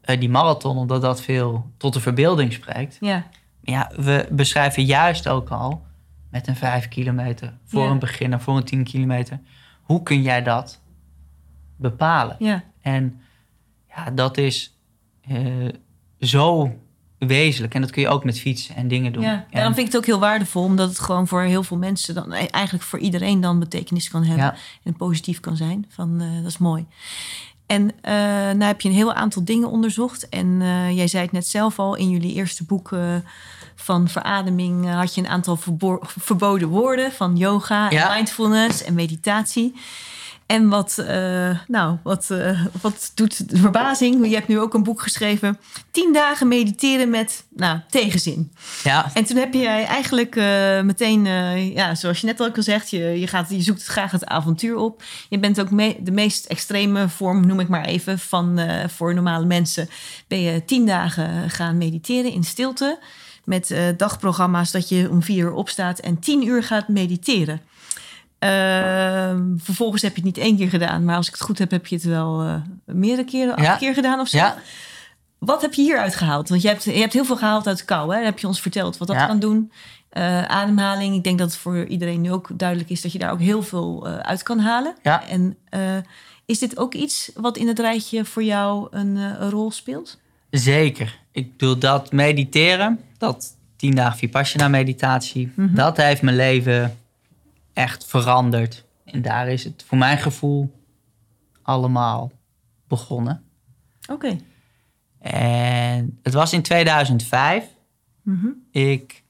[0.00, 2.96] eh, die marathon, omdat dat veel tot de verbeelding spreekt.
[3.00, 3.26] Ja.
[3.60, 5.82] Ja, we beschrijven juist ook al
[6.30, 7.90] met een 5 kilometer voor Ja.
[7.90, 9.40] een beginner, voor een 10 kilometer.
[9.82, 10.80] Hoe kun jij dat
[11.76, 12.36] bepalen?
[12.38, 12.62] Ja.
[12.80, 13.20] En
[13.88, 14.76] ja, dat is
[15.28, 15.68] eh,
[16.20, 16.74] zo
[17.26, 17.74] wezenlijk.
[17.74, 19.22] En dat kun je ook met fietsen en dingen doen.
[19.22, 21.76] Ja, En- daarom vind ik het ook heel waardevol, omdat het gewoon voor heel veel
[21.76, 24.54] mensen, dan, e- eigenlijk voor iedereen dan betekenis kan hebben Ja.
[24.82, 25.86] en positief kan zijn.
[25.88, 26.86] Van, eh, dat is mooi.
[27.66, 28.12] En eh
[28.42, 30.28] nou heb je een heel aantal dingen onderzocht.
[30.28, 32.90] En eh, jij zei het net zelf al, in jullie eerste boek
[33.74, 39.74] van verademing had je een aantal verbo- verboden woorden van yoga en mindfulness en meditatie.
[40.46, 44.26] En wat, eh, nou, wat, eh, wat doet de verbazing?
[44.28, 45.58] Je hebt nu ook een boek geschreven.
[45.90, 48.52] 10 dagen mediteren met nou, tegenzin.
[48.82, 51.24] ja, En toen heb je eigenlijk eh, meteen,
[51.72, 55.02] ja, zoals je net al gezegd, je, je, gaat, je zoekt graag het avontuur op.
[55.28, 59.46] Je bent ook me- de meest extreme vorm, noem ik maar even, van voor normale
[59.46, 59.88] mensen.
[60.28, 62.98] Ben je tien dagen gaan mediteren in stilte.
[63.44, 67.60] Met dagprogramma's dat je om vier uur opstaat en tien uur gaat mediteren.
[68.44, 71.70] Ehm, vervolgens heb je het niet één keer gedaan, maar als ik het goed heb,
[71.70, 72.54] heb je het wel eh,
[72.86, 73.76] meerdere keren, acht Ja.
[73.76, 74.36] keer gedaan of zo.
[74.36, 74.56] ja.
[75.38, 76.48] Wat heb je hieruit gehaald?
[76.48, 78.10] Want je hebt, je hebt heel veel gehaald uit kou.
[78.10, 78.16] Hè?
[78.16, 79.26] Dat heb je ons verteld wat dat Ja.
[79.26, 79.72] kan doen.
[80.08, 81.14] Eh, ademhaling.
[81.14, 83.62] Ik denk dat het voor iedereen nu ook duidelijk is dat je daar ook heel
[83.62, 84.94] veel eh, uit kan halen.
[85.02, 85.26] Ja.
[85.28, 85.56] En
[86.46, 90.18] is dit ook iets wat in het rijtje voor jou een, een rol speelt?
[90.50, 91.18] Zeker.
[91.32, 95.74] Ik bedoel, dat mediteren, dat tien dagen Vipassana meditatie, Mhm.
[95.74, 96.96] dat heeft mijn leven
[97.74, 98.84] echt veranderd.
[99.04, 100.82] En daar is het voor mijn gevoel
[101.62, 102.32] allemaal
[102.88, 103.42] begonnen.
[104.10, 104.36] Oké.
[105.18, 107.64] En het was in 2005.
[108.22, 108.46] Mhm.
[108.70, 109.22] Ik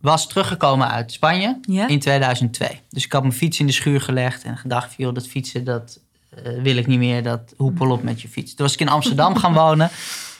[0.00, 2.80] was teruggekomen uit Spanje in 2002.
[2.88, 6.00] Dus ik had mijn fiets in de schuur gelegd en gedacht, joh, dat fietsen, dat
[6.30, 7.22] eh, wil ik niet meer.
[7.22, 8.54] Dat hoepel op met je fiets.
[8.54, 9.90] Toen was ik in Amsterdam gaan wonen.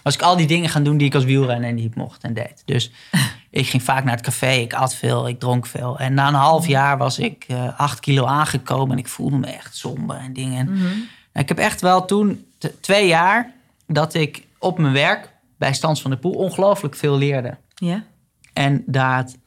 [0.03, 2.62] Was ik al die dingen gaan doen die ik als wielrenner ik mocht en deed.
[2.64, 2.91] Dus
[3.55, 5.98] ik ging vaak naar het café, ik at veel, ik dronk veel.
[5.98, 9.46] En na een half jaar was ik eh, acht kilo aangekomen en ik voelde me
[9.46, 10.59] echt somber en dingen.
[10.59, 10.86] En Mhm.
[11.32, 12.46] ik heb echt wel toen
[12.80, 13.52] twee jaar
[13.86, 17.57] dat ik op mijn werk bij Stans van de Poel ongelooflijk veel leerde.
[17.74, 18.02] Ja.
[18.52, 19.38] En daar het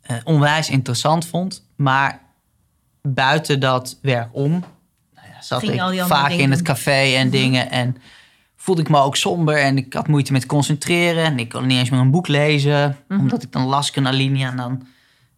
[0.00, 1.64] eh, onwijs interessant vond.
[1.76, 2.20] Maar
[3.02, 7.70] buiten dat werk om nou ja, zat Ging ik vaak in het café en dingen.
[7.70, 7.96] En
[8.68, 11.24] voelde ik me ook somber en ik had moeite met concentreren.
[11.24, 12.96] En ik kon niet eens meer een boek lezen.
[13.08, 13.20] Mhm.
[13.20, 14.86] Omdat ik dan las ik een alinea en dan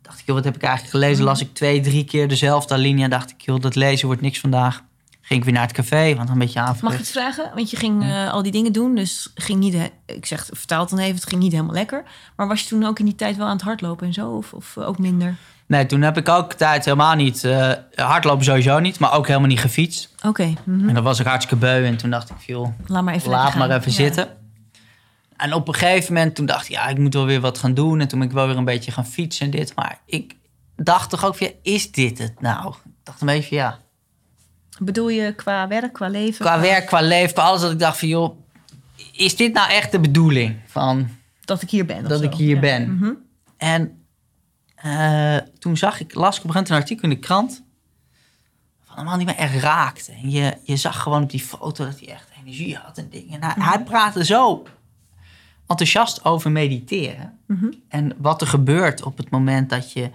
[0.02, 1.16] dacht ik, joh, wat heb ik eigenlijk gelezen?
[1.16, 1.24] Mhm.
[1.24, 3.08] Las ik twee, drie keer dezelfde alinea.
[3.08, 4.82] Dacht ik, joh, dat lezen wordt niks vandaag.
[5.30, 7.50] Ging ik weer naar het café, want een beetje Mag ik iets vragen?
[7.54, 10.90] Want je ging eh, al die dingen doen, dus ging niet, ik zeg, vertaal het
[10.90, 12.02] dan even, het ging niet helemaal lekker.
[12.36, 14.52] Maar was je toen ook in die tijd wel aan het hardlopen en zo, of,
[14.52, 15.34] of ook minder?
[15.66, 17.44] Nee, toen heb ik ook tijd helemaal niet...
[17.44, 20.14] eh, hardlopen sowieso niet, maar ook helemaal niet gefietst.
[20.26, 20.88] Oké, mhm.
[20.88, 23.54] En dan was ik hartstikke beu en toen dacht ik, joh, laat maar even laat
[23.54, 23.96] maar even Ja.
[23.96, 24.28] zitten.
[25.36, 27.74] En op een gegeven moment toen dacht ik, ja, ik moet wel weer wat gaan
[27.74, 28.00] doen.
[28.00, 29.74] En toen ben ik wel weer een beetje gaan fietsen en dit.
[29.74, 30.34] Maar ik
[30.76, 32.68] dacht toch ook weer, is dit het nou?
[32.68, 33.78] Ik dacht een beetje, ja,
[34.82, 36.44] Bedoel je qua werk, qua leven?
[36.44, 37.60] qua werk, qua leven, qua alles.
[37.60, 38.38] Dat ik dacht van, joh,
[39.12, 40.56] is dit nou echt de bedoeling?
[40.66, 41.08] Van,
[41.44, 42.08] Dat ik hier ben.
[42.08, 42.60] Dat ik hier Ja.
[42.60, 42.94] ben.
[42.96, 43.10] Mhm.
[43.56, 44.04] En
[44.74, 47.62] eh, toen zag ik, las ik op een gegeven moment een artikel in de krant.
[48.84, 50.12] Van een man die me echt raakte.
[50.12, 53.40] En je, je zag gewoon op die foto dat hij echt energie had en dingen.
[53.40, 54.66] En hij, hij praatte zo
[55.66, 57.38] enthousiast over mediteren.
[57.46, 57.66] Mhm.
[57.88, 60.10] En wat er gebeurt op het moment dat je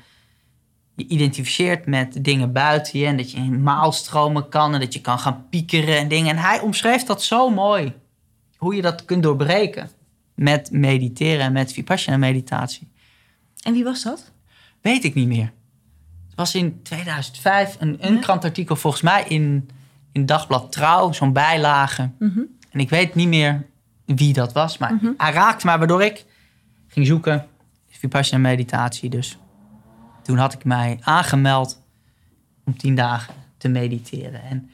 [0.95, 3.05] je identificeert met dingen buiten je.
[3.05, 4.73] En dat je in maalstromen kan.
[4.73, 6.29] En dat je kan gaan piekeren en dingen.
[6.29, 7.93] En hij omschreef dat zo mooi.
[8.57, 9.89] Hoe je dat kunt doorbreken.
[10.35, 12.87] met mediteren en met vipassana meditatie.
[13.63, 14.31] En wie was dat?
[14.81, 15.51] Weet ik niet meer.
[16.27, 19.69] Het was in 2005 een, een krantartikel volgens mij in,
[20.11, 22.09] in Dagblad Trouw, zo'n bijlage.
[22.19, 22.39] Mhm.
[22.69, 23.65] En ik weet niet meer
[24.05, 26.25] wie dat was, maar hij raakte mij waardoor ik
[26.87, 27.47] ging zoeken.
[27.89, 29.37] Vipassana meditatie dus.
[30.25, 31.81] Toen had ik mij aangemeld
[32.65, 34.41] om tien dagen te mediteren.
[34.43, 34.69] En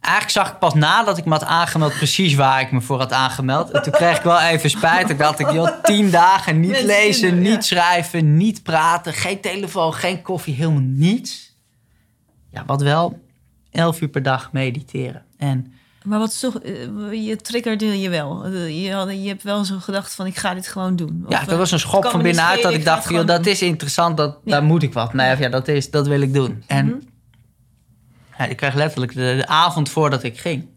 [0.00, 3.12] eigenlijk zag ik pas nadat ik me had aangemeld precies waar ik me voor had
[3.12, 3.70] aangemeld.
[3.70, 5.06] En toen kreeg ik wel even spijt.
[5.06, 10.22] Toen dacht ik, joh, tien dagen niet lezen, niet schrijven, niet praten, geen telefoon, geen
[10.22, 11.56] koffie, helemaal niets.
[12.50, 13.22] Ja, wat wel,
[13.70, 15.24] elf uur per dag mediteren.
[15.36, 15.72] En
[16.04, 18.44] Maar wat is toch, eh, je triggerde je wel.
[18.44, 21.24] Eh, Je, had, je hebt wel zo gedacht van ik ga dit gewoon doen.
[21.28, 23.62] Ja, dat was een eh, schop kan van binnenuit dat ik dacht, joh, dat is
[23.62, 24.50] interessant, dat, Ja.
[24.50, 25.32] daar moet ik wat mee.
[25.32, 26.62] Of ja, dat, is, dat wil ik doen.
[26.66, 26.96] En Mhm.
[28.38, 30.68] ja, ik kreeg letterlijk de, de avond voordat ik ging...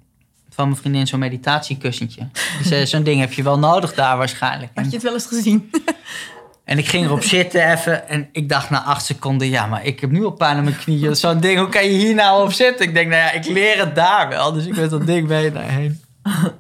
[0.49, 2.27] van mijn vriendin zo'n meditatiekussentje.
[2.63, 4.71] Zei, zo'n ding heb je wel nodig daar waarschijnlijk.
[4.75, 5.69] Had je het wel eens gezien?
[6.63, 9.47] en ik ging erop zitten even en ik dacht na acht seconden...
[9.49, 11.15] ja, maar ik heb nu al pijn aan mijn knieën.
[11.15, 12.87] Zo'n ding, hoe kan je hier nou op zitten?
[12.87, 14.53] Ik denk, nou ja, ik leer het daar wel.
[14.53, 16.01] Dus ik met dat ding mee naar heen.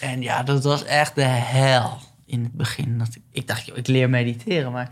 [0.00, 2.98] En ja, dat was echt de hel in het begin.
[2.98, 4.90] Dat ik, ik dacht, joh, ik leer mediteren, maar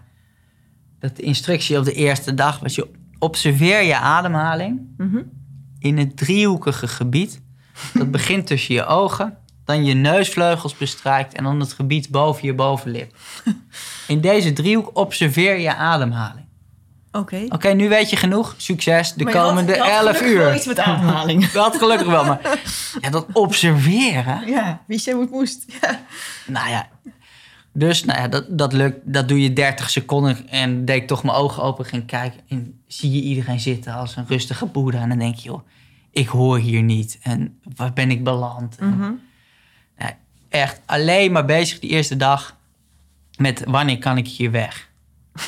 [1.00, 2.88] dat de instructie op de eerste dag was: je
[3.18, 5.22] observeer je ademhaling Mhm.
[5.78, 7.40] in het driehoekige gebied.
[7.94, 12.54] Dat begint tussen je ogen, dan je neusvleugels bestrijkt en dan het gebied boven je
[12.54, 13.14] bovenlip.
[14.06, 16.44] In deze driehoek observeer je ademhaling.
[17.12, 17.44] Oké.
[17.48, 18.54] Oké, nu weet je genoeg.
[18.56, 20.54] Succes de komende je had 11 gelukkig wel uur.
[20.56, 21.46] iets met ademhaling.
[21.52, 22.60] Dat gelukkig wel, maar
[23.00, 24.46] ja, dat observeren.
[24.46, 25.64] Ja, wie zei hoe het moest.
[25.80, 26.00] Ja.
[26.46, 26.88] Nou ja,
[27.72, 28.96] dus nou ja, dat, dat lukt.
[29.04, 30.48] Dat doe je 30 seconden.
[30.48, 32.40] En deed ik toch mijn ogen open, ging kijken.
[32.48, 35.00] En zie je iedereen zitten als een rustige boeddha.
[35.00, 35.60] En dan denk je, joh,
[36.10, 37.18] ik hoor hier niet.
[37.22, 38.76] En waar ben ik beland?
[38.78, 39.12] En, Mhm.
[39.98, 40.12] nou,
[40.48, 42.55] echt alleen maar bezig die eerste dag
[43.36, 44.88] met wanneer kan ik hier weg?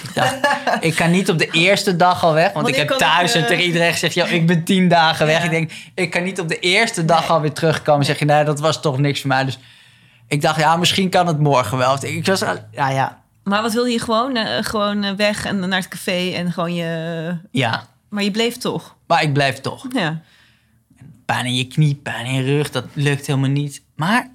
[0.03, 0.39] Ik dacht,
[0.81, 2.53] ik kan niet op de eerste dag al weg.
[2.53, 4.15] Want Wanneer ik heb ik, thuis en eh, tegen iedereen gezegd...
[4.15, 5.39] Joh, ik ben tien dagen weg.
[5.39, 5.45] Ja.
[5.45, 8.05] Ik denk, ik kan niet op de eerste dag alweer terugkomen.
[8.05, 9.45] zeg je, nee, dat was toch niks voor mij.
[9.45, 9.59] Dus
[10.27, 12.05] ik dacht, ja, misschien kan het morgen wel.
[12.05, 14.37] Ik was, al- ja, ja, Maar wat wilde je gewoon?
[14.37, 17.37] Eh, gewoon eh, weg en naar het café en gewoon je...
[17.51, 17.87] ja.
[18.09, 18.97] Maar je bleef toch?
[19.07, 19.87] Maar ik blijf toch.
[19.93, 20.21] Ja.
[21.25, 23.83] Pijn in je knie, pijn in je rug, dat lukt helemaal niet.
[23.97, 24.31] Maar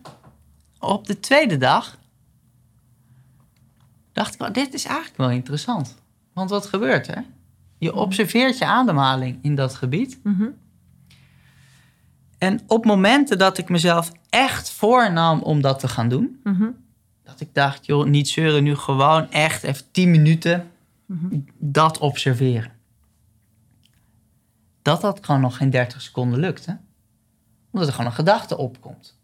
[0.80, 1.98] op de tweede dag
[4.14, 5.96] dacht ik wel, dit is eigenlijk wel interessant.
[6.34, 7.24] Want wat gebeurt er?
[7.78, 10.20] Je observeert je ademhaling in dat gebied.
[10.24, 10.48] Mhm.
[12.38, 16.68] En op momenten dat ik mezelf echt voornam om dat te gaan doen, Mhm.
[17.24, 20.72] dat ik dacht, joh, niet zeuren, nu gewoon echt even 10 minuten
[21.58, 22.72] dat observeren.
[24.82, 26.74] Dat dat gewoon nog geen 30 seconden lukt, hè?
[27.72, 29.18] Omdat er gewoon een gedachte opkomt.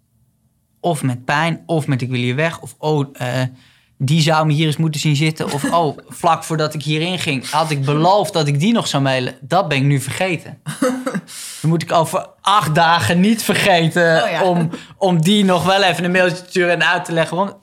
[0.79, 3.43] Of met pijn, of met ik wil hier weg, of oh, eh,
[4.01, 5.51] die zou me hier eens moeten zien zitten.
[5.51, 9.03] Of oh, vlak voordat ik hierin ging, had ik beloofd dat ik die nog zou
[9.03, 9.35] mailen.
[9.41, 10.61] Dat ben ik nu vergeten.
[11.61, 14.43] Dan moet ik over acht dagen niet vergeten Oh ja.
[14.43, 17.37] om, om die nog wel even een mailtje te sturen en uit te leggen.
[17.37, 17.55] Want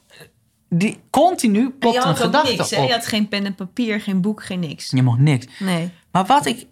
[0.69, 2.87] die continu popt een gedachte niks, op.
[2.87, 4.91] Je had geen pen en papier, geen boek, geen niks.
[4.91, 5.47] Je mocht niks.
[5.59, 5.91] Nee.
[6.11, 6.67] Maar wat ik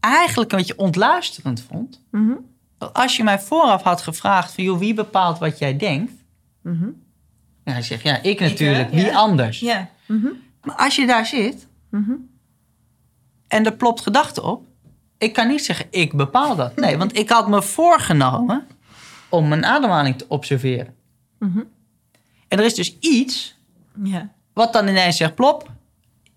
[0.00, 2.02] eigenlijk een beetje ontluisterend vond...
[2.10, 2.32] Mhm.
[2.92, 4.64] als je mij vooraf had gevraagd van...
[4.64, 6.12] joh, wie bepaalt wat jij denkt?
[6.62, 6.88] Mhm.
[7.74, 8.90] Dan zeg je, ja, ik natuurlijk.
[8.90, 8.96] Ja.
[8.96, 9.60] Wie anders?
[9.60, 9.88] Ja.
[10.06, 10.26] Mhm.
[10.62, 12.12] Maar als je daar zit Mhm.
[13.48, 14.62] en er plopt gedachte op...
[15.18, 16.76] ik kan niet zeggen, ik bepaal dat.
[16.76, 18.66] Nee, want ik had me voorgenomen
[19.28, 20.94] om mijn ademhaling te observeren.
[21.38, 21.58] Mhm.
[22.48, 23.56] En er is dus iets
[24.02, 24.32] Ja.
[24.52, 25.70] wat dan ineens zegt, plop...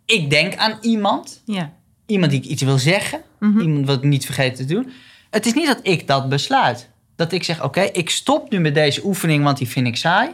[0.06, 1.42] ik denk aan iemand...
[1.46, 1.74] Ja.
[2.06, 4.92] iemand die ik iets wil zeggen, iemand wat ik niet vergeet te doen.
[5.30, 6.90] Het is niet dat ik dat besluit.
[7.16, 10.30] Dat ik zeg, oké, ik stop nu met deze oefening, want die vind ik saai.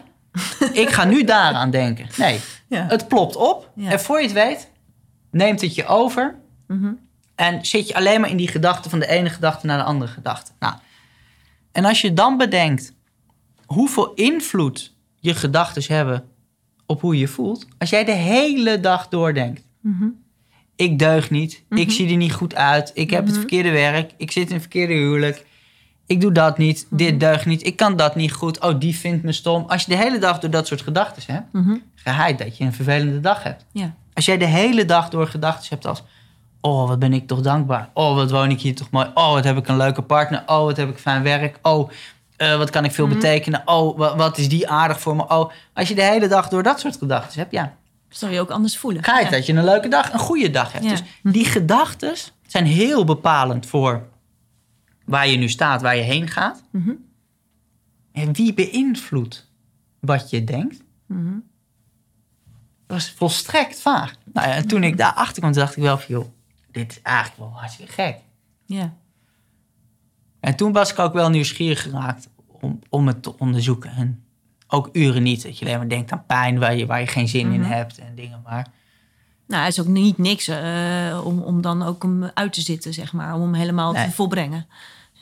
[0.73, 2.07] Ik ga nu daaraan denken.
[2.17, 2.85] Nee, Ja.
[2.87, 3.91] het plopt op Ja.
[3.91, 4.69] en voor je het weet,
[5.31, 6.35] neemt het je over
[6.67, 6.91] Mhm.
[7.35, 10.11] en zit je alleen maar in die gedachte van de ene gedachte naar de andere
[10.11, 10.51] gedachte.
[10.59, 10.73] Nou,
[11.71, 12.93] en als je dan bedenkt
[13.65, 16.23] hoeveel invloed je gedachten hebben
[16.85, 20.05] op hoe je je voelt, als jij de hele dag doordenkt Mhm.
[20.75, 23.29] ik deug niet, ik zie er niet goed uit, ik heb Mhm.
[23.29, 25.45] het verkeerde werk, ik zit in een verkeerde huwelijk,
[26.05, 26.97] ik doe dat niet, Mhm.
[26.97, 29.63] dit deugt niet, ik kan dat niet goed, oh die vindt me stom.
[29.67, 31.75] Als je de hele dag door dat soort gedachten hebt, Mhm.
[31.95, 33.65] geheid dat je een vervelende dag hebt.
[33.71, 33.93] Ja.
[34.13, 36.03] Als jij de hele dag door gedachten hebt als,
[36.61, 39.43] oh wat ben ik toch dankbaar, oh wat woon ik hier toch mooi, oh wat
[39.43, 41.89] heb ik een leuke partner, oh wat heb ik fijn werk, oh
[42.37, 45.51] eh, wat kan ik veel betekenen, oh wa- wat is die aardig voor me, oh.
[45.73, 47.73] Als je de hele dag door dat soort gedachten hebt, ja,
[48.09, 49.01] Zou je ook anders voelen.
[49.05, 49.29] Ja.
[49.29, 50.83] dat je een leuke dag, een goede dag hebt.
[50.85, 50.89] Ja.
[50.91, 52.13] Dus die gedachten
[52.47, 54.01] zijn heel bepalend voor
[55.05, 56.63] waar je nu staat, waar je heen gaat.
[56.71, 56.91] Mhm.
[58.11, 59.51] En wie beïnvloedt
[59.99, 60.83] wat je denkt.
[61.05, 61.33] Mhm.
[62.87, 64.15] Dat was volstrekt vaag.
[64.33, 66.15] Nou ja, en toen ik daarachter kwam, dacht ik wel van...
[66.15, 66.25] joh,
[66.71, 68.17] dit is eigenlijk wel hartstikke gek.
[68.65, 68.93] Ja.
[70.39, 73.91] En toen was ik ook wel nieuwsgierig geraakt om, om het te onderzoeken.
[73.91, 74.23] En
[74.67, 75.43] ook uren niet.
[75.43, 77.69] Dat je alleen maar denkt aan pijn waar je, waar je geen zin in Mhm.
[77.71, 78.41] hebt en dingen.
[78.43, 78.67] Maar
[79.47, 82.93] Nou, het is ook niet niks eh, om, om dan ook hem uit te zitten,
[82.93, 83.33] zeg maar.
[83.33, 84.05] Om hem helemaal Nee.
[84.05, 84.67] te volbrengen.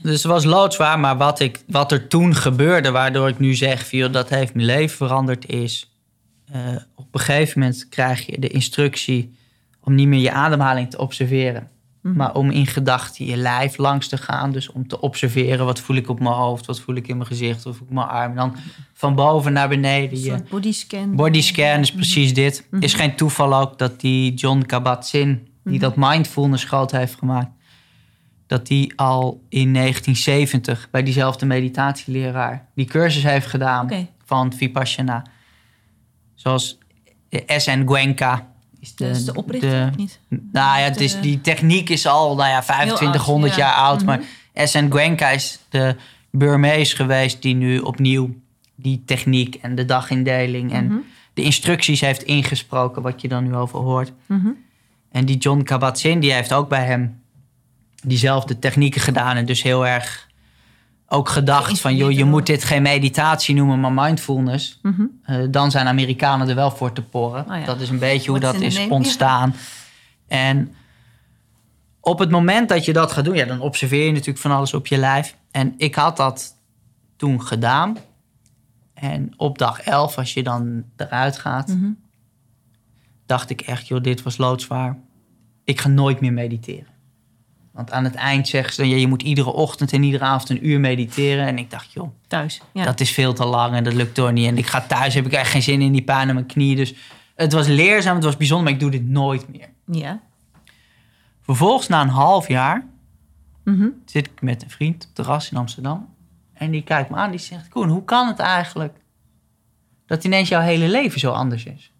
[0.02, 3.88] Dus het was loodzwaar, maar wat, ik, wat er toen gebeurde, waardoor ik nu zeg,
[3.90, 5.92] van, joh, dat heeft mijn leven veranderd, is
[6.52, 6.62] eh,
[6.96, 9.36] op een gegeven moment krijg je de instructie
[9.82, 11.70] om niet meer je ademhaling te observeren,
[12.04, 12.16] Mhm.
[12.16, 14.52] maar om in gedachten je lijf langs te gaan.
[14.52, 17.28] Dus om te observeren, wat voel ik op mijn hoofd, wat voel ik in mijn
[17.28, 18.30] gezicht, wat voel ik op mijn arm.
[18.30, 18.56] En dan
[18.94, 21.16] van boven naar beneden Een je soort bodyscan.
[21.16, 22.68] bodyscan is precies dit.
[22.72, 22.84] Mhm.
[22.84, 27.52] Is geen toeval ook dat die John Kabat-Zinn, die dat mindfulness groot heeft gemaakt,
[28.48, 33.90] dat die al in 1970 bij diezelfde meditatieleraar die cursus heeft gedaan
[34.26, 35.26] van Vipassana.
[36.36, 36.78] Zoals
[37.48, 37.84] S.N.
[37.86, 38.52] Gwenka.
[38.84, 40.20] Is Dat is de oprichter, of niet?
[40.30, 43.60] nou ja, het is, De- die techniek is al nou ja, 2500 ja.
[43.60, 43.98] jaar oud.
[43.98, 44.06] Mhm.
[44.06, 44.22] Maar
[44.68, 44.88] S.N.
[44.90, 45.96] Gwenka is de
[46.32, 48.34] Burmees geweest die nu opnieuw
[48.76, 50.96] die techniek en de dagindeling en Mhm.
[51.34, 54.12] de instructies heeft ingesproken, wat je dan nu over hoort.
[54.26, 54.48] Mhm.
[55.12, 57.22] En die John Kabat-Zinn, die heeft ook bij hem
[58.04, 59.36] diezelfde technieken gedaan.
[59.36, 60.28] En dus heel erg
[61.14, 64.80] ook gedacht van, joh, je moet dit geen meditatie noemen, maar mindfulness.
[64.82, 65.02] Mhm.
[65.24, 67.46] Eh, dan zijn Amerikanen er wel voor te porren.
[67.50, 67.66] Oh ja.
[67.66, 69.56] Dat is een beetje hoe What's dat is ontstaan.
[70.28, 70.76] En
[72.00, 74.74] op het moment dat je dat gaat doen, ja, dan observeer je natuurlijk van alles
[74.74, 75.38] op je lijf.
[75.52, 76.56] En ik had dat
[77.16, 77.98] toen gedaan.
[78.94, 81.92] En op dag 11, als je dan eruit gaat, Mhm.
[83.26, 84.98] dacht ik echt, joh, dit was loodzwaar.
[85.64, 86.93] Ik ga nooit meer mediteren.
[87.74, 90.50] Want aan het eind zeggen ze dan, ja, je moet iedere ochtend en iedere avond
[90.50, 91.46] een uur mediteren.
[91.48, 92.62] En ik dacht, joh, Thuis.
[92.74, 92.84] Ja.
[92.84, 94.48] dat is veel te lang en dat lukt toch niet.
[94.48, 96.76] En ik ga thuis, heb ik echt geen zin in die pijn aan mijn knie.
[96.76, 96.94] Dus
[97.36, 99.70] het was leerzaam, het was bijzonder, maar ik doe dit nooit meer.
[99.86, 100.22] ja.
[101.42, 102.88] Vervolgens, na een half jaar,
[103.64, 103.88] Mhm.
[104.06, 106.10] zit ik met een vriend op het terras in Amsterdam.
[106.54, 108.98] En die kijkt me aan, die zegt, Koen, hoe kan het eigenlijk
[110.06, 111.92] dat ineens jouw hele leven zo anders is?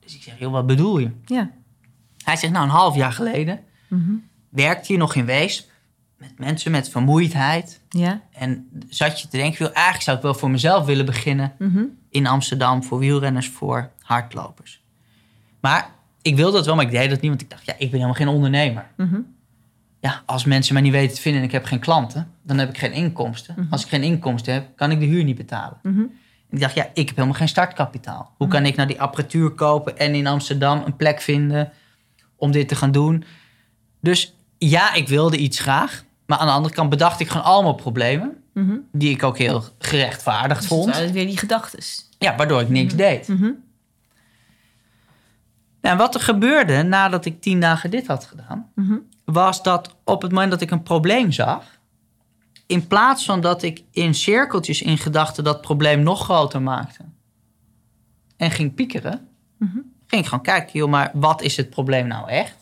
[0.00, 1.10] Dus ik zeg, joh, wat bedoel je?
[1.24, 1.50] Ja.
[2.24, 4.14] Hij zegt, nou, een half jaar geleden Mhm.
[4.48, 5.68] Werkte je nog in Wees
[6.18, 7.80] met mensen met vermoeidheid.
[7.88, 8.20] Ja.
[8.32, 11.84] En zat je te denken, eigenlijk zou ik wel voor mezelf willen beginnen Mhm.
[12.10, 14.82] in Amsterdam voor wielrenners, voor hardlopers.
[15.60, 15.90] Maar
[16.22, 17.90] ik wilde dat wel, maar ik deed dat niet, want ik dacht, ja, ik ben
[17.90, 18.86] helemaal geen ondernemer.
[18.96, 19.16] Mhm.
[20.00, 22.68] Ja, als mensen mij niet weten te vinden en ik heb geen klanten, dan heb
[22.68, 23.66] ik geen inkomsten.
[23.70, 25.78] Als ik geen inkomsten heb, kan ik de huur niet betalen.
[25.82, 25.98] Mhm.
[26.00, 28.34] En ik dacht, ja, ik heb helemaal geen startkapitaal.
[28.36, 31.72] Hoe kan ik nou die apparatuur kopen en in Amsterdam een plek vinden
[32.36, 33.24] om dit te gaan doen?
[34.00, 36.04] Dus ja, ik wilde iets graag.
[36.26, 38.36] Maar aan de andere kant bedacht ik gewoon allemaal problemen.
[38.54, 38.76] Mhm.
[38.92, 40.86] Die ik ook heel gerechtvaardigd Dus vond.
[40.94, 42.08] waren weer die gedachtes.
[42.18, 43.28] Ja, waardoor ik niks deed.
[43.28, 43.50] Mhm.
[45.80, 48.96] En wat er gebeurde nadat ik tien dagen dit had gedaan, Mhm.
[49.24, 51.64] was dat op het moment dat ik een probleem zag,
[52.66, 57.04] in plaats van dat ik in cirkeltjes in gedachten dat probleem nog groter maakte
[58.36, 59.28] en ging piekeren,
[59.58, 59.78] Mhm.
[60.06, 62.56] ging ik gewoon kijken, joh, maar wat is het probleem nou echt?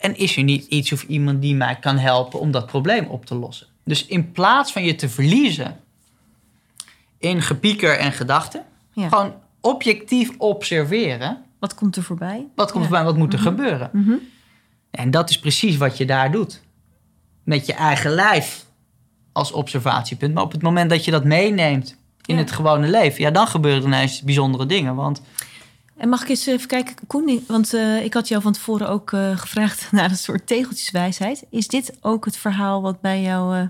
[0.00, 0.06] Mhm.
[0.10, 3.26] En is er niet iets of iemand die mij kan helpen om dat probleem op
[3.26, 3.66] te lossen?
[3.84, 5.76] Dus in plaats van je te verliezen
[7.18, 8.62] in gepieker en gedachten,
[8.92, 9.08] Ja.
[9.08, 11.42] gewoon objectief observeren.
[11.58, 12.46] Wat komt er voorbij?
[12.54, 12.90] Wat komt Ja.
[12.90, 13.90] er bij, wat moet er gebeuren?
[13.92, 14.14] Mhm.
[14.90, 16.62] En dat is precies wat je daar doet.
[17.44, 18.64] Met je eigen lijf
[19.32, 20.34] als observatiepunt.
[20.34, 21.96] Maar op het moment dat je dat meeneemt
[22.26, 22.40] in Ja.
[22.40, 24.94] het gewone leven, ja, dan gebeuren er ineens bijzondere dingen.
[24.94, 25.22] Want
[25.98, 29.12] En mag ik eens even kijken, Koen, want eh, ik had jou van tevoren ook
[29.12, 31.44] eh, gevraagd naar een soort tegeltjeswijsheid.
[31.50, 33.66] Is dit ook het verhaal wat bij jou, eh,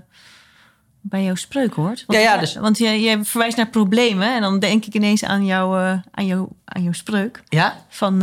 [1.01, 2.03] bij jouw spreuk hoort?
[2.05, 5.23] Want, Ja, ja, dus- Want je, je verwijst naar problemen en dan denk ik ineens
[5.23, 8.17] aan, jou, aan, jou, aan jouw spreuk ja, van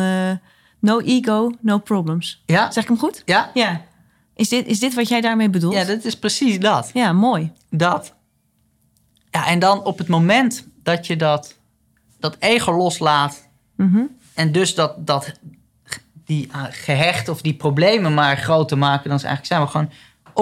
[0.81, 2.43] no ego, no problems.
[2.47, 3.23] ja, Zeg ik hem goed?
[3.25, 3.81] ja, Ja.
[4.35, 5.75] Is dit, is dit wat jij daarmee bedoelt?
[5.75, 6.91] ja, dat is precies dat.
[6.95, 7.53] Ja, mooi.
[7.71, 8.15] Dat.
[9.31, 11.55] Ja, en dan op het moment dat je dat,
[12.21, 13.46] dat ego loslaat
[13.77, 14.01] Mhm.
[14.35, 15.33] en dus dat, dat
[16.25, 19.91] die ah, gehecht of die problemen maar groter maken dan ze eigenlijk zijn, maar gewoon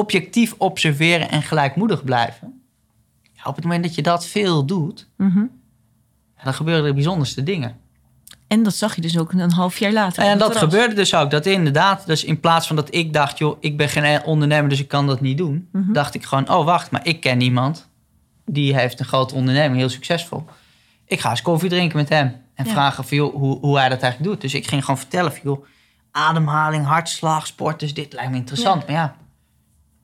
[0.02, 2.62] objectief observeren en gelijkmoedig blijven.
[3.32, 5.44] Ja, op het moment dat je dat veel doet, Mhm.
[6.44, 7.77] dan gebeuren er bijzonderste dingen.
[8.47, 10.23] En dat zag je dus ook een half jaar later.
[10.24, 10.70] En dat terras.
[10.73, 11.31] gebeurde dus ook.
[11.31, 14.81] Dat inderdaad, dus in plaats van dat ik dacht, joh, ik ben geen ondernemer, dus
[14.81, 15.93] ik kan dat niet doen, Mhm.
[15.93, 17.89] dacht ik gewoon, oh wacht, maar ik ken iemand
[18.47, 20.44] die heeft een grote onderneming, heel succesvol.
[21.06, 22.70] Ik ga eens koffie drinken met hem en Ja.
[22.72, 24.40] vragen van, joh, hoe, hoe hij dat eigenlijk doet.
[24.40, 25.64] Dus ik ging gewoon vertellen van, joh,
[26.10, 28.86] ademhaling, hartslag, sport, dus dit lijkt me interessant.
[28.86, 29.16] Maar ja,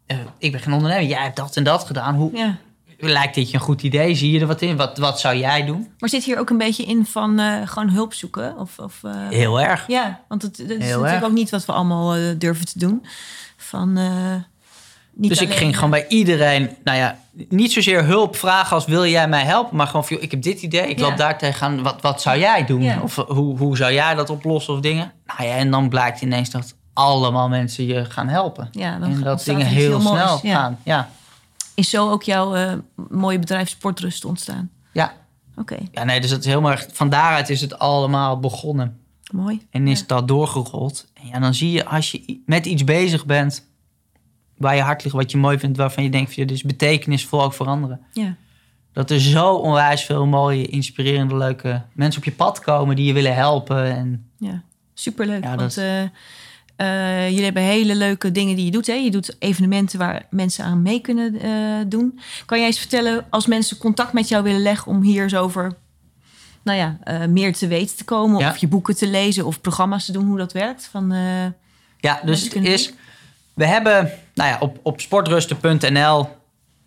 [0.06, 2.14] eh, ik ben geen ondernemer, jij hebt dat en dat gedaan.
[2.14, 2.56] Hoe, Ja.
[2.98, 4.14] lijkt dit je een goed idee?
[4.14, 4.76] Zie je er wat in?
[4.76, 5.88] Wat, wat zou jij doen?
[5.98, 8.58] Maar zit hier ook een beetje in van eh, gewoon hulp zoeken?
[8.58, 9.86] Of, of, eh, Heel erg.
[9.86, 11.22] Ja, want het, is natuurlijk erg.
[11.24, 13.06] ook niet wat we allemaal durven te doen.
[13.56, 13.98] Van,
[15.14, 17.18] niet Dus ik ging gewoon bij iedereen, nou ja,
[17.48, 20.62] niet zozeer hulp vragen als wil jij mij helpen, maar gewoon van, ik heb dit
[20.62, 21.08] idee, ik Ja.
[21.08, 22.82] loop daar tegenaan, wat, wat zou jij doen?
[22.82, 23.00] Ja.
[23.02, 25.12] Of hoe, hoe zou jij dat oplossen of dingen?
[25.26, 28.68] Nou ja, en dan blijkt ineens dat allemaal mensen je gaan helpen.
[28.72, 30.78] Ja, dan en dat dingen heel, heel moois, snel gaan.
[30.84, 31.10] Ja.
[31.74, 32.72] Is zo ook jouw eh,
[33.08, 34.70] mooie bedrijf Sportrust ontstaan?
[34.92, 35.12] Ja.
[35.56, 38.98] Oké, ja, nee, dus dat is helemaal, erg- van daaruit is het allemaal begonnen.
[39.32, 39.66] mooi.
[39.70, 41.06] En is dat doorgerold.
[41.14, 43.68] En ja, dan zie je als je met iets bezig bent
[44.60, 47.42] waar je hart ligt, wat je mooi vindt, waarvan je denkt, ja, dit is betekenisvol
[47.42, 48.00] ook voor anderen.
[48.12, 48.34] Ja.
[48.92, 53.12] Dat er zo onwijs veel mooie, inspirerende, leuke mensen op je pad komen die je
[53.12, 53.84] willen helpen.
[53.96, 54.62] En Ja,
[54.94, 55.42] superleuk.
[55.44, 56.10] Ja, want dat-
[56.76, 58.86] eh, jullie hebben hele leuke dingen die je doet.
[58.86, 58.92] Hè?
[58.94, 61.50] Je doet evenementen waar mensen aan mee kunnen eh,
[61.86, 62.20] doen.
[62.46, 65.72] Kan jij eens vertellen als mensen contact met jou willen leggen om hier eens over
[66.62, 68.38] nou ja, meer te weten te komen?
[68.40, 68.50] Ja.
[68.50, 70.88] Of je boeken te lezen of programma's te doen, hoe dat werkt?
[70.90, 71.12] Van,
[71.98, 72.92] ja, dus het is.
[73.60, 76.28] We hebben, nou ja, op, op sportrusten.nl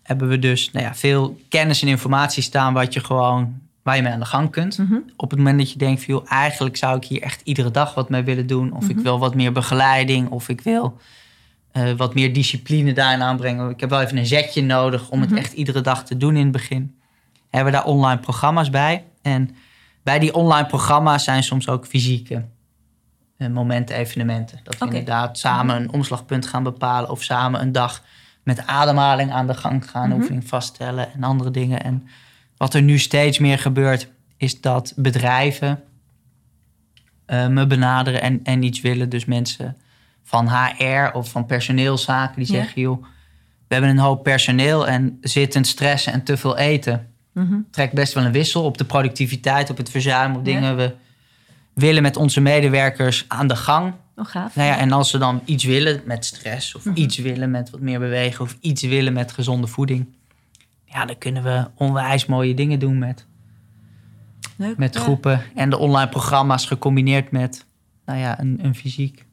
[0.02, 4.02] hebben we dus nou ja, veel kennis en informatie staan wat je gewoon, waar je
[4.02, 4.78] mee aan de gang kunt.
[4.78, 4.94] mhm.
[5.16, 7.94] Op het moment dat je denkt, van, joh, eigenlijk zou ik hier echt iedere dag
[7.94, 8.72] wat mee willen doen.
[8.72, 8.90] Of Mhm.
[8.90, 10.28] ik wil wat meer begeleiding.
[10.30, 10.98] Of ik wil
[11.72, 13.70] eh, wat meer discipline daarin aanbrengen.
[13.70, 15.28] Ik heb wel even een zetje nodig om Mhm.
[15.28, 16.94] het echt iedere dag te doen in het begin.
[17.50, 19.04] Hebben we daar online programma's bij.
[19.22, 19.50] En
[20.02, 22.44] bij die online programma's zijn soms ook fysieke
[23.52, 24.60] momenten, evenementen.
[24.62, 27.10] Dat we inderdaad samen een omslagpunt gaan bepalen.
[27.10, 28.02] Of samen een dag
[28.42, 30.08] met ademhaling aan de gang gaan.
[30.08, 30.18] Mhm.
[30.18, 31.82] Oefening vaststellen en andere dingen.
[31.82, 32.08] En
[32.56, 35.82] wat er nu steeds meer gebeurt, is dat bedrijven
[37.26, 39.08] eh, me benaderen en, en iets willen.
[39.08, 39.76] Dus mensen
[40.22, 42.58] van HR of van personeelszaken die Ja.
[42.62, 43.02] zeggen: joh,
[43.68, 47.08] we hebben een hoop personeel en zitten stressen en te veel eten.
[47.32, 47.54] Mhm.
[47.70, 50.52] Trekt best wel een wissel op de productiviteit, op het verzuim, op Ja.
[50.52, 50.76] dingen.
[50.76, 50.94] We
[51.74, 53.92] willen met onze medewerkers aan de gang.
[54.16, 54.56] Oh, gaaf.
[54.56, 56.96] Nou ja, en als ze dan iets willen met stress, of Mhm.
[56.96, 60.06] iets willen met wat meer bewegen, of iets willen met gezonde voeding,
[60.84, 63.26] ja, dan kunnen we onwijs mooie dingen doen met,
[64.56, 64.76] Leuk.
[64.76, 65.00] met Ja.
[65.00, 67.64] groepen en de online programma's gecombineerd met,
[68.06, 69.24] nou ja, een, een fysiek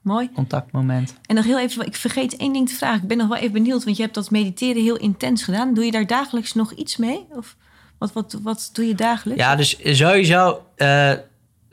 [0.00, 0.30] Mooi.
[0.34, 1.14] contactmoment.
[1.26, 3.02] En nog heel even, ik vergeet één ding te vragen.
[3.02, 5.74] Ik ben nog wel even benieuwd, want je hebt dat mediteren heel intens gedaan.
[5.74, 7.26] Doe je daar dagelijks nog iets mee?
[7.30, 7.56] Of
[7.98, 9.42] wat, wat, wat doe je dagelijks?
[9.42, 11.12] Ja, dus sowieso eh,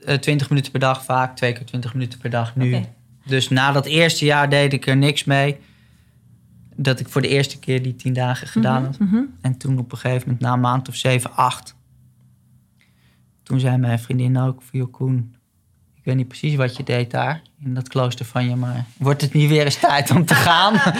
[0.06, 2.86] eh, 20 minuten per dag, vaak twee keer 20 minuten per dag nu.
[3.26, 5.58] Dus na dat eerste jaar deed ik er niks mee.
[6.76, 9.00] Dat ik voor de eerste keer die tien dagen gedaan had.
[9.00, 9.22] Mhm.
[9.42, 11.76] En toen op een gegeven moment, na een maand of zeven, acht...
[13.44, 15.36] toen zei mijn vriendin ook voor Koen...
[15.96, 18.56] ik weet niet precies wat je deed daar in dat klooster van je...
[18.56, 20.74] maar wordt het niet weer eens tijd om te gaan?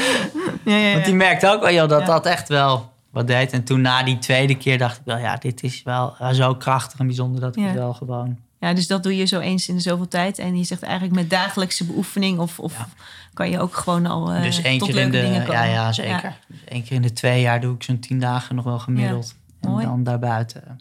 [0.66, 3.52] Ja, ja, Want die merkte ook wel joh, dat dat echt wel wat deed.
[3.52, 5.18] En toen na die tweede keer dacht ik wel...
[5.18, 7.42] ja, dit is wel eh, zo krachtig en bijzonder...
[7.42, 8.38] dat ik het wel gewoon...
[8.60, 10.40] Ja, dus dat doe je zo eens in de zoveel tijd.
[10.40, 12.88] En je zegt eigenlijk met dagelijkse beoefening of, of Ja.
[13.34, 15.22] kan je ook gewoon al eh, dus één tot keer in de...
[15.22, 15.54] dingen komen.
[15.54, 16.38] Ja, ja, zeker.
[16.48, 19.36] Dus één keer in de twee jaar doe ik zo'n tien dagen nog wel gemiddeld.
[19.62, 19.86] en mooi.
[19.86, 20.64] dan daarbuiten...
[20.68, 20.74] eh,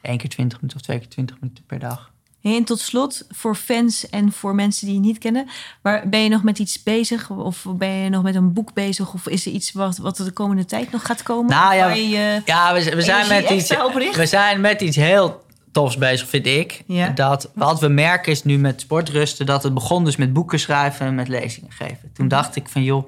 [0.00, 2.12] één keer twintig minuten of twee keer twintig minuten per dag.
[2.42, 5.48] En tot slot, voor fans en voor mensen die je niet kennen,
[5.82, 7.30] maar ben je nog met iets bezig?
[7.30, 9.14] Of ben je nog met een boek bezig?
[9.14, 11.50] Of is er iets wat, wat er de komende tijd nog gaat komen?
[11.50, 13.68] Nou ja, waar je, Ja, we, we, zijn met iets,
[14.16, 15.43] we zijn met iets heel
[15.74, 16.82] tofs bezig, vind ik.
[16.86, 17.08] Ja.
[17.08, 19.46] Dat, wat we merken is nu met sportrusten...
[19.46, 22.12] dat het begon dus met boeken schrijven en met lezingen geven.
[22.12, 23.04] Toen dacht ik van, joh...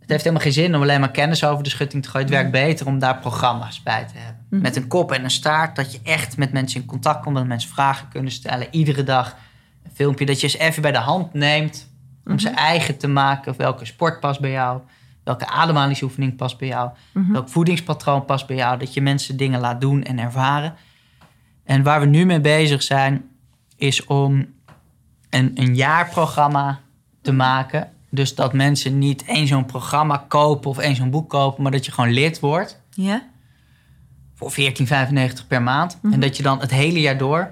[0.00, 2.26] het heeft helemaal geen zin om alleen maar kennis over de schutting te gooien.
[2.26, 4.46] Het werkt beter om daar programma's bij te hebben.
[4.50, 4.62] Mhm.
[4.62, 5.76] Met een kop en een staart.
[5.76, 7.36] Dat je echt met mensen in contact komt.
[7.36, 8.66] Dat mensen vragen kunnen stellen.
[8.70, 9.36] Iedere dag
[9.84, 11.90] een filmpje dat je ze even bij de hand neemt...
[12.24, 12.40] om Mhm.
[12.40, 13.54] ze eigen te maken.
[13.56, 14.80] Welke sport past bij jou?
[15.24, 16.90] Welke ademhalingsoefening past bij jou?
[17.12, 17.32] Mhm.
[17.32, 18.78] Welk voedingspatroon past bij jou?
[18.78, 20.74] Dat je mensen dingen laat doen en ervaren.
[21.66, 23.24] En waar we nu mee bezig zijn,
[23.76, 24.46] is om
[25.30, 26.80] een, een jaarprogramma
[27.22, 27.90] te maken.
[28.10, 31.84] Dus dat mensen niet één zo'n programma kopen of één zo'n boek kopen, maar dat
[31.84, 33.28] je gewoon lid wordt ja?
[34.34, 35.98] voor 14,95 per maand.
[36.02, 36.12] Mhm.
[36.12, 37.50] En dat je dan het hele jaar door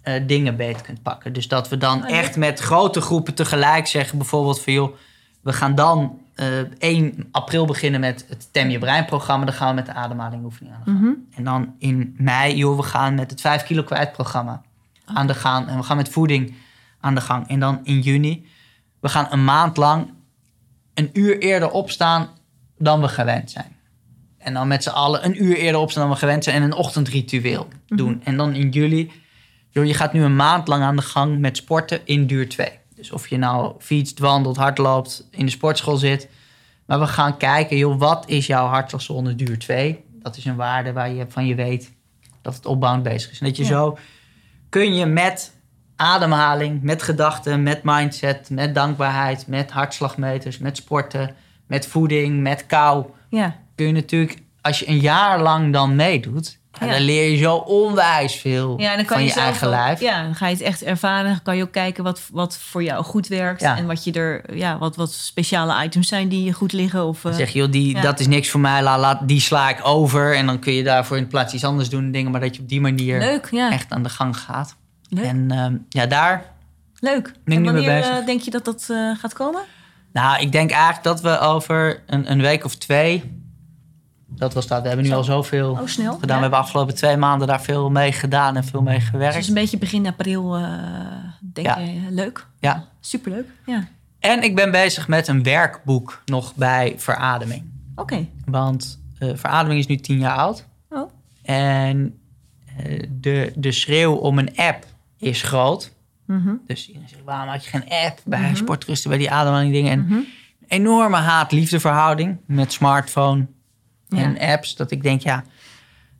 [0.00, 1.32] eh, dingen beet kunt pakken.
[1.32, 4.96] Dus dat we dan Oh, echt met grote groepen tegelijk zeggen, bijvoorbeeld van joh,
[5.42, 9.44] we gaan dan eh 1 april beginnen met het Tem Je Brein programma.
[9.44, 11.00] Dan gaan we met de ademhaling oefening aan de gang.
[11.00, 11.12] Mhm.
[11.36, 14.62] En dan in mei, joh, we gaan met het 5 kilo kwijt programma
[15.04, 15.68] aan de gang.
[15.68, 16.54] En we gaan met voeding
[17.00, 17.48] aan de gang.
[17.48, 18.46] En dan in juni,
[19.00, 20.12] we gaan een maand lang
[20.94, 22.28] een uur eerder opstaan
[22.78, 23.76] dan we gewend zijn.
[24.38, 26.72] En dan met z'n allen een uur eerder opstaan dan we gewend zijn en een
[26.72, 28.20] ochtendritueel doen.
[28.24, 29.12] En dan in juli,
[29.70, 32.68] joh, je gaat nu een maand lang aan de gang met sporten in duur 2.
[32.94, 36.28] Dus of je nou fietst, wandelt, hardloopt, in de sportschool zit,
[36.86, 40.04] Maar we gaan kijken, joh, wat is jouw hartslagzone duur 2?
[40.22, 41.92] Dat is een waarde waar je van je weet
[42.42, 43.40] dat het opbouwend bezig is.
[43.40, 43.68] En dat je Ja.
[43.68, 43.98] zo
[44.68, 45.52] kun je met
[45.96, 51.34] ademhaling, met gedachten, met mindset, met dankbaarheid, met hartslagmeters, met sporten,
[51.66, 53.56] met voeding, met kou, Ja.
[53.74, 56.86] kun je natuurlijk, als je een jaar lang dan meedoet, Ja.
[56.86, 60.00] dan leer je zo onwijs veel Ja, en dan kan van je, eigen ook- lijf.
[60.00, 61.30] Ja, dan ga je het echt ervaren.
[61.30, 63.60] Dan kan je ook kijken wat, wat voor jou goed werkt.
[63.60, 63.76] Ja.
[63.76, 67.06] En wat je er, ja, wat, wat speciale items zijn die je goed liggen.
[67.06, 69.68] Of, Dan eh, zeg je, joh, die, dat is niks voor mij, laat, die sla
[69.68, 70.36] ik over.
[70.36, 72.68] En dan kun je daarvoor in plaats iets anders doen, dingen, maar dat je op
[72.68, 74.76] die manier leuk, echt aan de gang gaat.
[75.08, 75.24] Leuk.
[75.24, 76.44] En ehm, ja, daar.
[77.00, 77.32] leuk.
[77.44, 79.60] nu en wanneer eh, denk je dat dat eh, gaat komen?
[80.12, 83.42] Nou, ik denk eigenlijk dat we over een, een week of twee.
[84.36, 84.80] Dat was dat.
[84.82, 85.16] We hebben nu Zo.
[85.16, 86.12] al zoveel Oh, snel.
[86.12, 86.28] gedaan.
[86.28, 86.34] Ja.
[86.34, 89.48] We hebben afgelopen twee maanden daar veel mee gedaan en veel mee Dus gewerkt.
[89.48, 90.62] een beetje begin april, eh,
[91.40, 91.78] denk Ja.
[91.78, 92.00] je.
[92.10, 92.46] Leuk.
[92.60, 92.84] Ja.
[93.00, 93.46] Superleuk.
[93.66, 93.86] Ja.
[94.18, 97.62] En ik ben bezig met een werkboek nog bij verademing.
[97.94, 98.26] Oké.
[98.44, 100.66] Want eh, verademing is nu tien jaar oud.
[100.88, 101.10] Oh.
[101.42, 102.18] En
[102.76, 104.84] eh, de, de schreeuw om een app
[105.18, 105.92] is groot.
[106.26, 106.54] Mhm.
[106.66, 109.92] Dus iedereen zegt, waarom had je geen app bij sportrusten, bij die ademhaling dingen?
[109.92, 110.18] En Mhm.
[110.68, 113.46] enorme haat-liefdeverhouding met smartphone
[114.16, 114.22] Ja.
[114.22, 114.76] en apps.
[114.76, 115.44] Dat ik denk, ja,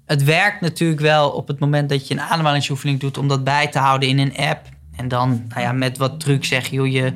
[0.07, 3.19] het werkt natuurlijk wel op het moment dat je een ademhalingsoefening doet...
[3.19, 4.69] om dat bij te houden in een app.
[4.97, 7.12] En dan nou ja, met wat trucs zeg je, joh, je,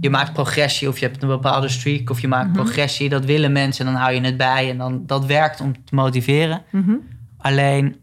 [0.00, 0.88] je maakt progressie...
[0.88, 3.08] of je hebt een bepaalde streak of je maakt progressie.
[3.08, 4.70] Dat willen mensen en dan hou je het bij.
[4.70, 6.62] En dan, dat werkt om te motiveren.
[6.70, 6.94] Mhm.
[7.38, 7.96] Alleen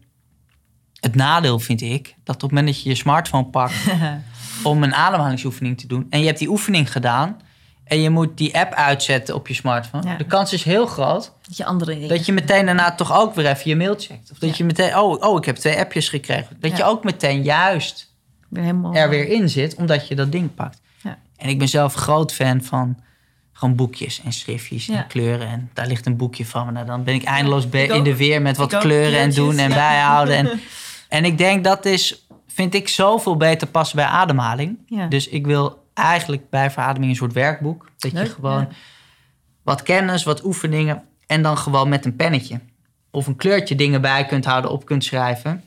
[1.00, 3.74] het nadeel vind ik dat op het moment dat je je smartphone pakt
[4.62, 7.36] om een ademhalingsoefening te doen en je hebt die oefening gedaan
[7.88, 10.16] en je moet die app uitzetten op je smartphone, Ja.
[10.16, 12.08] de kans is heel groot Dat je andere dingen.
[12.08, 14.30] dat je meteen daarna toch ook weer even je mail checkt.
[14.32, 14.54] Of dat Ja.
[14.58, 16.56] je meteen, oh, oh, ik heb twee appjes gekregen.
[16.60, 18.12] Dat je ook meteen juist
[18.48, 20.80] weer er weer in zit, omdat je dat ding pakt.
[21.02, 21.18] Ja.
[21.36, 22.98] En ik ben zelf groot fan van
[23.52, 25.48] gewoon boekjes en schriftjes en kleuren.
[25.48, 26.72] En daar ligt een boekje van me.
[26.72, 27.72] Nou, dan ben ik eindeloos ook.
[27.74, 30.36] in de weer met wat kleuren en doen en bijhouden.
[30.36, 30.60] En,
[31.18, 34.78] en ik denk dat is, vind ik zoveel beter passen bij ademhaling.
[35.08, 37.90] Dus ik wil eigenlijk bij verademing een soort werkboek.
[37.98, 38.68] Dat Leuk, je gewoon ja.
[39.62, 42.60] wat kennis, wat oefeningen en dan gewoon met een pennetje
[43.10, 45.64] of een kleurtje dingen bij kunt houden, op kunt schrijven.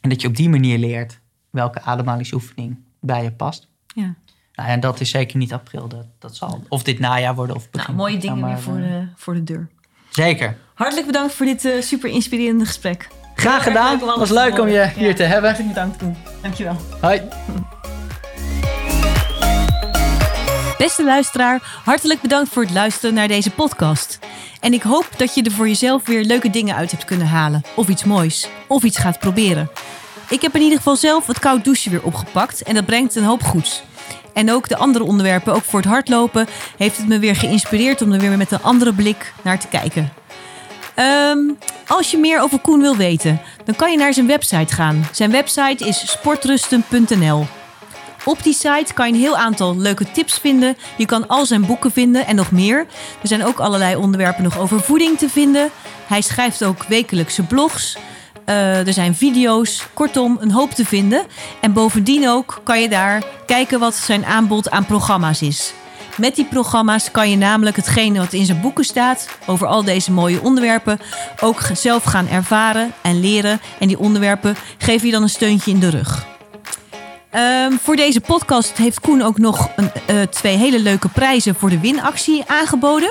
[0.00, 1.20] En dat je op die manier leert
[1.50, 3.68] welke ademhalingsoefening bij je past.
[3.94, 4.14] Ja.
[4.54, 5.88] Nou, en dat is zeker niet april.
[5.88, 7.94] Dat, dat zal of dit najaar worden of Nou, begin.
[7.94, 9.68] mooie dingen maar, weer voor de, voor de deur.
[10.10, 10.56] Zeker.
[10.74, 13.08] Hartelijk bedankt voor dit eh, super inspirerende gesprek.
[13.34, 14.02] Graag gedaan.
[14.02, 15.14] alles was leuk om je hier Ja.
[15.14, 15.44] te hebben.
[15.50, 16.16] Hartelijk bedankt, Koen.
[16.42, 16.76] Dankjewel.
[17.00, 17.22] Hoi.
[20.84, 24.18] Beste luisteraar, hartelijk bedankt voor het luisteren naar deze podcast.
[24.60, 27.62] En ik hoop dat je er voor jezelf weer leuke dingen uit hebt kunnen halen.
[27.76, 28.48] Of iets moois.
[28.68, 29.70] Of iets gaat proberen.
[30.28, 32.62] Ik heb in ieder geval zelf het koud douchen weer opgepakt.
[32.62, 33.82] En dat brengt een hoop goeds.
[34.32, 36.46] En ook de andere onderwerpen, ook voor het hardlopen,
[36.76, 40.12] heeft het me weer geïnspireerd om er weer met een andere blik naar te kijken.
[40.94, 41.38] Ehm,
[41.86, 45.06] als je meer over Koen wil weten, dan kan je naar zijn website gaan.
[45.12, 47.46] Zijn website is sportrusten.nl.
[48.24, 50.76] Op die site kan je een heel aantal leuke tips vinden.
[50.96, 52.78] Je kan al zijn boeken vinden en nog meer.
[53.22, 55.70] Er zijn ook allerlei onderwerpen nog over voeding te vinden.
[56.06, 57.96] Hij schrijft ook wekelijkse blogs.
[58.44, 59.86] Eh, er zijn video's.
[59.94, 61.26] Kortom, een hoop te vinden.
[61.60, 65.72] En bovendien ook kan je daar kijken wat zijn aanbod aan programma's is.
[66.16, 70.12] Met die programma's kan je namelijk hetgene wat in zijn boeken staat, over al deze
[70.12, 71.00] mooie onderwerpen,
[71.40, 73.60] ook zelf gaan ervaren en leren.
[73.78, 76.33] En die onderwerpen geven je dan een steuntje in de rug.
[77.34, 81.70] Ehm, voor deze podcast heeft Koen ook nog een, eh, twee hele leuke prijzen voor
[81.70, 83.10] de winactie aangeboden.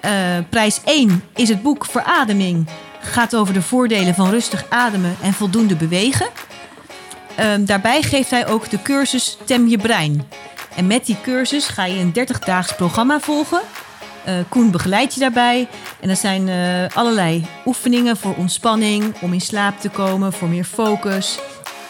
[0.00, 0.12] Eh,
[0.50, 2.68] prijs 1 is het boek Verademing.
[3.00, 6.26] Gaat over de voordelen van rustig ademen en voldoende bewegen.
[7.34, 10.28] Ehm, daarbij geeft hij ook de cursus Tem je brein.
[10.76, 13.60] En met die cursus ga je een 30-daags programma volgen.
[14.24, 15.68] Eh, Koen begeleidt je daarbij.
[16.00, 16.50] En er zijn
[16.94, 21.38] allerlei oefeningen voor ontspanning, om in slaap te komen, voor meer focus.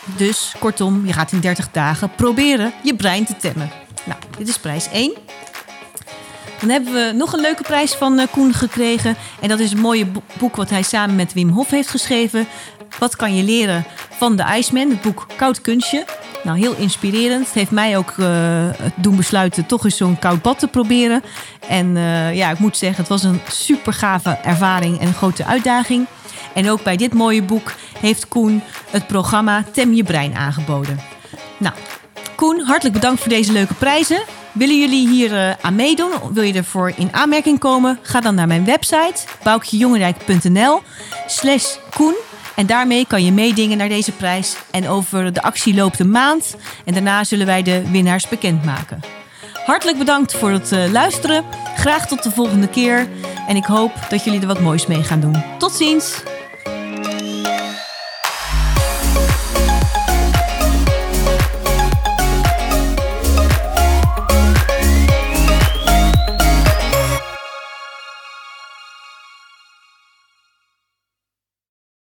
[0.04, 3.70] Dus kortom, je gaat in 30 dagen proberen je brein te temmen.
[4.04, 5.12] Nou, dit is prijs 1.
[6.60, 9.16] Dan hebben we nog een leuke prijs van eh, Koen gekregen.
[9.40, 12.46] En dat is een mooie bo- boek wat hij samen met Wim Hof heeft geschreven.
[12.98, 14.90] Wat kan je leren van de IJsman?
[14.90, 16.04] Het boek Koud Kunstje.
[16.44, 17.46] Nou, heel inspirerend.
[17.46, 18.64] Het heeft mij ook eh,
[18.94, 21.22] doen besluiten toch eens zo'n koud bad te proberen.
[21.68, 25.44] En eh, ja, ik moet zeggen, het was een super gave ervaring en een grote
[25.44, 26.06] uitdaging.
[26.54, 31.00] En ook bij dit mooie boek heeft Koen het programma Tem je brein aangeboden.
[31.58, 31.74] Nou,
[32.34, 34.22] Koen, hartelijk bedankt voor deze leuke prijzen.
[34.52, 36.12] Willen jullie hier eh, aan meedoen?
[36.32, 37.98] Wil je ervoor in aanmerking komen?
[38.02, 40.82] Ga dan naar mijn website boukjejongerijk.nl
[41.26, 42.14] slash Koen.
[42.54, 44.56] En daarmee kan je meedingen naar deze prijs.
[44.70, 46.56] En over de actie loopt een maand.
[46.84, 49.00] En daarna zullen wij de winnaars bekendmaken.
[49.66, 51.44] Hartelijk bedankt voor het eh, luisteren.
[51.76, 53.08] Graag tot de volgende keer.
[53.48, 55.42] En ik hoop dat jullie er wat moois mee gaan doen.
[55.58, 56.22] Tot ziens!